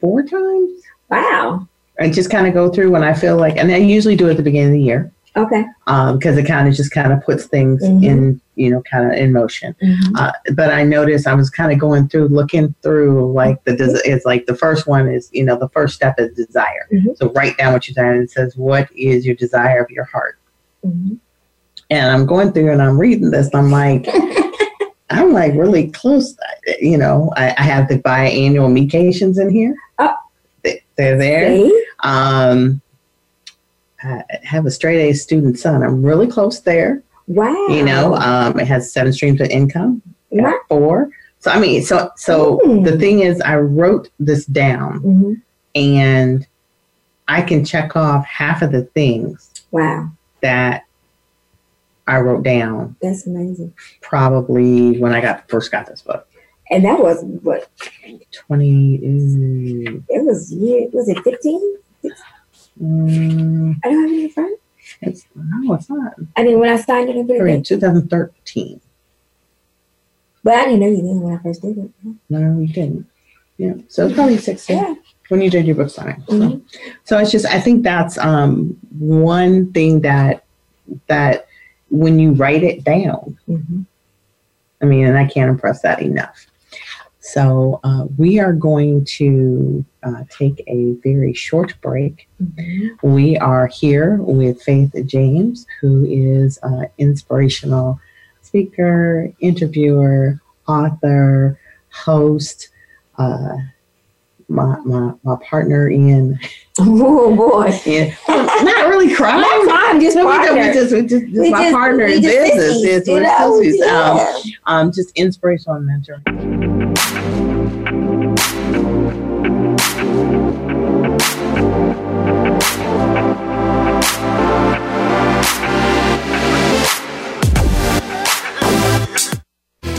four 0.00 0.22
times. 0.22 0.82
Wow. 1.10 1.66
I 2.00 2.08
just 2.10 2.30
kind 2.30 2.46
of 2.46 2.54
go 2.54 2.70
through 2.70 2.90
when 2.90 3.04
I 3.04 3.12
feel 3.14 3.36
like, 3.36 3.56
and 3.56 3.70
I 3.70 3.76
usually 3.76 4.16
do 4.16 4.26
it 4.28 4.32
at 4.32 4.36
the 4.38 4.42
beginning 4.42 4.68
of 4.68 4.72
the 4.72 4.82
year 4.82 5.12
Okay. 5.36 5.64
because 5.86 6.36
it 6.38 6.44
kind 6.46 6.66
of 6.66 6.74
just 6.74 6.90
kind 6.92 7.12
of 7.12 7.22
puts 7.24 7.44
things 7.44 7.82
Mhm. 7.84 8.04
in, 8.04 8.40
you 8.56 8.70
know, 8.70 8.82
kind 8.90 9.06
of 9.06 9.12
in 9.18 9.32
motion. 9.32 9.74
Mhm. 9.82 10.16
Uh, 10.18 10.32
but 10.54 10.72
I 10.72 10.82
noticed 10.82 11.26
I 11.26 11.34
was 11.34 11.50
kind 11.50 11.70
of 11.72 11.78
going 11.78 12.08
through, 12.08 12.28
looking 12.28 12.74
through 12.82 13.32
like 13.32 13.62
the, 13.64 13.76
des- 13.76 14.00
it's 14.10 14.24
like 14.24 14.46
the 14.46 14.56
first 14.56 14.86
one 14.86 15.08
is, 15.08 15.28
you 15.32 15.44
know, 15.44 15.56
the 15.58 15.68
first 15.68 15.94
step 15.94 16.14
is 16.18 16.34
desire. 16.34 16.86
Mhm. 16.92 17.16
So 17.18 17.30
write 17.32 17.58
down 17.58 17.74
what 17.74 17.86
you 17.86 17.94
desire. 17.94 18.12
And 18.12 18.22
it 18.24 18.30
says, 18.30 18.56
what 18.56 18.88
is 18.96 19.24
your 19.26 19.34
desire 19.36 19.80
of 19.82 19.90
your 19.90 20.04
heart? 20.04 20.38
Mhm. 20.86 21.18
And 21.90 22.10
I'm 22.10 22.24
going 22.26 22.52
through 22.52 22.70
and 22.72 22.80
I'm 22.82 22.98
reading 22.98 23.30
this. 23.30 23.48
And 23.48 23.56
I'm 23.56 23.70
like, 23.70 24.08
I'm 25.10 25.32
like 25.32 25.52
really 25.54 25.88
close. 25.90 26.36
You 26.80 26.96
know, 26.98 27.30
I, 27.36 27.54
I 27.58 27.62
have 27.62 27.88
the 27.88 27.98
biannual 27.98 28.72
mecations 28.72 29.38
in 29.38 29.50
here. 29.50 29.74
Oh. 29.98 30.14
They, 30.62 30.82
they're 30.96 31.16
there. 31.18 31.48
See? 31.56 31.84
Um, 32.02 32.80
I 34.02 34.22
have 34.44 34.66
a 34.66 34.70
straight 34.70 35.10
A 35.10 35.12
student 35.14 35.58
son. 35.58 35.82
I'm 35.82 36.02
really 36.02 36.26
close 36.26 36.60
there. 36.60 37.02
Wow. 37.26 37.66
You 37.68 37.84
know, 37.84 38.14
um, 38.16 38.58
it 38.58 38.66
has 38.66 38.92
seven 38.92 39.12
streams 39.12 39.40
of 39.40 39.48
income. 39.48 40.02
Wow. 40.30 40.58
Four. 40.68 41.10
So 41.40 41.50
I 41.50 41.58
mean, 41.60 41.82
so 41.82 42.10
so 42.16 42.58
Mm. 42.64 42.84
the 42.84 42.98
thing 42.98 43.20
is, 43.20 43.40
I 43.40 43.56
wrote 43.56 44.10
this 44.18 44.44
down, 44.46 45.00
Mhm. 45.00 45.40
and 45.74 46.46
I 47.28 47.42
can 47.42 47.64
check 47.64 47.94
off 47.96 48.24
half 48.26 48.62
of 48.62 48.72
the 48.72 48.82
things 48.82 49.50
Wow. 49.70 50.10
that 50.42 50.84
I 52.06 52.18
wrote 52.20 52.42
down 52.42 52.96
That's 53.00 53.26
amazing. 53.26 53.72
probably 54.00 54.98
when 54.98 55.12
I 55.14 55.20
got 55.20 55.48
first 55.48 55.70
got 55.70 55.86
this 55.86 56.02
book. 56.02 56.26
And 56.70 56.84
that 56.84 57.00
was 57.00 57.22
what 57.42 57.68
Twenty. 58.32 58.96
it 58.96 60.24
was. 60.24 60.52
Year 60.52 60.88
was 60.92 61.08
it 61.08 61.18
fifteen? 61.22 61.76
Mm, 62.82 63.76
I 63.84 63.88
don't 63.88 64.02
have 64.02 64.10
it 64.12 64.24
in 64.24 64.30
front. 64.30 64.60
it's 65.02 65.24
no, 65.34 65.74
it's 65.74 65.88
not. 65.88 66.14
I 66.36 66.44
mean, 66.44 66.58
when 66.58 66.70
I 66.70 66.76
signed 66.76 67.08
it, 67.08 67.16
and 67.16 67.26
put 67.28 67.36
it 67.36 67.38
Sorry, 67.38 67.62
2013. 67.62 68.80
but 70.42 70.54
I 70.54 70.64
didn't 70.64 70.80
know 70.80 70.86
you 70.88 70.96
then 71.02 71.20
when 71.20 71.36
I 71.38 71.42
first 71.42 71.62
did 71.62 71.78
it. 71.78 71.90
No, 72.28 72.58
you 72.60 72.66
didn't. 72.68 73.06
Yeah, 73.58 73.74
so 73.88 74.06
it's 74.06 74.14
probably 74.14 74.38
16 74.38 74.76
Yeah. 74.76 74.94
when 75.28 75.42
you 75.42 75.50
did 75.50 75.66
your 75.66 75.76
book 75.76 75.90
signing. 75.90 76.22
So. 76.28 76.34
Mhm. 76.34 76.62
So 77.04 77.18
it's 77.18 77.30
just 77.30 77.44
I 77.46 77.60
think 77.60 77.82
that's 77.82 78.16
um, 78.18 78.76
one 78.98 79.70
thing 79.72 80.00
that 80.00 80.44
that 81.08 81.46
when 81.90 82.18
you 82.18 82.32
write 82.32 82.62
it 82.64 82.84
down, 82.84 83.36
Mhm. 83.48 83.84
I 84.82 84.86
mean, 84.86 85.04
and 85.06 85.18
I 85.18 85.26
can't 85.26 85.50
impress 85.50 85.82
that 85.82 86.00
enough. 86.00 86.46
So 87.32 87.78
uh, 87.84 88.06
we 88.18 88.40
are 88.40 88.52
going 88.52 89.04
to 89.18 89.84
uh, 90.02 90.24
take 90.30 90.62
a 90.66 90.94
very 91.02 91.32
short 91.32 91.74
break. 91.80 92.28
Mhm. 92.42 92.90
We 93.02 93.36
are 93.38 93.66
here 93.68 94.16
with 94.16 94.60
Faith 94.62 94.92
James, 95.06 95.66
who 95.80 96.04
is 96.06 96.58
an 96.62 96.86
inspirational 96.98 98.00
speaker, 98.42 99.32
interviewer, 99.40 100.40
author, 100.66 101.58
host. 101.92 102.68
Uh, 103.18 103.56
my, 104.48 104.76
my, 104.80 105.12
my 105.22 105.36
partner 105.48 105.88
in, 105.88 106.36
Oh 106.80 107.36
boy. 107.36 107.66
in 107.86 108.12
not 108.28 108.88
really 108.88 109.14
crime. 109.14 109.40
Not 109.40 109.68
crime, 109.68 110.00
just 110.00 110.16
No, 110.16 110.24
partner. 110.24 110.54
we 110.66 110.72
just, 110.72 110.92
we 110.92 111.02
just, 111.02 111.26
just 111.26 111.38
We 111.40 111.50
my 111.50 111.62
just- 111.64 111.74
partner 111.74 112.04
in 112.06 112.22
business. 112.22 112.54
sissies, 112.54 112.84
It's 112.84 113.08
you 113.08 113.14
we're 113.14 113.62
sissies. 113.62 113.82
Um, 113.82 114.18
um, 114.66 114.92
just 114.92 115.12
inspirational 115.16 115.76
and 115.76 116.79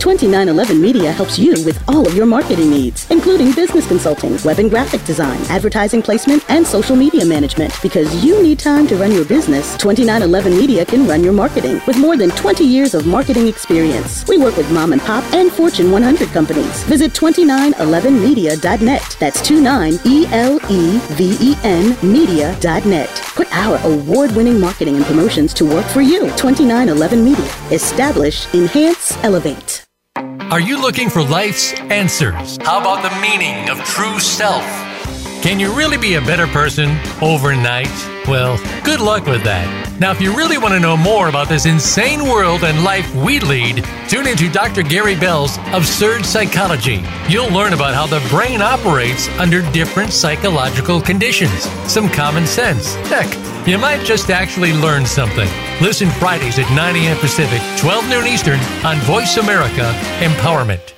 2911 0.00 0.80
Media 0.80 1.12
helps 1.12 1.38
you 1.38 1.52
with 1.64 1.78
all 1.86 2.06
of 2.06 2.14
your 2.14 2.24
marketing 2.24 2.70
needs, 2.70 3.06
including 3.10 3.52
business 3.52 3.86
consulting, 3.86 4.38
web 4.42 4.58
and 4.58 4.70
graphic 4.70 5.04
design, 5.04 5.38
advertising 5.50 6.00
placement, 6.00 6.42
and 6.48 6.66
social 6.66 6.96
media 6.96 7.22
management. 7.24 7.70
Because 7.82 8.24
you 8.24 8.42
need 8.42 8.58
time 8.58 8.86
to 8.86 8.96
run 8.96 9.12
your 9.12 9.26
business, 9.26 9.76
2911 9.76 10.56
Media 10.56 10.86
can 10.86 11.06
run 11.06 11.22
your 11.22 11.34
marketing 11.34 11.82
with 11.86 11.98
more 11.98 12.16
than 12.16 12.30
20 12.30 12.64
years 12.64 12.94
of 12.94 13.06
marketing 13.06 13.46
experience. 13.46 14.26
We 14.26 14.38
work 14.38 14.56
with 14.56 14.70
mom 14.72 14.94
and 14.94 15.02
pop 15.02 15.22
and 15.34 15.52
Fortune 15.52 15.90
100 15.90 16.30
companies. 16.30 16.82
Visit 16.84 17.12
2911media.net. 17.12 19.16
That's 19.20 19.50
E 19.50 19.60
29-E-L-E-V-E-N 19.60 21.96
media.net. 22.02 23.10
Put 23.34 23.52
our 23.52 23.78
award-winning 23.84 24.58
marketing 24.58 24.96
and 24.96 25.04
promotions 25.04 25.52
to 25.54 25.66
work 25.66 25.84
for 25.86 26.00
you. 26.00 26.20
2911 26.36 27.22
Media. 27.22 27.52
Establish, 27.70 28.46
enhance, 28.54 29.16
elevate. 29.22 29.79
Are 30.50 30.58
you 30.58 30.80
looking 30.80 31.08
for 31.08 31.22
life's 31.22 31.72
answers? 31.92 32.58
How 32.62 32.80
about 32.80 33.08
the 33.08 33.20
meaning 33.20 33.70
of 33.70 33.78
true 33.84 34.18
self? 34.18 34.64
Can 35.44 35.60
you 35.60 35.72
really 35.72 35.96
be 35.96 36.14
a 36.14 36.20
better 36.20 36.48
person 36.48 36.98
overnight? 37.22 37.86
Well, 38.26 38.58
good 38.82 39.00
luck 39.00 39.26
with 39.26 39.44
that. 39.44 40.00
Now, 40.00 40.10
if 40.10 40.20
you 40.20 40.36
really 40.36 40.58
want 40.58 40.74
to 40.74 40.80
know 40.80 40.96
more 40.96 41.28
about 41.28 41.48
this 41.48 41.66
insane 41.66 42.24
world 42.24 42.64
and 42.64 42.82
life 42.82 43.14
we 43.14 43.38
lead, 43.38 43.84
tune 44.08 44.26
into 44.26 44.50
Dr. 44.50 44.82
Gary 44.82 45.14
Bell's 45.14 45.56
Absurd 45.72 46.26
Psychology. 46.26 47.00
You'll 47.28 47.52
learn 47.52 47.72
about 47.72 47.94
how 47.94 48.08
the 48.08 48.26
brain 48.28 48.60
operates 48.60 49.28
under 49.38 49.62
different 49.70 50.12
psychological 50.12 51.00
conditions, 51.00 51.62
some 51.88 52.08
common 52.08 52.44
sense. 52.44 52.96
Heck, 53.06 53.28
you 53.68 53.78
might 53.78 54.04
just 54.04 54.30
actually 54.30 54.72
learn 54.72 55.06
something. 55.06 55.48
Listen 55.80 56.10
Fridays 56.10 56.58
at 56.58 56.70
9 56.76 56.96
a.m. 56.96 57.16
Pacific, 57.16 57.62
12 57.78 58.06
noon 58.10 58.26
Eastern 58.26 58.60
on 58.84 58.98
Voice 58.98 59.38
America 59.38 59.90
Empowerment. 60.18 60.92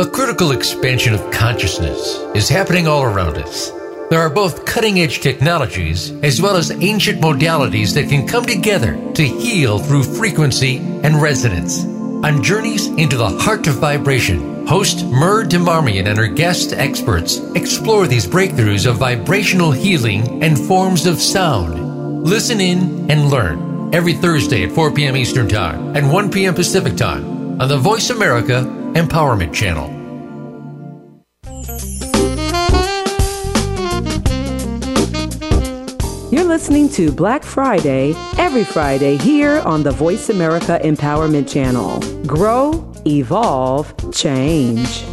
A 0.00 0.04
critical 0.04 0.50
expansion 0.50 1.14
of 1.14 1.30
consciousness 1.30 2.18
is 2.34 2.48
happening 2.48 2.88
all 2.88 3.04
around 3.04 3.36
us. 3.36 3.70
There 4.10 4.18
are 4.18 4.28
both 4.28 4.64
cutting 4.64 4.98
edge 4.98 5.20
technologies 5.20 6.10
as 6.24 6.42
well 6.42 6.56
as 6.56 6.72
ancient 6.72 7.20
modalities 7.20 7.94
that 7.94 8.08
can 8.08 8.26
come 8.26 8.44
together 8.44 8.98
to 9.12 9.22
heal 9.22 9.78
through 9.78 10.02
frequency 10.02 10.78
and 10.78 11.22
resonance. 11.22 11.84
On 12.24 12.42
Journeys 12.42 12.88
into 12.88 13.16
the 13.16 13.28
Heart 13.28 13.68
of 13.68 13.74
Vibration, 13.76 14.66
host 14.66 15.06
Mur 15.06 15.44
Demarmian 15.44 16.08
and 16.08 16.18
her 16.18 16.26
guest 16.26 16.72
experts 16.72 17.38
explore 17.54 18.08
these 18.08 18.26
breakthroughs 18.26 18.90
of 18.90 18.96
vibrational 18.96 19.70
healing 19.70 20.42
and 20.42 20.58
forms 20.58 21.06
of 21.06 21.20
sound. 21.20 21.89
Listen 22.24 22.60
in 22.60 23.10
and 23.10 23.30
learn 23.30 23.94
every 23.94 24.12
Thursday 24.12 24.62
at 24.64 24.72
4 24.72 24.92
p.m. 24.92 25.16
Eastern 25.16 25.48
Time 25.48 25.96
and 25.96 26.12
1 26.12 26.30
p.m. 26.30 26.54
Pacific 26.54 26.94
Time 26.94 27.58
on 27.58 27.66
the 27.66 27.78
Voice 27.78 28.10
America 28.10 28.62
Empowerment 28.94 29.54
Channel. 29.54 29.88
You're 36.30 36.44
listening 36.44 36.90
to 36.90 37.10
Black 37.10 37.42
Friday 37.42 38.12
every 38.36 38.64
Friday 38.64 39.16
here 39.16 39.60
on 39.60 39.82
the 39.82 39.90
Voice 39.90 40.28
America 40.28 40.78
Empowerment 40.84 41.50
Channel. 41.50 42.00
Grow, 42.26 42.92
evolve, 43.06 43.94
change. 44.12 45.04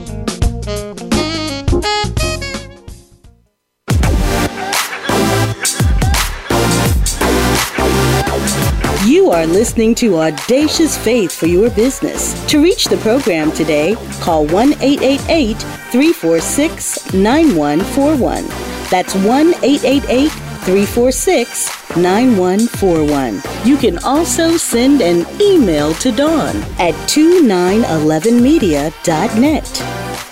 You 9.28 9.34
are 9.34 9.46
listening 9.46 9.94
to 9.96 10.20
Audacious 10.20 10.98
Faith 10.98 11.36
for 11.36 11.48
Your 11.48 11.70
Business. 11.70 12.34
To 12.46 12.64
reach 12.64 12.86
the 12.86 12.96
program 12.96 13.52
today, 13.52 13.98
call 14.22 14.48
1 14.48 14.82
888 14.82 15.58
346 15.92 17.14
9141. 17.14 18.48
That's 18.90 19.16
1 19.16 19.54
888 19.62 20.32
346 20.32 21.98
9141. 21.98 23.42
You 23.66 23.76
can 23.76 23.98
also 24.06 24.56
send 24.56 25.02
an 25.02 25.28
email 25.42 25.94
to 25.96 26.14
Dawn 26.14 26.56
at 26.80 26.94
2911media.net. 27.10 29.74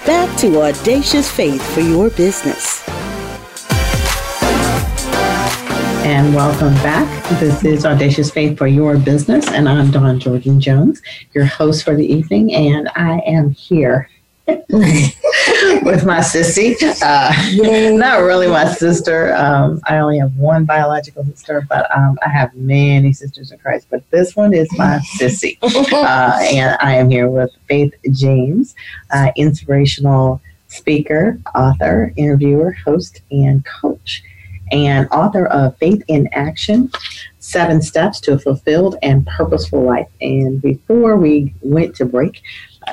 Back 0.06 0.38
to 0.40 0.62
Audacious 0.62 1.30
Faith 1.30 1.62
for 1.74 1.82
Your 1.82 2.10
Business. 2.12 2.85
And 6.16 6.34
welcome 6.34 6.74
back. 6.76 7.30
This 7.42 7.66
is 7.66 7.86
Audacious 7.86 8.32
Faith 8.32 8.58
for 8.58 8.68
Your 8.68 8.98
Business, 8.98 9.50
and 9.50 9.68
I'm 9.68 9.92
Dawn 9.92 10.18
Jordan 10.18 10.62
Jones, 10.62 11.02
your 11.34 11.44
host 11.44 11.84
for 11.84 11.94
the 11.94 12.06
evening, 12.06 12.54
and 12.56 12.88
I 12.96 13.20
am 13.26 13.50
here 13.50 14.10
with 14.48 16.06
my 16.06 16.20
sissy. 16.20 16.74
Uh, 17.04 17.98
not 17.98 18.22
really 18.22 18.48
my 18.48 18.64
sister. 18.64 19.36
Um, 19.36 19.82
I 19.84 19.98
only 19.98 20.20
have 20.20 20.34
one 20.38 20.64
biological 20.64 21.26
sister, 21.26 21.68
but 21.68 21.94
um, 21.94 22.18
I 22.26 22.30
have 22.30 22.56
many 22.56 23.12
sisters 23.12 23.52
in 23.52 23.58
Christ. 23.58 23.88
But 23.90 24.10
this 24.10 24.38
one 24.38 24.54
is 24.54 24.70
my 24.78 25.00
sissy. 25.20 25.58
Uh, 25.94 26.40
and 26.50 26.78
I 26.80 26.96
am 26.96 27.10
here 27.10 27.30
with 27.30 27.52
Faith 27.68 27.94
James, 28.12 28.74
uh, 29.12 29.32
inspirational 29.36 30.42
speaker, 30.70 31.42
author, 31.54 32.14
interviewer, 32.16 32.72
host, 32.72 33.20
and 33.32 33.66
coach, 33.66 34.24
and 34.72 35.08
author 35.12 35.46
of 35.48 35.78
Faith 35.78 36.04
in 36.08 36.28
Action 36.34 36.92
Seven 37.40 37.82
Steps 37.82 38.20
to 38.22 38.34
a 38.34 38.40
Fulfilled 38.40 38.98
and 39.04 39.26
Purposeful 39.28 39.84
Life. 39.84 40.08
And 40.22 40.62
before 40.62 41.16
we 41.18 41.54
went 41.62 41.96
to 41.98 42.06
break, 42.06 42.42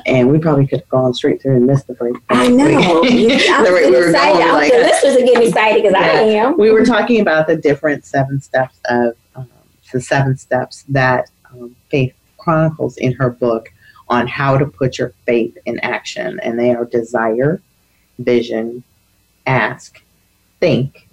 and 0.06 0.30
we 0.30 0.38
probably 0.38 0.66
could 0.66 0.80
have 0.80 0.88
gone 0.88 1.12
straight 1.14 1.42
through 1.42 1.56
and 1.56 1.66
missed 1.66 1.86
the 1.86 1.94
break. 1.94 2.14
I 2.30 2.48
know. 2.48 2.64
I'm 2.66 3.02
The 3.02 3.70
we 3.72 3.90
were 3.90 4.08
excited. 4.08 4.38
going, 4.38 4.52
like- 4.52 4.72
the 4.72 4.78
listeners 4.78 5.16
are 5.16 5.26
getting 5.26 5.48
excited 5.48 5.82
because 5.82 5.94
I 5.94 6.08
am. 6.08 6.56
we 6.58 6.70
were 6.70 6.84
talking 6.84 7.20
about 7.20 7.46
the 7.46 7.56
different 7.56 8.04
seven 8.06 8.40
steps 8.40 8.78
of 8.86 9.16
um, 9.36 9.48
the 9.92 10.00
seven 10.00 10.36
steps 10.38 10.84
that 10.88 11.30
um, 11.50 11.76
Faith 11.90 12.14
chronicles 12.38 12.96
in 12.96 13.12
her 13.12 13.28
book 13.30 13.70
on 14.08 14.26
how 14.26 14.56
to 14.58 14.66
put 14.66 14.98
your 14.98 15.12
faith 15.26 15.56
in 15.66 15.78
action. 15.80 16.40
And 16.40 16.58
they 16.58 16.74
are 16.74 16.84
desire, 16.86 17.60
vision, 18.18 18.82
ask, 19.46 20.02
think, 20.58 21.06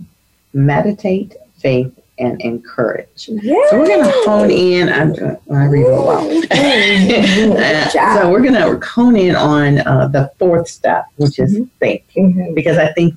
meditate, 0.54 1.36
faith, 1.58 1.91
and 2.18 2.39
encourage. 2.41 3.30
Yeah. 3.30 3.56
So 3.70 3.80
we're 3.80 3.88
going 3.88 4.04
to 4.04 4.12
hone 4.26 4.52
in. 4.52 4.89
I'm, 4.89 5.12
uh, 5.14 5.56
I 5.56 5.66
read 5.66 5.86
a. 5.86 6.43
So 7.91 8.30
we're 8.30 8.41
going 8.41 8.54
to 8.54 8.86
hone 8.86 9.16
in 9.16 9.36
on 9.36 9.80
uh, 9.80 10.08
the 10.08 10.32
fourth 10.38 10.68
step, 10.68 11.06
which 11.16 11.39
is 11.39 11.60
think, 11.80 12.04
Mhm. 12.18 12.54
because 12.56 12.78
I 12.78 12.91
think, 12.93 13.16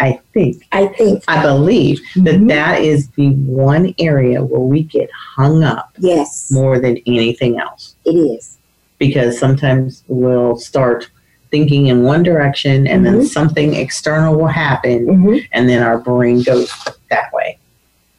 I 0.00 0.20
think 0.34 0.66
I 0.72 0.86
think 0.88 1.22
I 1.28 1.40
believe 1.42 2.00
that 2.16 2.34
Mhm. 2.40 2.48
that 2.48 2.82
is 2.82 3.08
the 3.10 3.30
one 3.30 3.94
area 3.98 4.42
where 4.44 4.60
we 4.60 4.82
get 4.82 5.08
hung 5.36 5.62
up 5.62 5.90
yes, 5.98 6.50
more 6.50 6.78
than 6.78 6.98
anything 7.06 7.58
else 7.60 7.94
it 8.04 8.10
is. 8.16 8.58
because 8.98 9.38
sometimes 9.38 10.02
we'll 10.08 10.56
start 10.56 11.08
thinking 11.52 11.86
in 11.86 12.02
one 12.02 12.22
direction 12.24 12.86
and 12.88 13.04
then 13.06 13.20
Mhm. 13.20 13.26
something 13.26 13.74
external 13.74 14.34
will 14.34 14.46
happen 14.48 15.06
Mhm. 15.06 15.46
and 15.52 15.68
then 15.68 15.82
our 15.82 15.98
brain 15.98 16.42
goes 16.42 16.72
that 17.10 17.32
way. 17.32 17.58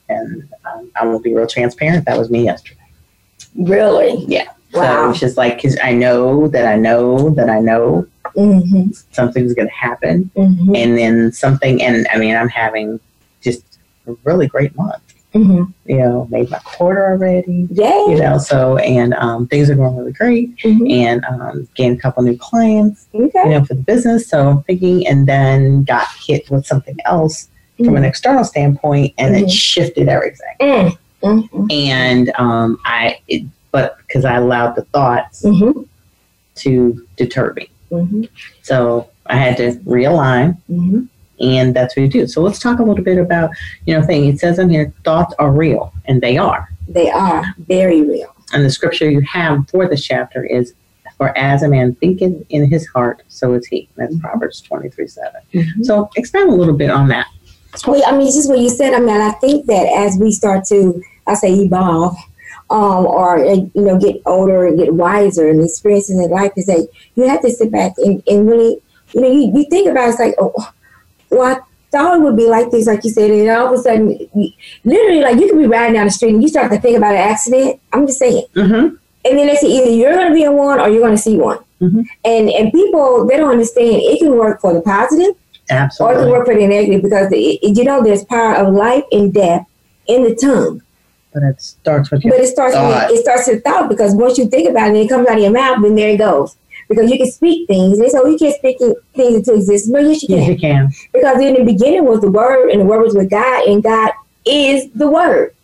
And 0.07 0.43
um, 0.65 0.89
I 0.95 1.05
will 1.05 1.19
be 1.19 1.33
real 1.33 1.47
transparent. 1.47 2.05
That 2.05 2.17
was 2.17 2.29
me 2.29 2.43
yesterday. 2.45 2.79
Really? 3.57 4.23
Yeah. 4.27 4.45
wow. 4.73 5.03
So 5.05 5.09
it's 5.11 5.19
just 5.19 5.37
like, 5.37 5.55
because 5.57 5.77
I 5.83 5.91
know 5.93 6.47
that 6.47 6.65
I 6.65 6.75
know 6.77 7.29
that 7.31 7.49
I 7.49 7.59
know 7.59 8.05
Mm-hmm. 8.35 8.89
something's 9.11 9.53
going 9.53 9.67
to 9.67 9.73
happen. 9.75 10.31
Mm-hmm. 10.35 10.75
And 10.75 10.97
then 10.97 11.31
something, 11.31 11.83
and 11.83 12.07
I 12.11 12.17
mean, 12.17 12.35
I'm 12.35 12.49
having 12.49 12.99
just 13.41 13.61
a 14.07 14.15
really 14.23 14.47
great 14.47 14.75
month. 14.75 15.02
Mm-hmm. 15.33 15.63
you 15.89 15.97
know, 15.97 16.27
made 16.29 16.49
my 16.51 16.59
quarter 16.59 17.05
already, 17.11 17.67
Yay. 17.71 18.05
you 18.07 18.17
know, 18.19 18.37
so, 18.37 18.77
and 18.77 19.15
um, 19.15 19.47
things 19.47 19.67
are 19.69 19.75
going 19.75 19.95
really 19.95 20.11
great 20.11 20.55
Mhm. 20.57 20.91
and 20.91 21.25
um, 21.25 21.67
gained 21.73 21.97
a 21.97 22.01
couple 22.01 22.21
new 22.21 22.37
clients, 22.37 23.07
you 23.13 23.31
know, 23.33 23.65
for 23.65 23.73
the 23.73 23.81
business. 23.81 24.27
So 24.29 24.47
I'm 24.47 24.63
thinking, 24.63 25.07
and 25.07 25.25
then 25.27 25.83
got 25.85 26.07
hit 26.23 26.49
with 26.51 26.67
something 26.67 26.95
else 27.05 27.47
from 27.83 27.95
an 27.95 28.03
external 28.03 28.43
standpoint 28.43 29.15
and 29.17 29.35
it 29.35 29.45
Mhm. 29.45 29.51
shifted 29.51 30.07
everything. 30.07 30.55
Mm. 30.61 30.97
Mm-hmm. 31.23 31.65
And 31.71 32.31
um, 32.37 32.77
I, 32.85 33.17
it, 33.27 33.43
but 33.71 33.97
because 34.05 34.25
I 34.25 34.35
allowed 34.35 34.75
the 34.75 34.83
thoughts 34.83 35.41
Mm-hmm. 35.43 35.81
to 36.57 37.07
deter 37.17 37.53
me. 37.53 37.69
Mm-hmm. 37.91 38.23
So 38.61 39.09
I 39.25 39.37
had 39.37 39.57
to 39.57 39.71
realign 39.85 40.57
Mm-hmm. 40.69 41.05
And 41.43 41.75
that's 41.75 41.95
what 41.95 42.03
you 42.03 42.09
do. 42.09 42.27
So 42.27 42.41
let's 42.41 42.59
talk 42.59 42.79
a 42.79 42.83
little 42.83 43.03
bit 43.03 43.17
about, 43.17 43.49
you 43.85 43.93
know, 43.93 44.05
thing. 44.05 44.25
It 44.25 44.39
says 44.39 44.59
in 44.59 44.69
here, 44.69 44.93
thoughts 45.03 45.35
are 45.39 45.51
real 45.51 45.93
and 46.05 46.21
they 46.21 46.37
are. 46.37 46.69
They 46.87 47.09
are 47.11 47.43
very 47.67 48.01
real. 48.01 48.33
And 48.53 48.63
the 48.63 48.69
scripture 48.69 49.09
you 49.09 49.21
have 49.21 49.69
for 49.69 49.87
this 49.87 50.03
chapter 50.03 50.45
is, 50.45 50.73
For 51.17 51.37
as 51.37 51.61
a 51.61 51.67
man 51.67 51.93
thinketh 51.95 52.43
in 52.49 52.69
his 52.69 52.87
heart, 52.87 53.21
so 53.27 53.53
is 53.53 53.67
he. 53.67 53.87
That's 53.97 54.17
Proverbs 54.19 54.61
23 54.61 55.07
7. 55.07 55.41
Mhm. 55.53 55.85
So 55.85 56.09
expand 56.15 56.49
a 56.49 56.55
little 56.55 56.75
bit 56.75 56.89
on 56.89 57.07
that. 57.09 57.27
Well, 57.85 58.01
I 58.05 58.17
mean, 58.17 58.27
just 58.27 58.49
what 58.49 58.59
you 58.59 58.69
said. 58.69 58.93
I 58.93 58.99
mean, 58.99 59.21
I 59.21 59.31
think 59.31 59.65
that 59.67 59.85
as 60.05 60.17
we 60.19 60.31
start 60.31 60.65
to, 60.65 61.01
I 61.27 61.35
say, 61.35 61.53
evolve, 61.53 62.15
um, 62.69 63.05
or 63.05 63.37
uh, 63.45 63.53
you 63.53 63.85
know, 63.87 63.97
get 63.99 64.21
older 64.25 64.65
and 64.65 64.77
get 64.77 64.93
wiser 64.93 65.49
and 65.49 65.63
experiences 65.63 66.19
in 66.19 66.29
life, 66.31 66.51
is 66.55 66.65
that 66.65 66.87
you 67.15 67.27
have 67.27 67.41
to 67.41 67.51
sit 67.51 67.71
back 67.71 67.93
and, 67.97 68.21
and 68.27 68.47
really, 68.49 68.77
you 69.13 69.21
know, 69.21 69.31
you, 69.31 69.51
you 69.55 69.65
think 69.69 69.89
about 69.89 70.07
it, 70.07 70.09
it's 70.09 70.19
like, 70.19 70.35
oh, 70.39 70.53
well, 71.33 71.55
I 71.57 71.59
thought 71.91 72.17
it 72.17 72.21
would 72.21 72.35
be 72.37 72.47
like 72.47 72.71
this, 72.71 72.87
like 72.87 73.03
you 73.03 73.09
said, 73.11 73.29
and 73.31 73.49
all 73.49 73.67
of 73.73 73.79
a 73.79 73.83
sudden, 73.83 74.17
literally, 74.83 75.21
like 75.21 75.39
you 75.39 75.49
could 75.49 75.59
be 75.59 75.67
riding 75.67 75.93
down 75.95 76.05
the 76.07 76.11
street 76.11 76.33
and 76.33 76.41
you 76.41 76.47
start 76.49 76.71
to 76.71 76.79
think 76.79 76.97
about 76.97 77.13
an 77.15 77.21
accident. 77.21 77.79
I'm 77.91 78.05
just 78.07 78.19
saying, 78.19 78.45
Mm-hmm. 78.55 78.95
and 79.25 79.37
then 79.39 79.47
they 79.47 79.55
say 79.55 79.67
either 79.67 79.91
you're 79.91 80.13
going 80.13 80.29
to 80.29 80.33
be 80.33 80.43
in 80.43 80.53
one 80.53 80.79
or 80.79 80.89
you're 80.89 81.01
going 81.01 81.15
to 81.15 81.21
see 81.21 81.37
one. 81.37 81.59
Mhm. 81.81 82.05
And 82.23 82.49
and 82.49 82.71
people 82.71 83.25
they 83.27 83.35
don't 83.37 83.51
understand 83.51 83.97
it 84.01 84.19
can 84.19 84.37
work 84.37 84.61
for 84.61 84.73
the 84.73 84.79
positive 84.81 85.35
Absolutely. 85.69 86.15
or 86.15 86.17
it 86.17 86.23
can 86.23 86.31
work 86.31 86.45
for 86.47 86.55
the 86.55 86.67
negative 86.67 87.01
because 87.01 87.27
it, 87.31 87.59
you 87.77 87.83
know 87.83 88.01
there's 88.01 88.23
power 88.23 88.55
of 88.55 88.73
life 88.73 89.03
and 89.11 89.33
death 89.33 89.65
in 90.07 90.23
the 90.23 90.33
tongue. 90.33 90.81
But 91.33 91.43
it 91.43 91.61
starts 91.61 92.09
with 92.09 92.23
But 92.23 92.39
it 92.39 92.47
starts 92.47 92.75
thought. 92.75 93.09
with, 93.09 93.19
it 93.19 93.21
starts 93.23 93.47
with 93.47 93.63
thought 93.65 93.89
because 93.89 94.15
once 94.15 94.37
you 94.37 94.47
think 94.47 94.69
about 94.69 94.91
it, 94.95 94.97
it 94.97 95.09
comes 95.09 95.27
out 95.27 95.35
of 95.37 95.43
your 95.43 95.51
mouth, 95.51 95.79
then 95.81 95.95
there 95.95 96.09
it 96.11 96.17
goes. 96.17 96.55
Because 96.89 97.09
you 97.09 97.17
can 97.17 97.31
speak 97.31 97.67
things. 97.67 97.99
They 97.99 98.09
say, 98.09 98.19
oh, 98.21 98.27
you 98.27 98.37
can't 98.37 98.55
speak 98.55 98.77
things 98.77 99.35
into 99.35 99.53
existence. 99.53 99.87
No, 99.87 99.99
yes, 99.99 100.21
you 100.21 100.27
can. 100.27 100.37
Yes, 100.37 100.47
you 100.49 100.57
can. 100.57 100.91
Because 101.13 101.39
in 101.41 101.53
the 101.53 101.63
beginning 101.63 102.05
was 102.05 102.21
the 102.21 102.31
Word, 102.31 102.69
and 102.69 102.81
the 102.81 102.85
Word 102.85 103.01
was 103.01 103.15
with 103.15 103.29
God, 103.29 103.67
and 103.67 103.81
God 103.81 104.11
is 104.45 104.91
the 104.91 105.09
Word. 105.09 105.55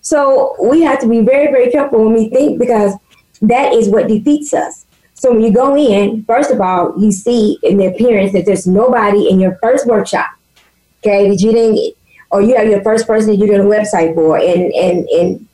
So 0.00 0.56
we 0.60 0.82
have 0.82 0.98
to 1.00 1.08
be 1.08 1.20
very, 1.20 1.46
very 1.52 1.70
careful 1.70 2.04
when 2.04 2.14
we 2.14 2.28
think 2.28 2.58
because 2.58 2.94
that 3.42 3.72
is 3.72 3.88
what 3.88 4.08
defeats 4.08 4.52
us. 4.52 4.84
So 5.14 5.32
when 5.32 5.42
you 5.42 5.52
go 5.52 5.76
in, 5.76 6.24
first 6.24 6.50
of 6.50 6.60
all, 6.60 7.00
you 7.00 7.12
see 7.12 7.58
in 7.62 7.76
the 7.76 7.86
appearance 7.86 8.32
that 8.32 8.44
there's 8.44 8.66
nobody 8.66 9.30
in 9.30 9.38
your 9.38 9.56
first 9.62 9.86
workshop, 9.86 10.30
okay, 11.00 11.28
that 11.28 11.40
you 11.40 11.52
didn't, 11.52 11.94
or 12.30 12.42
you 12.42 12.56
have 12.56 12.66
your 12.66 12.82
first 12.82 13.06
person 13.06 13.30
that 13.30 13.36
you're 13.36 13.46
doing 13.46 13.60
a 13.60 13.64
website 13.64 14.14
for, 14.16 14.36
and 14.36 14.72
and 14.72 15.06
and 15.08 15.48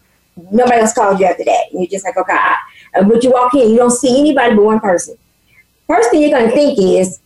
nobody 0.50 0.80
else 0.80 0.94
called 0.94 1.20
you 1.20 1.26
after 1.26 1.44
that. 1.44 1.64
And 1.70 1.80
you're 1.80 1.90
just 1.90 2.06
like, 2.06 2.16
okay, 2.16 2.32
I, 2.32 2.56
and 2.94 3.08
but 3.08 3.22
you 3.22 3.30
walk 3.30 3.54
in, 3.54 3.70
you 3.70 3.76
don't 3.76 3.90
see 3.90 4.18
anybody 4.18 4.54
but 4.54 4.64
one 4.64 4.80
person. 4.80 5.16
First 5.86 6.10
thing 6.10 6.22
you're 6.22 6.38
gonna 6.38 6.50
think 6.50 6.78
is, 6.78 7.20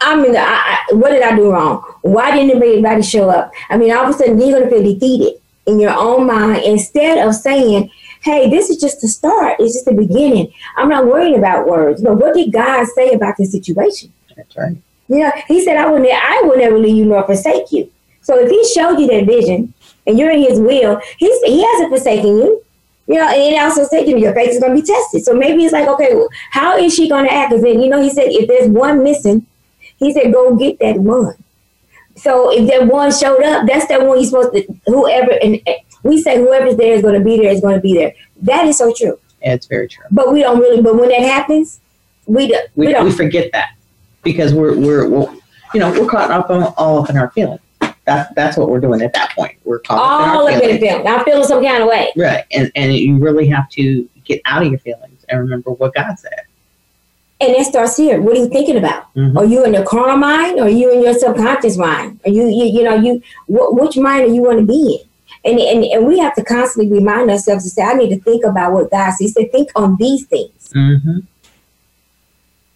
I 0.00 0.16
mean. 0.16 0.36
I, 0.36 0.42
I, 0.90 0.94
what 0.94 1.10
did 1.10 1.22
I 1.22 1.36
do 1.36 1.50
wrong? 1.52 1.82
Why 2.02 2.30
didn't 2.30 2.62
anybody 2.62 3.02
show 3.02 3.28
up? 3.28 3.52
I 3.68 3.76
mean, 3.76 3.92
all 3.92 4.04
of 4.04 4.10
a 4.10 4.12
sudden 4.12 4.40
you're 4.40 4.58
gonna 4.58 4.70
feel 4.70 4.82
defeated 4.82 5.40
in 5.66 5.78
your 5.78 5.92
own 5.92 6.26
mind 6.26 6.62
instead 6.64 7.18
of 7.26 7.34
saying, 7.34 7.90
"Hey, 8.22 8.48
this 8.48 8.70
is 8.70 8.78
just 8.80 9.00
the 9.00 9.08
start. 9.08 9.56
It's 9.58 9.74
just 9.74 9.84
the 9.84 9.92
beginning. 9.92 10.52
I'm 10.76 10.88
not 10.88 11.06
worried 11.06 11.34
about 11.34 11.66
words. 11.66 12.02
But 12.02 12.16
what 12.16 12.34
did 12.34 12.52
God 12.52 12.86
say 12.94 13.12
about 13.12 13.36
this 13.36 13.52
situation? 13.52 14.12
That's 14.36 14.56
right. 14.56 14.76
Yeah, 15.08 15.42
He 15.48 15.64
said, 15.64 15.76
"I 15.76 15.86
will. 15.86 15.98
Ne- 15.98 16.12
I 16.12 16.42
will 16.44 16.56
never 16.56 16.78
leave 16.78 16.96
you 16.96 17.04
nor 17.04 17.24
forsake 17.24 17.70
you." 17.72 17.90
So 18.22 18.38
if 18.38 18.50
He 18.50 18.64
showed 18.72 18.98
you 18.98 19.06
that 19.08 19.26
vision 19.26 19.74
and 20.06 20.18
you're 20.18 20.30
in 20.30 20.42
His 20.42 20.58
will, 20.60 21.00
He's 21.18 21.42
He 21.42 21.64
hasn't 21.64 21.90
forsaken 21.90 22.36
you. 22.38 22.59
You 23.10 23.16
know, 23.16 23.28
and 23.28 23.54
it 23.54 23.60
also 23.60 23.82
said, 23.84 24.06
you 24.06 24.14
know, 24.14 24.20
your 24.20 24.34
face 24.34 24.54
is 24.54 24.60
going 24.60 24.72
to 24.76 24.80
be 24.80 24.86
tested. 24.86 25.24
So 25.24 25.34
maybe 25.34 25.64
it's 25.64 25.72
like, 25.72 25.88
okay, 25.88 26.14
well, 26.14 26.28
how 26.52 26.76
is 26.76 26.94
she 26.94 27.08
going 27.08 27.24
to 27.24 27.32
act? 27.32 27.50
Because 27.50 27.64
then, 27.64 27.80
you 27.80 27.88
know, 27.88 28.00
He 28.00 28.08
said, 28.08 28.26
if 28.28 28.46
there's 28.46 28.68
one 28.68 29.02
missing, 29.02 29.46
He 29.96 30.12
said, 30.12 30.32
go 30.32 30.54
get 30.54 30.78
that 30.78 30.96
one. 30.96 31.34
So 32.14 32.52
if 32.56 32.68
that 32.70 32.86
one 32.86 33.10
showed 33.10 33.42
up, 33.42 33.66
that's 33.66 33.86
that 33.88 34.06
one 34.06 34.18
you're 34.18 34.26
supposed 34.26 34.52
to. 34.52 34.62
Whoever 34.86 35.32
and 35.42 35.60
and 35.66 35.76
we 36.04 36.22
say 36.22 36.38
whoever's 36.38 36.76
there 36.76 36.94
is 36.94 37.02
going 37.02 37.18
to 37.18 37.24
be 37.24 37.36
there 37.38 37.50
is 37.50 37.60
going 37.60 37.74
to 37.74 37.80
be 37.80 37.94
there. 37.94 38.12
That 38.42 38.66
is 38.66 38.78
so 38.78 38.92
true. 38.96 39.18
Yeah, 39.42 39.54
It's 39.54 39.66
very 39.66 39.88
true. 39.88 40.04
But 40.12 40.32
we 40.32 40.42
don't 40.42 40.60
really. 40.60 40.80
But 40.82 40.96
when 40.96 41.08
that 41.08 41.20
happens, 41.22 41.80
we 42.26 42.48
do, 42.48 42.58
we, 42.76 42.86
We, 42.86 42.92
don't. 42.92 43.04
we 43.04 43.10
forget 43.10 43.50
that 43.52 43.70
because 44.22 44.52
we're, 44.54 44.76
we're, 44.76 45.08
we're, 45.08 45.32
you 45.74 45.80
know, 45.80 45.90
we're 45.90 46.08
caught 46.08 46.30
up 46.30 46.50
on, 46.50 46.62
all 46.76 47.02
up 47.02 47.10
in 47.10 47.16
our 47.16 47.30
feelings. 47.30 47.60
That, 48.10 48.34
that's 48.34 48.56
what 48.56 48.68
we're 48.68 48.80
doing 48.80 49.02
at 49.02 49.12
that 49.12 49.30
point. 49.36 49.56
We're 49.64 49.78
all 49.88 50.48
in 50.48 50.54
of 50.56 50.60
our 50.62 50.68
it 50.68 50.80
feelings. 50.80 50.80
feeling. 50.80 51.06
I'm 51.06 51.24
feeling 51.24 51.44
some 51.44 51.62
kind 51.62 51.80
of 51.80 51.88
way. 51.88 52.10
Right. 52.16 52.44
And, 52.50 52.72
and 52.74 52.92
you 52.92 53.18
really 53.18 53.46
have 53.46 53.68
to 53.70 54.08
get 54.24 54.40
out 54.46 54.62
of 54.64 54.68
your 54.68 54.80
feelings 54.80 55.24
and 55.28 55.38
remember 55.38 55.70
what 55.70 55.94
God 55.94 56.18
said. 56.18 56.40
And 57.40 57.54
that 57.54 57.66
starts 57.66 57.96
here. 57.96 58.20
What 58.20 58.36
are 58.36 58.40
you 58.40 58.48
thinking 58.48 58.76
about? 58.76 59.14
Mhm. 59.14 59.36
Are 59.36 59.44
you 59.44 59.64
in 59.64 59.72
your 59.74 59.84
carnal 59.84 60.16
mind 60.16 60.58
or 60.58 60.64
are 60.64 60.68
you 60.68 60.92
in 60.92 61.04
your 61.04 61.14
subconscious 61.14 61.76
mind? 61.76 62.18
Are 62.26 62.30
you, 62.30 62.48
you, 62.48 62.64
you 62.64 62.82
know, 62.82 62.96
you, 62.96 63.22
wh- 63.46 63.72
which 63.74 63.96
mind 63.96 64.24
are 64.28 64.34
you 64.34 64.42
want 64.42 64.58
to 64.58 64.66
be 64.66 64.98
in? 65.00 65.52
And, 65.52 65.60
and, 65.60 65.84
and 65.84 66.06
we 66.08 66.18
have 66.18 66.34
to 66.34 66.42
constantly 66.44 66.92
remind 66.92 67.30
ourselves 67.30 67.62
to 67.62 67.70
say, 67.70 67.82
I 67.82 67.94
need 67.94 68.10
to 68.10 68.20
think 68.20 68.44
about 68.44 68.72
what 68.72 68.90
God 68.90 69.12
says. 69.12 69.34
To 69.34 69.48
think 69.50 69.70
on 69.76 69.96
these 70.00 70.26
things. 70.26 70.68
Mm-hmm. 70.74 71.20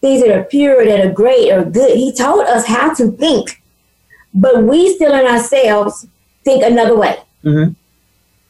Things 0.01 0.23
that 0.25 0.31
are 0.39 0.45
pure, 0.45 0.85
that 0.87 1.05
are 1.05 1.13
great, 1.13 1.51
or 1.51 1.65
good. 1.65 1.97
He 1.97 2.13
told 2.13 2.47
us 2.47 2.67
how 2.67 2.95
to 2.95 3.11
think. 3.11 3.61
But 4.35 4.65
we 4.65 4.95
still 4.95 5.15
in 5.15 5.27
ourselves 5.27 6.07
think 6.45 6.63
another 6.65 6.97
way. 6.97 7.19
Mhm. 7.45 7.75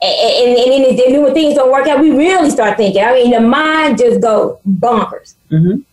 And, 0.03 0.14
and, 0.59 0.59
and 0.59 0.99
then 0.99 1.22
when 1.22 1.35
things 1.35 1.55
don't 1.55 1.70
work 1.72 1.87
out, 1.87 2.01
we 2.01 2.11
really 2.11 2.51
start 2.51 2.76
thinking. 2.76 3.03
I 3.03 3.12
mean, 3.14 3.30
the 3.30 3.41
mind 3.41 3.99
just 3.99 4.20
go 4.20 4.59
bonkers. 4.68 5.35
Mhm. 5.51 5.85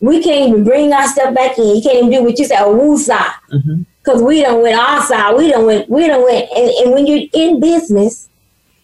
We 0.00 0.22
can't 0.22 0.48
even 0.48 0.64
bring 0.64 0.92
our 0.92 1.06
stuff 1.06 1.34
back 1.34 1.58
in. 1.58 1.76
You 1.76 1.82
can't 1.82 1.96
even 1.98 2.10
do 2.10 2.22
what 2.24 2.38
you 2.38 2.44
say, 2.44 2.56
a 2.56 2.60
woosah. 2.64 3.32
Mhm. 3.52 3.84
Because 4.02 4.22
we 4.22 4.42
don't 4.42 4.62
win 4.62 4.74
our 4.76 5.00
side. 5.02 5.36
We 5.36 5.48
don't 5.48 5.66
win. 5.66 5.84
We 5.88 6.06
don't 6.08 6.24
win. 6.24 6.46
And, 6.56 6.70
and 6.70 6.92
when 6.92 7.06
you're 7.06 7.28
in 7.32 7.60
business, 7.60 8.28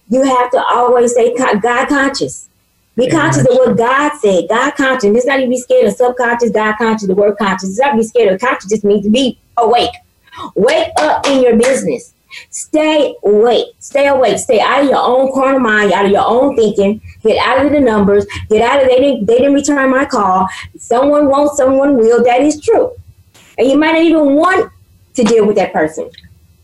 you 0.09 0.23
have 0.23 0.51
to 0.53 0.63
always 0.65 1.15
say 1.15 1.35
God 1.37 1.89
conscious. 1.89 2.49
Be 2.97 3.09
Very 3.09 3.17
conscious 3.21 3.47
of 3.49 3.57
what 3.57 3.77
God 3.77 4.13
said. 4.21 4.49
God 4.49 4.73
conscious. 4.77 5.17
It's 5.17 5.27
not 5.27 5.39
even 5.39 5.51
be 5.51 5.59
scared 5.59 5.87
of 5.87 5.95
subconscious, 5.95 6.51
God 6.51 6.75
conscious, 6.79 7.07
the 7.07 7.15
word 7.15 7.37
conscious. 7.39 7.71
It's 7.71 7.79
not 7.79 7.97
be 7.97 8.03
scared 8.03 8.33
of 8.33 8.41
conscious. 8.41 8.69
Just 8.71 8.85
means 8.85 9.05
to 9.05 9.11
be 9.11 9.39
awake. 9.57 9.91
Wake 10.55 10.91
up 10.99 11.27
in 11.27 11.43
your 11.43 11.57
business. 11.57 12.15
Stay 12.51 13.15
awake. 13.25 13.69
Stay 13.79 14.07
awake. 14.07 14.39
Stay 14.39 14.61
out 14.61 14.83
of 14.83 14.89
your 14.89 15.03
own 15.03 15.33
carnal 15.33 15.61
mind, 15.61 15.93
out 15.93 16.05
of 16.05 16.11
your 16.11 16.27
own 16.27 16.57
thinking. 16.57 17.01
Get 17.23 17.39
out 17.39 17.65
of 17.65 17.73
the 17.73 17.81
numbers. 17.81 18.27
Get 18.49 18.63
out 18.63 18.83
of 18.83 18.89
they 18.89 18.99
didn't 18.99 19.27
they 19.27 19.39
didn't 19.39 19.55
return 19.55 19.91
my 19.91 20.05
call. 20.05 20.49
Someone 20.79 21.29
won't, 21.29 21.57
someone 21.57 21.97
will. 21.97 22.23
That 22.25 22.41
is 22.43 22.61
true. 22.61 22.93
And 23.57 23.69
you 23.69 23.79
might 23.79 23.93
not 23.93 24.03
even 24.03 24.35
want 24.35 24.71
to 25.15 25.25
deal 25.25 25.47
with 25.47 25.57
that 25.57 25.73
person. 25.73 26.11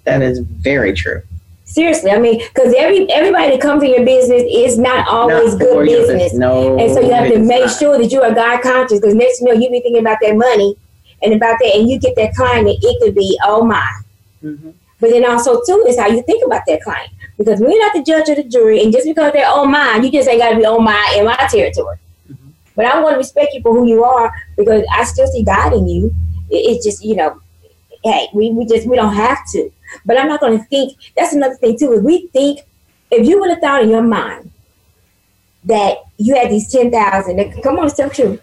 That 0.04 0.22
is 0.22 0.40
very 0.40 0.92
true. 0.92 1.22
Seriously, 1.64 2.10
I 2.10 2.18
mean, 2.18 2.38
because 2.38 2.74
every 2.76 3.10
everybody 3.10 3.52
that 3.52 3.60
comes 3.60 3.82
in 3.82 3.90
your 3.90 4.04
business 4.04 4.42
is 4.48 4.78
not 4.78 5.08
always 5.08 5.54
Not 5.54 5.60
good 5.60 5.86
business. 5.86 6.34
No. 6.34 6.78
And 6.78 6.92
so 6.92 7.00
you 7.00 7.12
have 7.12 7.32
to 7.32 7.38
make 7.38 7.64
not. 7.64 7.78
sure 7.78 7.98
that 7.98 8.12
you 8.12 8.22
are 8.22 8.32
God 8.32 8.60
conscious 8.62 9.00
because 9.00 9.14
next 9.14 9.40
you 9.40 9.46
know 9.46 9.54
you 9.54 9.70
be 9.70 9.80
thinking 9.80 9.98
about 9.98 10.18
that 10.20 10.36
money 10.36 10.76
and 11.24 11.34
about 11.34 11.58
that 11.60 11.74
and 11.74 11.88
you 11.88 11.98
get 11.98 12.14
that 12.16 12.34
client 12.34 12.68
and 12.68 12.76
it 12.80 13.00
could 13.00 13.14
be 13.14 13.38
oh 13.44 13.64
my. 13.64 13.90
Mhm. 14.42 14.74
But 15.00 15.10
then 15.10 15.24
also 15.24 15.60
too 15.66 15.84
is 15.88 15.98
how 15.98 16.06
you 16.08 16.22
think 16.22 16.44
about 16.44 16.62
that 16.66 16.82
client. 16.82 17.10
Because 17.36 17.60
we're 17.60 17.78
not 17.78 17.92
the 17.94 18.02
judge 18.02 18.28
or 18.28 18.36
the 18.36 18.44
jury 18.44 18.82
and 18.82 18.92
just 18.92 19.06
because 19.06 19.32
they're 19.32 19.48
on 19.48 19.70
mine, 19.70 20.04
you 20.04 20.10
just 20.12 20.28
ain't 20.28 20.40
gotta 20.40 20.56
be 20.56 20.64
on 20.64 20.84
my 20.84 21.14
in 21.18 21.24
my 21.24 21.36
territory. 21.50 21.96
Mhm. 22.30 22.36
But 22.76 22.86
I 22.86 23.00
want 23.00 23.14
to 23.14 23.18
respect 23.18 23.54
you 23.54 23.62
for 23.62 23.72
who 23.74 23.86
you 23.86 24.04
are 24.04 24.32
because 24.56 24.84
I 24.92 25.04
still 25.04 25.26
see 25.26 25.42
God 25.42 25.72
in 25.72 25.88
you. 25.88 26.14
It's 26.50 26.84
just, 26.84 27.04
you 27.04 27.16
know, 27.16 27.40
hey, 28.04 28.28
we, 28.34 28.50
we 28.52 28.66
just 28.66 28.86
we 28.86 28.96
don't 28.96 29.14
have 29.14 29.38
to. 29.52 29.70
But 30.04 30.18
I'm 30.18 30.28
not 30.28 30.40
gonna 30.40 30.64
think 30.70 30.92
that's 31.16 31.32
another 31.32 31.56
thing 31.56 31.78
too, 31.78 31.92
is 31.92 32.02
we 32.02 32.28
think 32.28 32.60
if 33.10 33.26
you 33.26 33.40
would 33.40 33.50
have 33.50 33.60
thought 33.60 33.82
in 33.82 33.90
your 33.90 34.02
mind 34.02 34.50
that 35.64 35.98
you 36.18 36.34
had 36.34 36.50
these 36.50 36.70
ten 36.70 36.90
thousand, 36.90 37.62
come 37.62 37.78
on, 37.78 37.86
it's 37.86 37.96
so 37.96 38.08
true. 38.08 38.38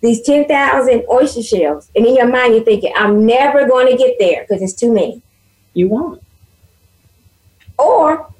These 0.00 0.22
ten 0.22 0.46
thousand 0.46 1.04
oyster 1.10 1.42
shells, 1.42 1.90
and 1.94 2.04
in 2.04 2.16
your 2.16 2.28
mind 2.28 2.54
you're 2.54 2.64
thinking, 2.64 2.92
I'm 2.96 3.24
never 3.24 3.66
going 3.66 3.90
to 3.90 3.96
get 3.96 4.16
there 4.18 4.42
because 4.42 4.62
it's 4.62 4.74
too 4.74 4.92
many. 4.92 5.22
You 5.74 5.88
won't. 5.88 6.22
Or 7.78 8.32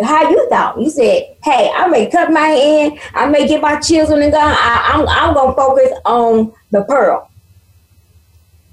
how 0.00 0.28
you 0.28 0.48
thought. 0.48 0.80
You 0.80 0.90
said, 0.90 1.36
hey, 1.42 1.70
I 1.74 1.86
may 1.86 2.10
cut 2.10 2.30
my 2.30 2.40
hand, 2.40 2.98
I 3.14 3.26
may 3.26 3.46
get 3.46 3.60
my 3.60 3.78
children 3.80 4.22
and 4.22 4.32
gun. 4.32 4.54
I, 4.56 4.92
I'm, 4.92 5.08
I'm 5.08 5.34
going 5.34 5.50
to 5.50 5.56
focus 5.56 5.98
on 6.04 6.52
the 6.70 6.84
pearl. 6.84 7.30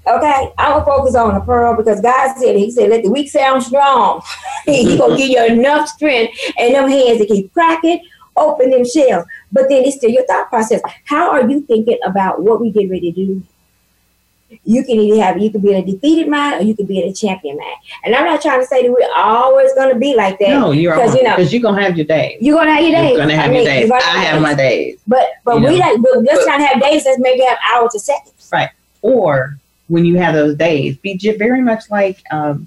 Okay? 0.06 0.52
I'm 0.58 0.80
to 0.80 0.84
focus 0.84 1.14
on 1.14 1.34
the 1.34 1.40
pearl 1.40 1.76
because 1.76 2.00
God 2.00 2.36
said, 2.36 2.56
He 2.56 2.70
said, 2.70 2.90
let 2.90 3.04
the 3.04 3.10
weak 3.10 3.30
sound 3.30 3.62
strong. 3.62 4.22
He 4.64 4.96
to 4.96 5.16
give 5.16 5.28
you 5.28 5.44
enough 5.44 5.88
strength 5.88 6.38
and 6.56 6.74
them 6.74 6.88
hands 6.88 7.18
to 7.18 7.26
keep 7.26 7.52
cracking, 7.52 8.04
open 8.36 8.70
them 8.70 8.84
shells. 8.84 9.24
But 9.52 9.68
then 9.68 9.84
it's 9.84 9.96
still 9.96 10.10
your 10.10 10.24
thought 10.26 10.48
process. 10.48 10.80
How 11.04 11.30
are 11.30 11.48
you 11.48 11.60
thinking 11.62 11.98
about 12.04 12.42
what 12.42 12.60
we 12.60 12.70
get 12.70 12.90
ready 12.90 13.12
to 13.12 13.16
do? 13.26 13.42
You 14.64 14.84
can 14.84 14.96
either 14.96 15.22
have 15.22 15.38
you 15.40 15.50
can 15.50 15.62
be 15.62 15.72
in 15.72 15.76
a 15.82 15.84
defeated 15.92 16.28
mind 16.28 16.60
or 16.60 16.64
you 16.64 16.76
can 16.76 16.84
be 16.84 17.00
in 17.02 17.08
a 17.08 17.12
champion 17.14 17.56
mind. 17.56 17.76
And 18.04 18.14
I'm 18.14 18.24
not 18.26 18.42
trying 18.42 18.60
to 18.60 18.66
say 18.66 18.82
that 18.82 18.90
we're 18.92 19.08
always 19.16 19.72
going 19.74 19.92
to 19.94 19.98
be 19.98 20.14
like 20.14 20.38
that. 20.40 20.50
No, 20.50 20.72
you're 20.72 20.94
because 20.94 21.14
you 21.14 21.22
know 21.22 21.36
Because 21.36 21.52
you're 21.54 21.62
gonna 21.62 21.80
have 21.82 21.96
your 21.96 22.04
days. 22.06 22.36
you're 22.42 22.56
gonna 22.56 22.74
have 22.74 22.82
your 22.82 22.92
days. 22.92 23.10
You're 23.10 23.18
gonna 23.18 23.34
have 23.36 23.50
I 23.50 23.54
your 23.54 23.54
mean, 23.54 23.64
days. 23.64 23.88
gonna 23.88 24.02
I 24.04 24.18
have 24.24 24.42
my 24.42 24.54
days. 24.54 24.98
But 25.06 25.26
but 25.44 25.60
you 25.62 25.68
we 25.68 25.78
know. 25.78 25.86
like 25.86 26.02
but 26.02 26.22
let's 26.24 26.44
But- 26.44 26.50
not 26.58 26.60
have 26.60 26.82
days. 26.82 27.04
Let's 27.06 27.18
maybe 27.18 27.42
have 27.44 27.58
hours 27.72 27.94
or 27.94 27.98
seconds. 27.98 28.50
Right. 28.52 28.68
Or 29.00 29.58
when 29.88 30.04
you 30.04 30.18
have 30.18 30.34
those 30.34 30.54
days, 30.56 30.96
be 30.98 31.16
very 31.38 31.62
much 31.62 31.90
like 31.90 32.22
um, 32.30 32.66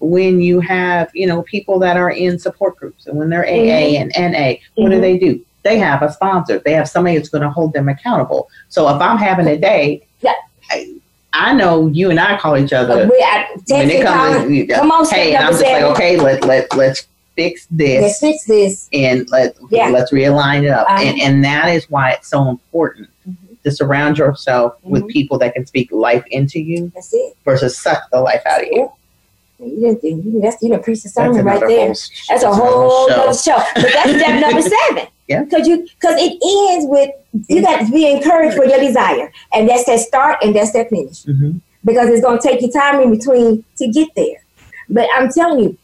when 0.00 0.40
you 0.42 0.60
have, 0.60 1.10
you 1.14 1.26
know, 1.26 1.42
people 1.42 1.78
that 1.78 1.96
are 1.96 2.10
in 2.10 2.38
support 2.38 2.76
groups 2.76 3.06
and 3.06 3.16
when 3.16 3.30
they're 3.30 3.46
AA 3.46 3.96
and 3.98 4.12
NA, 4.14 4.56
what 4.74 4.90
do 4.90 4.96
Mhm. 4.98 5.00
they 5.00 5.16
do? 5.18 5.40
They 5.64 5.78
have 5.78 6.02
a 6.02 6.12
sponsor. 6.12 6.60
They 6.64 6.72
have 6.72 6.88
somebody 6.88 7.16
that's 7.16 7.30
going 7.30 7.42
to 7.42 7.50
hold 7.50 7.72
them 7.72 7.88
accountable. 7.88 8.48
So 8.68 8.88
if 8.94 9.00
I'm 9.00 9.16
having 9.18 9.46
a 9.48 9.56
day, 9.58 10.06
Yeah. 10.20 10.34
I, 10.70 10.94
I 11.32 11.52
know 11.54 11.88
you 11.88 12.10
and 12.10 12.20
I 12.20 12.38
call 12.38 12.56
each 12.56 12.72
other. 12.72 13.08
we 13.10 13.16
I, 13.22 13.46
when 13.68 13.90
it 13.90 14.04
comes, 14.04 14.46
to, 14.46 14.66
come 14.74 14.92
on, 14.92 15.04
hey, 15.08 15.34
and 15.34 15.44
I'm 15.44 15.52
just 15.52 15.64
like, 15.64 15.82
okay, 15.82 16.16
let 16.16 16.44
let 16.44 16.74
let's 16.76 17.08
fix 17.34 17.66
this 17.70 18.00
let's 18.02 18.20
fix 18.20 18.44
this. 18.44 18.88
and 18.92 19.28
let 19.30 19.56
Yeah. 19.70 19.88
let's 19.88 20.12
realign 20.12 20.62
it 20.64 20.70
up. 20.70 20.86
Uh-huh. 20.88 21.02
And 21.02 21.20
and 21.20 21.44
that 21.44 21.68
is 21.70 21.90
why 21.90 22.12
it's 22.12 22.28
so 22.28 22.48
important 22.48 23.08
Mhm. 23.28 23.60
to 23.64 23.70
surround 23.72 24.18
yourself 24.18 24.74
with 24.84 25.02
Mhm. 25.04 25.08
people 25.08 25.38
that 25.38 25.54
can 25.54 25.66
speak 25.66 25.90
life 25.90 26.22
into 26.30 26.60
you 26.60 26.92
That's 26.94 27.12
it. 27.12 27.34
versus 27.44 27.76
suck 27.76 28.02
the 28.12 28.20
life 28.20 28.42
out 28.46 28.60
of 28.62 28.68
you. 28.70 28.92
You 29.58 29.80
didn't 29.80 30.00
think 30.02 30.24
you 30.24 30.40
that's 30.40 30.62
you 30.62 30.68
done 30.68 30.82
preached 30.84 31.02
the 31.02 31.08
sermon 31.08 31.44
right 31.44 31.58
there. 31.60 31.86
whole- 31.86 31.94
That's 32.28 32.42
a 32.44 32.52
whole 32.54 33.08
show. 33.08 33.14
other 33.14 33.36
show. 33.38 33.58
But 33.74 33.92
that's 33.92 34.10
step 34.10 34.40
number 34.40 34.62
seven. 34.88 35.06
Yeah. 35.28 35.44
Because 35.44 35.66
you 35.66 35.82
because 35.82 36.16
it 36.18 36.38
ends 36.72 36.86
with 36.88 37.10
you 37.48 37.62
got 37.62 37.86
to 37.86 37.90
be 37.92 38.10
encouraged 38.10 38.56
for 38.56 38.64
your 38.64 38.78
desire. 38.78 39.32
And 39.54 39.68
that's 39.68 39.84
that 39.86 40.00
start 40.00 40.38
and 40.42 40.54
that's 40.54 40.72
that 40.72 40.90
finish. 40.90 41.22
Mhm. 41.24 41.60
Because 41.84 42.08
it's 42.10 42.22
gonna 42.22 42.40
take 42.40 42.60
you 42.62 42.70
time 42.70 43.00
in 43.00 43.10
between 43.16 43.64
to 43.78 43.88
get 43.88 44.08
there. 44.16 44.42
But 44.88 45.08
I'm 45.16 45.30
telling 45.32 45.60
you, 45.64 45.78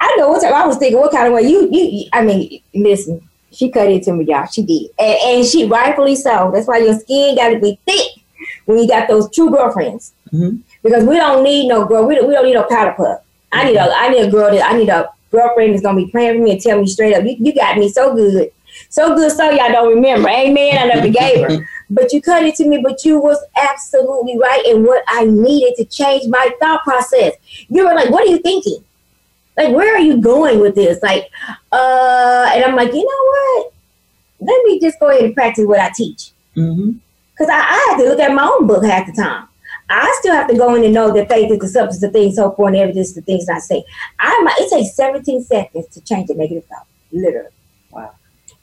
I 0.00 0.14
know 0.16 0.28
what 0.30 0.44
I 0.44 0.66
was 0.66 0.76
thinking 0.78 0.98
what 1.00 1.12
kind 1.12 1.26
of 1.28 1.32
way 1.34 1.42
you 1.42 1.68
you 1.70 2.04
I 2.12 2.22
mean, 2.22 2.60
listen, 2.74 3.20
she 3.50 3.68
cut 3.70 3.88
into 3.90 4.12
me, 4.12 4.24
y'all. 4.26 4.46
She 4.46 4.62
did. 4.62 4.90
And 4.98 5.16
and 5.26 5.46
she 5.46 5.64
rightfully 5.66 6.14
so. 6.16 6.50
That's 6.54 6.66
why 6.68 6.78
your 6.78 6.98
skin 6.98 7.36
gotta 7.36 7.58
be 7.58 7.78
thick 7.86 8.22
when 8.66 8.78
you 8.78 8.88
got 8.88 9.08
those 9.08 9.28
true 9.34 9.50
girlfriends. 9.50 10.12
Mhm. 10.32 10.60
Because 10.82 11.04
we 11.04 11.16
don't 11.16 11.42
need 11.44 11.68
no 11.68 11.84
girl, 11.84 12.06
we 12.06 12.14
don't, 12.16 12.26
we 12.28 12.34
don't 12.34 12.44
need 12.44 12.54
no 12.54 12.64
powder 12.64 12.92
puff. 12.96 13.20
I 13.52 13.64
need 13.64 13.76
a 13.76 13.92
I 13.94 14.08
need 14.08 14.22
a 14.22 14.30
girl 14.30 14.50
that 14.50 14.64
I 14.72 14.76
need 14.78 14.88
a 14.88 15.08
girlfriend 15.32 15.74
is 15.74 15.80
gonna 15.80 15.96
be 15.96 16.10
praying 16.10 16.38
for 16.38 16.44
me 16.44 16.52
and 16.52 16.60
tell 16.60 16.80
me 16.80 16.86
straight 16.86 17.14
up, 17.14 17.24
you, 17.24 17.36
you 17.38 17.54
got 17.54 17.76
me 17.78 17.88
so 17.88 18.14
good. 18.14 18.52
So 18.88 19.14
good 19.16 19.32
so 19.32 19.50
y'all 19.50 19.72
don't 19.72 19.94
remember. 19.94 20.28
Amen. 20.28 20.78
I 20.78 20.86
never 20.94 21.08
gave 21.08 21.48
her. 21.50 21.68
But 21.90 22.10
you 22.10 22.22
cut 22.22 22.42
it 22.42 22.54
to 22.54 22.66
me, 22.66 22.80
but 22.82 23.04
you 23.04 23.20
was 23.20 23.36
absolutely 23.62 24.38
right 24.38 24.64
in 24.64 24.82
what 24.82 25.04
I 25.08 25.26
needed 25.26 25.74
to 25.76 25.84
change 25.84 26.26
my 26.26 26.50
thought 26.58 26.82
process. 26.84 27.34
You 27.68 27.86
were 27.86 27.94
like, 27.94 28.08
what 28.08 28.26
are 28.26 28.30
you 28.30 28.38
thinking? 28.38 28.82
Like, 29.58 29.74
where 29.74 29.94
are 29.94 30.00
you 30.00 30.16
going 30.16 30.58
with 30.60 30.74
this? 30.74 31.02
Like, 31.02 31.28
uh, 31.70 32.50
and 32.54 32.64
I'm 32.64 32.74
like, 32.74 32.94
you 32.94 33.04
know 33.04 33.60
what? 33.60 33.74
Let 34.40 34.64
me 34.64 34.80
just 34.80 34.98
go 35.00 35.10
ahead 35.10 35.24
and 35.24 35.34
practice 35.34 35.66
what 35.66 35.80
I 35.80 35.90
teach. 35.94 36.30
Mhm. 36.56 36.96
Because 37.34 37.50
I, 37.50 37.58
I 37.60 37.86
have 37.90 37.98
to 38.00 38.08
look 38.08 38.20
at 38.20 38.32
my 38.32 38.44
own 38.44 38.66
book 38.66 38.84
half 38.86 39.06
the 39.06 39.12
time. 39.12 39.48
I 39.92 40.16
still 40.20 40.34
have 40.34 40.48
to 40.48 40.56
go 40.56 40.74
in 40.74 40.84
and 40.84 40.94
know 40.94 41.12
that 41.12 41.28
faith 41.28 41.50
is 41.50 41.58
the 41.58 41.68
substance 41.68 42.02
of 42.02 42.12
things, 42.12 42.36
so 42.36 42.52
forth, 42.52 42.68
and 42.68 42.76
evidence 42.78 43.14
of 43.14 43.24
things 43.24 43.46
not 43.46 43.60
seen. 43.60 43.84
I 44.18 44.40
might, 44.42 44.56
it 44.58 44.70
takes 44.70 44.96
17 44.96 45.42
seconds 45.44 45.86
to 45.88 46.00
change 46.00 46.30
a 46.30 46.34
negative 46.34 46.64
thought, 46.64 46.86
literally. 47.12 47.50
Wow. 47.90 48.14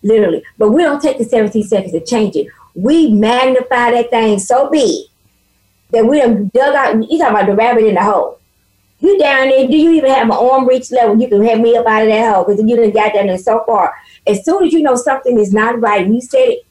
Literally. 0.02 0.44
But 0.58 0.72
we 0.72 0.82
don't 0.82 1.00
take 1.00 1.20
the 1.20 1.26
17 1.26 1.64
seconds 1.64 1.92
to 1.92 2.04
change 2.04 2.36
it. 2.36 2.48
We 2.74 3.12
magnify 3.12 3.92
that 3.92 4.10
thing 4.10 4.40
so 4.40 4.72
big 4.72 5.06
that 5.92 6.06
we 6.06 6.20
done 6.20 6.50
dug 6.52 6.76
out, 6.76 6.96
you 6.96 7.20
talking 7.20 7.36
about 7.36 7.46
the 7.46 7.56
rabbit 7.56 7.86
in 7.86 7.94
the 7.94 8.04
hole. 8.04 8.40
You 9.00 9.20
down 9.20 9.50
there, 9.50 9.68
do 9.68 9.78
you 9.78 9.92
even 9.92 10.10
have 10.12 10.26
an 10.26 10.32
arm 10.32 10.68
reach 10.68 10.92
level? 10.92 11.20
You 11.22 11.30
can 11.30 11.44
have 11.46 11.60
me 11.60 11.78
up 11.78 11.86
out 11.86 12.04
of 12.04 12.10
that 12.10 12.34
hole 12.34 12.44
because 12.44 12.60
you 12.68 12.76
done 12.76 12.92
got 12.92 13.14
down 13.14 13.28
there 13.28 13.38
so 13.38 13.64
far. 13.66 13.94
As 14.26 14.44
soon 14.44 14.66
as 14.66 14.74
you 14.74 14.82
know 14.82 14.96
something 14.96 15.38
is 15.38 15.54
not 15.54 15.80
right 15.80 16.06
and 16.06 16.16
you 16.16 16.22
said 16.22 16.40
it, 16.40 16.66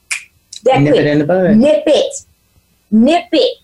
that 0.64 0.82
Nip 0.82 0.94
quick, 0.94 1.00
it 1.00 1.06
in 1.06 1.18
the 1.20 1.24
bud. 1.24 1.56
nip 1.56 1.84
it, 1.86 2.14
nip 2.90 3.28
it, 3.32 3.58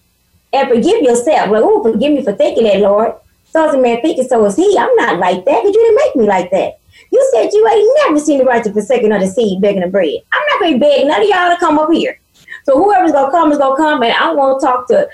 and 0.54 0.68
forgive 0.68 1.02
yourself. 1.02 1.50
Like, 1.50 1.62
oh, 1.64 1.82
forgive 1.82 2.12
me 2.12 2.22
for 2.22 2.32
thinking 2.32 2.64
that, 2.64 2.78
Lord. 2.78 3.14
So 3.46 3.68
is 3.68 3.74
a 3.74 3.78
man 3.78 4.00
thinking, 4.00 4.26
so 4.26 4.44
is 4.46 4.56
he. 4.56 4.76
I'm 4.78 4.94
not 4.96 5.18
like 5.18 5.44
that 5.44 5.62
because 5.62 5.74
you 5.74 5.82
didn't 5.84 5.96
make 5.96 6.16
me 6.16 6.26
like 6.26 6.50
that. 6.50 6.78
You 7.12 7.28
said 7.32 7.52
you 7.52 7.68
ain't 7.68 7.98
never 8.04 8.18
seen 8.18 8.38
the 8.38 8.44
righteous 8.44 8.72
forsaken 8.72 9.12
of 9.12 9.20
the 9.20 9.26
seed 9.26 9.60
begging 9.60 9.82
the 9.82 9.88
bread. 9.88 10.20
I'm 10.32 10.42
not 10.50 10.60
going 10.60 10.72
to 10.74 10.78
beg 10.80 11.06
none 11.06 11.22
of 11.22 11.28
y'all 11.28 11.50
to 11.50 11.56
come 11.58 11.78
up 11.78 11.92
here. 11.92 12.18
So 12.64 12.82
whoever's 12.82 13.12
going 13.12 13.26
to 13.26 13.30
come 13.30 13.52
is 13.52 13.58
going 13.58 13.76
to 13.76 13.82
come, 13.82 14.02
and 14.02 14.12
I 14.12 14.32
want 14.32 14.60
to 14.60 14.66
talk 14.66 14.88
to, 14.88 15.08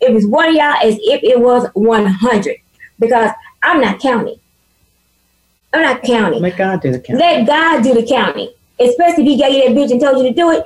if 0.00 0.16
it's 0.16 0.26
one 0.26 0.48
of 0.48 0.54
y'all, 0.54 0.76
as 0.82 0.96
if 1.02 1.22
it 1.22 1.40
was 1.40 1.68
100 1.74 2.56
because 2.98 3.30
I'm 3.62 3.80
not 3.80 4.00
counting. 4.00 4.38
I'm 5.72 5.82
not 5.82 6.02
counting. 6.02 6.40
Let 6.42 6.56
God 6.56 6.80
do 6.80 6.92
the 6.92 7.00
count. 7.00 7.18
Let 7.18 7.46
God 7.46 7.82
do 7.82 7.94
the 7.94 8.06
counting. 8.06 8.52
Especially 8.78 9.24
if 9.24 9.28
he 9.28 9.36
gave 9.36 9.52
you 9.54 9.68
that 9.68 9.76
bitch 9.76 9.90
and 9.90 10.00
told 10.00 10.18
you 10.18 10.30
to 10.30 10.34
do 10.34 10.50
it. 10.50 10.64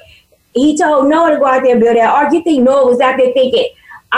He 0.55 0.77
told 0.77 1.09
Noah 1.09 1.33
to 1.33 1.37
go 1.39 1.47
out 1.47 1.63
there 1.63 1.73
and 1.73 1.81
build 1.81 1.97
that 1.97 2.09
ark. 2.09 2.33
You 2.33 2.43
think 2.43 2.63
Noah 2.63 2.87
was 2.87 3.01
out 3.01 3.17
there 3.19 3.33
thinking, 3.33 3.69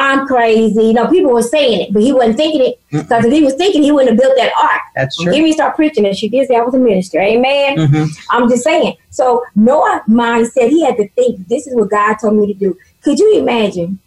I'm 0.00 0.26
crazy. 0.28 0.80
You 0.84 0.92
know, 0.92 1.08
people 1.08 1.32
were 1.32 1.42
saying 1.42 1.80
it, 1.80 1.92
but 1.92 2.02
he 2.02 2.12
wasn't 2.12 2.36
thinking 2.36 2.62
it. 2.62 2.80
Because 2.90 3.24
if 3.24 3.32
he 3.32 3.42
was 3.42 3.54
thinking, 3.54 3.82
he 3.82 3.90
wouldn't 3.90 4.10
have 4.12 4.18
built 4.18 4.36
that 4.36 4.52
ark. 4.62 4.80
That's 4.94 5.16
Give 5.18 5.32
true. 5.34 5.42
me 5.42 5.52
start 5.52 5.74
preaching, 5.74 6.06
and 6.06 6.16
she 6.16 6.28
did 6.28 6.46
say 6.46 6.54
I 6.56 6.60
was 6.62 6.74
a 6.74 6.78
minister. 6.78 7.20
Amen. 7.20 7.76
Mhm. 7.76 8.08
I'm 8.30 8.48
just 8.48 8.62
saying. 8.62 8.94
So 9.10 9.42
Noah 9.56 10.02
mindset, 10.08 10.68
he 10.68 10.84
had 10.84 10.96
to 10.98 11.08
think, 11.10 11.48
this 11.48 11.66
is 11.66 11.74
what 11.74 11.90
God 11.90 12.14
told 12.14 12.34
me 12.36 12.46
to 12.46 12.54
do. 12.54 12.76
Could 13.02 13.18
you 13.18 13.38
imagine? 13.38 13.98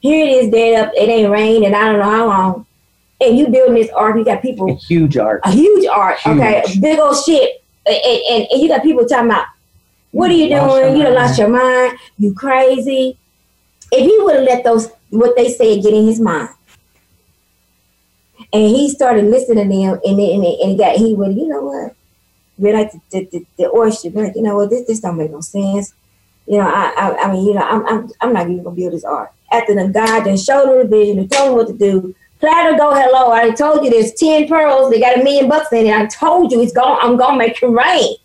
Here 0.00 0.24
it 0.26 0.30
is, 0.30 0.50
dead 0.50 0.86
up. 0.86 0.92
It 0.96 1.08
ain't 1.08 1.30
rained, 1.30 1.64
and 1.64 1.76
I 1.76 1.84
don't 1.84 1.98
know 1.98 2.10
how 2.10 2.26
long. 2.26 2.66
And 3.20 3.38
you 3.38 3.48
building 3.48 3.74
this 3.74 3.90
ark, 3.90 4.16
you 4.16 4.24
got 4.24 4.42
people 4.42 4.70
A 4.70 4.74
huge 4.74 5.16
art. 5.16 5.40
a 5.44 5.50
huge 5.50 5.86
art, 5.86 6.18
Huge. 6.20 6.36
okay, 6.38 6.62
a 6.66 6.80
big 6.80 6.98
old 6.98 7.16
ship, 7.24 7.48
and, 7.86 7.96
and, 7.96 8.46
and 8.50 8.62
you 8.62 8.68
got 8.68 8.82
people 8.82 9.04
talking 9.06 9.30
about, 9.30 9.46
what 10.12 10.30
are 10.30 10.34
you 10.34 10.48
doing? 10.48 10.96
You 10.96 11.02
done 11.04 11.14
lost 11.14 11.38
your 11.38 11.48
mind. 11.48 11.98
You 12.18 12.34
crazy. 12.34 13.16
If 13.94 14.04
he 14.04 14.18
would 14.22 14.36
have 14.36 14.44
let 14.44 14.64
those 14.64 14.90
what 15.10 15.36
they 15.36 15.48
said 15.52 15.82
get 15.82 15.94
in 15.94 16.06
his 16.06 16.20
mind, 16.20 16.50
and 18.52 18.62
he 18.62 18.88
started 18.88 19.24
listening 19.24 19.68
to 19.68 19.76
them, 19.76 20.00
and 20.04 20.20
and, 20.20 20.44
and 20.44 20.70
he 20.70 20.76
got 20.76 20.96
he 20.96 21.14
would 21.14 21.36
you 21.36 21.48
know 21.48 21.62
what, 21.62 21.96
be 22.60 22.72
like 22.72 22.92
the 22.92 23.00
the, 23.10 23.28
the, 23.32 23.46
the 23.58 23.70
oyster, 23.70 24.10
be 24.10 24.22
like 24.22 24.36
you 24.36 24.42
know 24.42 24.56
what 24.56 24.70
this 24.70 24.86
this 24.86 25.00
don't 25.00 25.16
make 25.16 25.30
no 25.30 25.40
sense. 25.40 25.94
You 26.46 26.58
know, 26.58 26.68
I, 26.68 26.92
I, 26.94 27.22
I 27.22 27.32
mean, 27.32 27.46
you 27.46 27.54
know, 27.54 27.62
I'm, 27.62 27.86
I'm, 27.86 28.10
I'm 28.20 28.32
not 28.34 28.42
even 28.42 28.62
gonna 28.62 28.76
build 28.76 28.92
this 28.92 29.04
art. 29.04 29.32
After 29.50 29.74
the 29.74 29.88
God 29.88 30.24
then 30.24 30.36
showed 30.36 30.68
him 30.68 30.78
the 30.78 30.96
vision 30.96 31.18
and 31.18 31.32
told 31.32 31.52
him 31.52 31.56
what 31.56 31.66
to 31.68 31.72
do, 31.72 32.14
Platter, 32.44 32.76
go 32.76 32.92
hello. 32.92 33.32
I 33.32 33.52
told 33.52 33.84
you 33.84 33.90
there's 33.90 34.12
10 34.12 34.48
pearls. 34.48 34.90
They 34.90 35.00
got 35.00 35.18
a 35.18 35.24
million 35.24 35.48
bucks 35.48 35.72
in 35.72 35.86
it. 35.86 35.94
I 35.94 36.04
told 36.04 36.52
you 36.52 36.60
it's 36.60 36.74
going, 36.74 36.98
I'm 37.00 37.16
going 37.16 37.32
to 37.32 37.38
make 37.38 37.62
it 37.62 37.66
rain. 37.66 38.16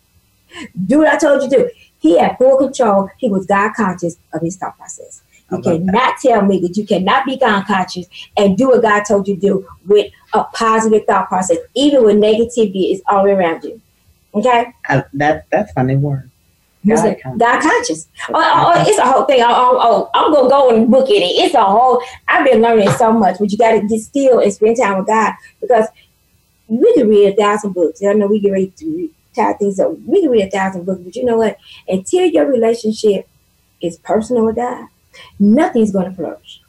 Do 0.84 0.98
what 0.98 1.08
I 1.08 1.16
told 1.16 1.42
you 1.42 1.48
to 1.48 1.56
do. 1.56 1.70
He 2.00 2.18
had 2.18 2.36
full 2.36 2.58
control. 2.58 3.08
He 3.16 3.30
was 3.30 3.46
God 3.46 3.72
conscious 3.74 4.16
of 4.34 4.42
his 4.42 4.56
thought 4.56 4.76
process. 4.76 5.22
You 5.52 5.62
cannot 5.62 6.18
tell 6.18 6.42
me 6.42 6.60
that 6.60 6.76
you 6.76 6.86
cannot 6.86 7.26
be 7.26 7.36
God 7.36 7.66
conscious 7.66 8.06
and 8.36 8.56
do 8.56 8.68
what 8.68 8.82
God 8.82 9.02
told 9.04 9.26
you 9.26 9.34
to 9.34 9.40
do 9.40 9.68
with 9.86 10.12
a 10.32 10.44
positive 10.44 11.06
thought 11.06 11.28
process, 11.28 11.58
even 11.74 12.04
when 12.04 12.20
negativity 12.20 12.92
is 12.92 13.02
all 13.08 13.26
around 13.26 13.64
you. 13.64 13.80
Okay? 14.34 14.72
Uh, 14.88 15.02
that, 15.14 15.46
that's 15.50 15.72
funny 15.72 15.96
word. 15.96 16.30
God, 16.86 17.16
God 17.36 17.60
conscious. 17.60 18.08
Oh, 18.28 18.34
oh, 18.34 18.72
oh, 18.74 18.84
it's 18.86 18.98
a 18.98 19.04
whole 19.04 19.24
thing. 19.26 19.42
Oh, 19.42 19.78
oh, 19.80 20.10
I'm 20.14 20.32
gonna 20.32 20.48
go 20.48 20.74
and 20.74 20.90
book 20.90 21.10
it. 21.10 21.20
It's 21.22 21.54
a 21.54 21.62
whole. 21.62 22.02
I've 22.26 22.46
been 22.46 22.62
learning 22.62 22.90
so 22.92 23.12
much, 23.12 23.38
but 23.38 23.52
you 23.52 23.58
got 23.58 23.72
to 23.72 23.86
get 23.86 24.00
still 24.00 24.40
and 24.40 24.50
spend 24.50 24.78
time 24.78 24.98
with 24.98 25.06
God 25.06 25.34
because 25.60 25.86
we 26.68 26.94
can 26.94 27.08
read 27.08 27.34
a 27.34 27.36
thousand 27.36 27.72
books. 27.72 28.02
I 28.02 28.14
know 28.14 28.28
we 28.28 28.40
get 28.40 28.52
ready 28.52 28.68
to 28.68 28.96
read, 28.96 29.10
tie 29.34 29.52
things 29.54 29.78
up. 29.78 29.92
We 30.06 30.22
can 30.22 30.30
read 30.30 30.46
a 30.46 30.50
thousand 30.50 30.86
books, 30.86 31.02
but 31.02 31.16
you 31.16 31.24
know 31.24 31.36
what? 31.36 31.58
Until 31.86 32.24
your 32.24 32.46
relationship 32.46 33.28
is 33.82 33.98
personal 33.98 34.46
with 34.46 34.56
God, 34.56 34.86
nothing's 35.38 35.92
gonna 35.92 36.12
flourish. 36.12 36.60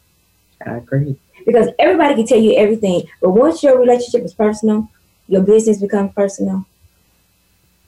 I 0.65 0.77
agree. 0.77 1.17
Because 1.45 1.69
everybody 1.79 2.15
can 2.15 2.27
tell 2.27 2.39
you 2.39 2.55
everything, 2.55 3.03
but 3.19 3.31
once 3.31 3.63
your 3.63 3.79
relationship 3.79 4.23
is 4.23 4.33
personal, 4.33 4.89
your 5.27 5.41
business 5.41 5.79
becomes 5.79 6.13
personal 6.13 6.65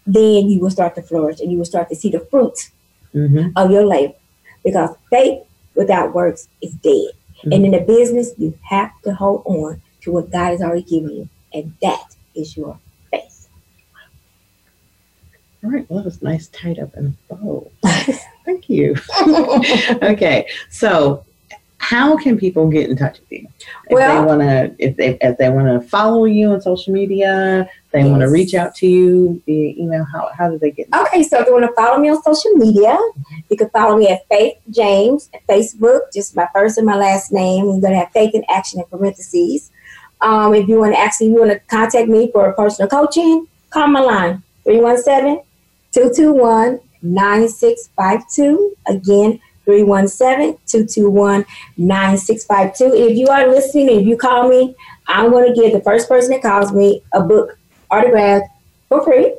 then 0.05 0.49
you 0.49 0.59
will 0.59 0.69
start 0.69 0.95
to 0.95 1.01
flourish 1.01 1.39
and 1.39 1.51
you 1.51 1.57
will 1.57 1.65
start 1.65 1.89
to 1.89 1.95
see 1.95 2.09
the 2.09 2.19
fruit 2.19 2.69
mm-hmm. 3.13 3.49
of 3.55 3.71
your 3.71 3.85
labor. 3.85 4.15
Because 4.63 4.95
faith 5.09 5.43
without 5.75 6.13
works 6.13 6.47
is 6.61 6.73
dead. 6.73 7.11
Mm-hmm. 7.37 7.51
And 7.51 7.65
in 7.65 7.71
the 7.71 7.81
business, 7.81 8.31
you 8.37 8.57
have 8.69 8.91
to 9.03 9.13
hold 9.13 9.43
on 9.45 9.81
to 10.01 10.11
what 10.11 10.31
God 10.31 10.51
has 10.51 10.61
already 10.61 10.83
given 10.83 11.11
you, 11.11 11.29
and 11.53 11.73
that 11.81 12.15
is 12.35 12.55
your. 12.57 12.79
All 15.63 15.71
right, 15.71 15.89
well, 15.89 15.99
that 15.99 16.05
was 16.05 16.21
nice, 16.21 16.47
tied 16.47 16.79
up 16.79 16.93
in 16.95 17.15
a 17.29 17.33
bow. 17.33 17.71
Thank 18.45 18.69
you. 18.69 18.95
okay, 20.01 20.47
so 20.69 21.25
how 21.83 22.15
can 22.15 22.37
people 22.37 22.69
get 22.69 22.89
in 22.89 22.95
touch 22.95 23.19
with 23.19 23.31
you 23.31 23.47
if 23.89 23.91
well, 23.91 24.21
they 24.21 24.25
want 24.25 24.41
to 24.41 24.75
if 24.79 24.95
they 24.95 25.17
if 25.19 25.37
they 25.37 25.49
want 25.49 25.67
to 25.67 25.85
follow 25.89 26.23
you 26.23 26.49
on 26.49 26.61
social 26.61 26.93
media 26.93 27.67
they 27.91 27.99
yes. 27.99 28.09
want 28.09 28.21
to 28.21 28.29
reach 28.29 28.53
out 28.53 28.73
to 28.73 28.87
you 28.87 29.41
via 29.45 29.73
email 29.77 30.05
how, 30.05 30.31
how 30.37 30.49
do 30.49 30.57
they 30.57 30.71
get 30.71 30.87
okay 30.95 31.21
so 31.21 31.39
if 31.39 31.45
they 31.45 31.51
want 31.51 31.65
to 31.65 31.73
follow 31.73 31.99
me 31.99 32.09
on 32.09 32.23
social 32.23 32.51
media 32.51 32.97
you 33.49 33.57
can 33.57 33.69
follow 33.71 33.97
me 33.97 34.07
at 34.07 34.25
faith 34.29 34.57
james 34.69 35.29
at 35.33 35.45
facebook 35.45 35.99
just 36.13 36.37
my 36.37 36.47
first 36.53 36.77
and 36.77 36.87
my 36.87 36.95
last 36.95 37.33
name 37.33 37.65
you're 37.65 37.81
going 37.81 37.91
to 37.91 37.99
have 37.99 38.11
faith 38.11 38.33
in 38.33 38.45
action 38.49 38.79
in 38.79 38.85
parentheses 38.85 39.69
um, 40.21 40.53
if 40.53 40.69
you 40.69 40.79
want 40.79 40.93
to 40.93 40.99
actually 40.99 41.27
you 41.27 41.35
want 41.35 41.51
to 41.51 41.59
contact 41.67 42.07
me 42.07 42.31
for 42.31 42.53
personal 42.53 42.87
coaching 42.87 43.45
call 43.71 43.87
my 43.87 43.99
line 43.99 44.41
317 44.63 45.43
221 45.93 46.79
9652 47.01 48.75
again 48.87 49.39
317-221-9652. 49.67 51.45
If 52.79 53.17
you 53.17 53.27
are 53.27 53.47
listening, 53.47 53.89
if 54.01 54.05
you 54.05 54.17
call 54.17 54.49
me, 54.49 54.75
I'm 55.07 55.31
going 55.31 55.53
to 55.53 55.61
give 55.61 55.71
the 55.73 55.79
first 55.81 56.09
person 56.09 56.31
that 56.31 56.41
calls 56.41 56.73
me 56.73 57.01
a 57.13 57.21
book 57.21 57.57
autographed 57.89 58.47
for 58.89 59.03
free. 59.03 59.35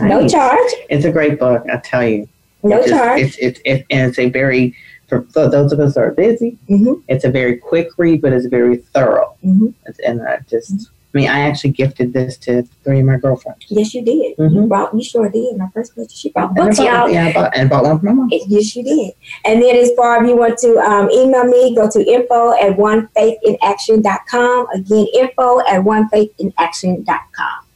Nice. 0.00 0.10
No 0.10 0.28
charge. 0.28 0.72
It's 0.88 1.04
a 1.04 1.12
great 1.12 1.38
book, 1.38 1.64
I 1.70 1.76
tell 1.78 2.04
you. 2.04 2.28
No 2.62 2.78
it's 2.78 2.88
charge. 2.90 3.20
Just, 3.20 3.38
it's, 3.40 3.60
it's, 3.64 3.82
it, 3.82 3.86
and 3.90 4.08
it's 4.08 4.18
a 4.18 4.28
very, 4.30 4.74
for 5.08 5.20
those 5.34 5.72
of 5.72 5.80
us 5.80 5.94
that 5.94 6.00
are 6.00 6.12
busy, 6.12 6.58
mm-hmm. 6.68 6.94
it's 7.08 7.24
a 7.24 7.30
very 7.30 7.56
quick 7.58 7.88
read, 7.98 8.22
but 8.22 8.32
it's 8.32 8.46
very 8.46 8.78
thorough. 8.78 9.36
Mm-hmm. 9.44 9.68
And 10.04 10.26
I 10.26 10.38
just, 10.48 10.74
mm-hmm. 10.74 10.93
I 11.14 11.18
mean, 11.18 11.28
I 11.28 11.40
actually 11.40 11.70
gifted 11.70 12.12
this 12.12 12.36
to 12.38 12.64
three 12.82 12.98
of 12.98 13.06
my 13.06 13.18
girlfriends. 13.18 13.66
Yes, 13.68 13.94
you 13.94 14.04
did. 14.04 14.36
Mm-hmm. 14.36 14.54
You 14.56 14.66
brought, 14.66 14.92
you 14.92 15.04
sure 15.04 15.28
did. 15.28 15.56
My 15.56 15.68
first 15.72 15.94
picture, 15.94 16.16
she 16.16 16.30
brought 16.30 16.56
books, 16.56 16.78
y'all. 16.78 17.08
Yeah, 17.08 17.26
I 17.26 17.32
bought, 17.32 17.56
and 17.56 17.70
bought 17.70 17.84
one 17.84 18.00
for 18.00 18.06
my 18.06 18.12
mom. 18.12 18.28
Yes, 18.32 18.74
you 18.74 18.82
did. 18.82 19.12
And 19.44 19.62
then 19.62 19.76
as 19.76 19.92
far 19.94 20.20
as 20.20 20.28
you 20.28 20.36
want 20.36 20.58
to 20.58 20.76
um, 20.78 21.08
email 21.10 21.44
me, 21.44 21.72
go 21.76 21.88
to 21.88 22.04
info 22.04 22.52
at 22.54 22.76
onefaithinaction.com. 22.76 24.66
Again, 24.74 25.06
info 25.14 25.60
at 25.60 25.82
onefaithinaction.com. 25.82 27.66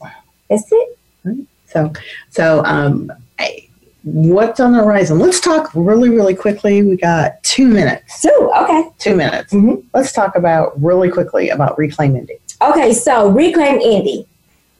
Wow. 0.00 0.10
That's 0.50 0.72
it. 0.72 0.98
Right. 1.22 1.46
So, 1.66 1.92
so, 2.30 2.64
um, 2.64 3.12
I, 3.38 3.68
what's 4.02 4.58
on 4.58 4.72
the 4.72 4.78
horizon? 4.78 5.20
Let's 5.20 5.38
talk 5.38 5.70
really, 5.72 6.08
really 6.08 6.34
quickly. 6.34 6.82
We 6.82 6.96
got 6.96 7.40
two 7.44 7.68
minutes. 7.68 8.22
Two, 8.22 8.52
okay. 8.56 8.88
Two 8.98 9.14
minutes. 9.14 9.52
Mm-hmm. 9.52 9.86
Let's 9.94 10.10
talk 10.12 10.34
about 10.34 10.82
really 10.82 11.10
quickly 11.10 11.50
about 11.50 11.78
Reclaim 11.78 12.16
Indy. 12.16 12.38
Okay, 12.60 12.92
so 12.92 13.30
Reclaim 13.30 13.80
Indy. 13.80 14.26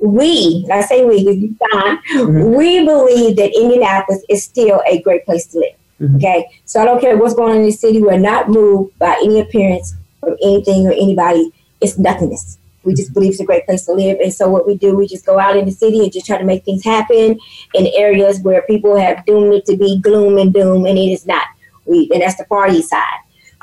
We, 0.01 0.67
I 0.73 0.83
say 0.83 1.05
we, 1.05 1.25
Dawn, 1.25 1.99
mm-hmm. 2.13 2.55
we 2.55 2.85
believe 2.85 3.37
that 3.37 3.53
Indianapolis 3.55 4.23
is 4.29 4.45
still 4.45 4.81
a 4.87 5.03
great 5.03 5.25
place 5.25 5.47
to 5.49 5.59
live. 5.59 5.75
Mm-hmm. 6.01 6.17
Okay, 6.17 6.47
so 6.65 6.81
I 6.81 6.85
don't 6.85 7.01
care 7.01 7.17
what's 7.17 7.35
going 7.35 7.53
on 7.53 7.59
in 7.59 7.65
the 7.65 7.73
city. 7.73 8.01
We're 8.01 8.19
not 8.19 8.49
moved 8.49 8.97
by 8.99 9.19
any 9.23 9.41
appearance 9.41 9.95
from 10.21 10.37
anything 10.43 10.87
or 10.87 10.93
anybody. 10.93 11.53
It's 11.81 11.99
nothingness. 11.99 12.59
We 12.85 12.95
just 12.95 13.13
believe 13.13 13.33
it's 13.33 13.41
a 13.41 13.45
great 13.45 13.67
place 13.67 13.85
to 13.87 13.93
live. 13.93 14.19
And 14.21 14.33
so 14.33 14.49
what 14.49 14.67
we 14.67 14.77
do, 14.77 14.97
we 14.97 15.09
just 15.09 15.27
go 15.27 15.39
out 15.39 15.57
in 15.57 15.67
the 15.67 15.73
city 15.73 15.99
and 16.01 16.13
just 16.13 16.27
try 16.27 16.39
to 16.39 16.45
make 16.45 16.65
things 16.65 16.85
happen 16.85 17.39
in 17.75 17.87
areas 17.95 18.41
where 18.41 18.63
people 18.63 18.97
have 18.97 19.27
doomed 19.27 19.55
it 19.55 19.67
to 19.67 19.77
be 19.77 20.01
gloom 20.01 20.39
and 20.39 20.55
doom, 20.55 20.87
and 20.87 20.97
it 20.97 21.11
is 21.11 21.27
not. 21.27 21.47
We 21.87 22.09
and 22.13 22.23
that's 22.23 22.37
the 22.37 22.45
far 22.45 22.69
east 22.69 22.91
side. 22.91 23.03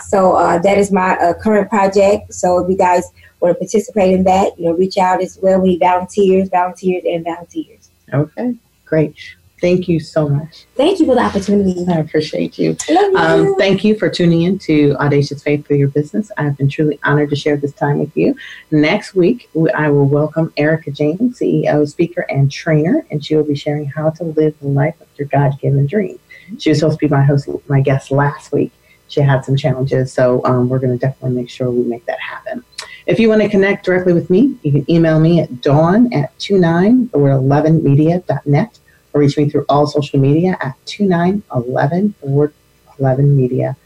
So 0.02 0.36
uh, 0.36 0.60
that 0.60 0.78
is 0.78 0.92
my 0.92 1.16
uh, 1.18 1.34
current 1.34 1.70
project. 1.70 2.34
So 2.34 2.60
if 2.60 2.70
you 2.70 2.78
guys 2.78 3.10
want 3.46 3.56
to 3.56 3.60
participate 3.60 4.14
in 4.14 4.24
that, 4.24 4.58
you 4.60 4.66
know, 4.66 4.74
reach 4.74 4.98
out 4.98 5.22
as 5.22 5.38
well. 5.42 5.60
We 5.60 5.78
volunteers, 5.78 6.50
volunteers, 6.50 7.04
and 7.06 7.24
volunteers. 7.24 7.90
Okay, 8.14 8.56
great. 8.86 9.16
Thank 9.62 9.88
you 9.88 10.00
so 10.00 10.28
much. 10.28 10.66
Thank 10.76 11.00
you 11.00 11.06
for 11.06 11.16
the 11.16 11.22
opportunity. 11.22 11.86
I 11.90 12.00
appreciate 12.00 12.60
you. 12.60 12.76
you. 12.90 13.16
Um, 13.16 13.56
thank 13.56 13.84
you 13.84 13.98
for 13.98 14.10
tuning 14.10 14.44
in 14.44 14.60
to 14.60 14.96
Audacious 14.98 15.42
Faith 15.42 15.66
for 15.66 15.76
Your 15.76 15.88
Business. 15.88 16.30
I've 16.38 16.58
been 16.58 16.70
truly 16.70 17.00
honored 17.04 17.30
to 17.30 17.36
share 17.36 17.56
this 17.56 17.72
time 17.74 18.00
with 18.00 18.16
you. 18.18 18.36
Next 18.70 19.16
week, 19.16 19.50
I 19.74 19.90
will 19.90 20.06
welcome 20.06 20.52
Erica 20.58 20.92
James, 20.92 21.40
CEO, 21.40 21.88
speaker, 21.88 22.26
and 22.30 22.52
trainer, 22.52 23.06
and 23.10 23.26
she 23.26 23.36
will 23.36 23.46
be 23.46 23.56
sharing 23.56 23.86
how 23.86 24.10
to 24.12 24.26
live 24.26 24.60
the 24.60 24.68
life 24.68 25.00
of 25.00 25.08
your 25.16 25.30
God 25.30 25.60
given 25.62 25.88
dream. 25.88 26.20
She 26.60 26.70
was 26.70 26.80
supposed 26.80 27.00
to 27.00 27.08
be 27.08 27.12
my 27.12 27.24
host, 27.24 27.48
my 27.68 27.82
guest 27.82 28.12
last 28.12 28.52
week. 28.52 28.72
She 29.08 29.22
had 29.22 29.46
some 29.46 29.56
challenges, 29.56 30.12
so 30.12 30.44
um, 30.46 30.68
we're 30.68 30.80
going 30.80 30.92
to 30.92 30.98
definitely 30.98 31.38
make 31.42 31.50
sure 31.50 31.72
we 31.72 31.84
make 31.84 32.06
that 32.06 32.20
happen. 32.20 32.64
If 33.06 33.20
you 33.20 33.30
want 33.30 33.44
to 33.44 33.50
connect 33.50 33.86
directly 33.86 34.14
with 34.14 34.32
me, 34.32 34.58
you 34.64 34.72
can 34.72 34.92
email 34.92 35.20
me 35.20 35.40
at 35.40 35.62
dawn 35.62 36.12
at 36.12 36.38
29 36.40 37.12
or 37.14 37.30
11media.net 37.30 38.80
or 39.14 39.22
reach 39.22 39.38
me 39.38 39.48
through 39.48 39.66
all 39.70 39.86
social 39.86 40.20
media 40.20 40.58
at 40.60 40.76
2911 40.86 42.16
or 42.22 42.52
11 43.00 43.38
media. 43.38 43.78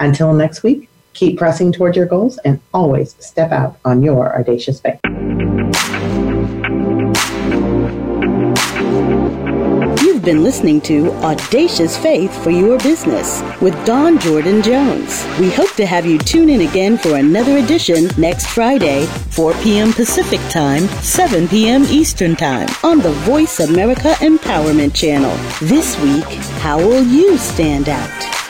Until 0.00 0.32
next 0.32 0.64
week, 0.64 0.88
keep 1.12 1.38
pressing 1.38 1.70
toward 1.70 1.94
your 1.94 2.06
goals 2.06 2.38
and 2.38 2.60
always 2.74 3.14
step 3.24 3.52
out 3.52 3.78
on 3.84 4.02
your 4.02 4.36
audacious 4.36 4.80
faith. 4.80 4.98
Been 10.26 10.42
listening 10.42 10.80
to 10.80 11.12
Audacious 11.22 11.96
Faith 11.96 12.36
for 12.42 12.50
Your 12.50 12.78
Business 12.80 13.44
with 13.60 13.72
Dawn 13.86 14.18
Jordan 14.18 14.60
Jones. 14.60 15.24
We 15.38 15.52
hope 15.52 15.72
to 15.74 15.86
have 15.86 16.04
you 16.04 16.18
tune 16.18 16.50
in 16.50 16.62
again 16.62 16.98
for 16.98 17.14
another 17.14 17.58
edition 17.58 18.08
next 18.18 18.48
Friday, 18.48 19.06
4 19.06 19.54
p.m. 19.62 19.92
Pacific 19.92 20.40
Time, 20.50 20.88
7 21.00 21.46
p.m. 21.46 21.84
Eastern 21.84 22.34
Time 22.34 22.68
on 22.82 22.98
the 22.98 23.12
Voice 23.12 23.60
America 23.60 24.14
Empowerment 24.14 24.96
Channel. 24.96 25.30
This 25.60 25.96
week, 26.00 26.24
how 26.58 26.78
will 26.78 27.04
you 27.04 27.38
stand 27.38 27.88
out? 27.88 28.45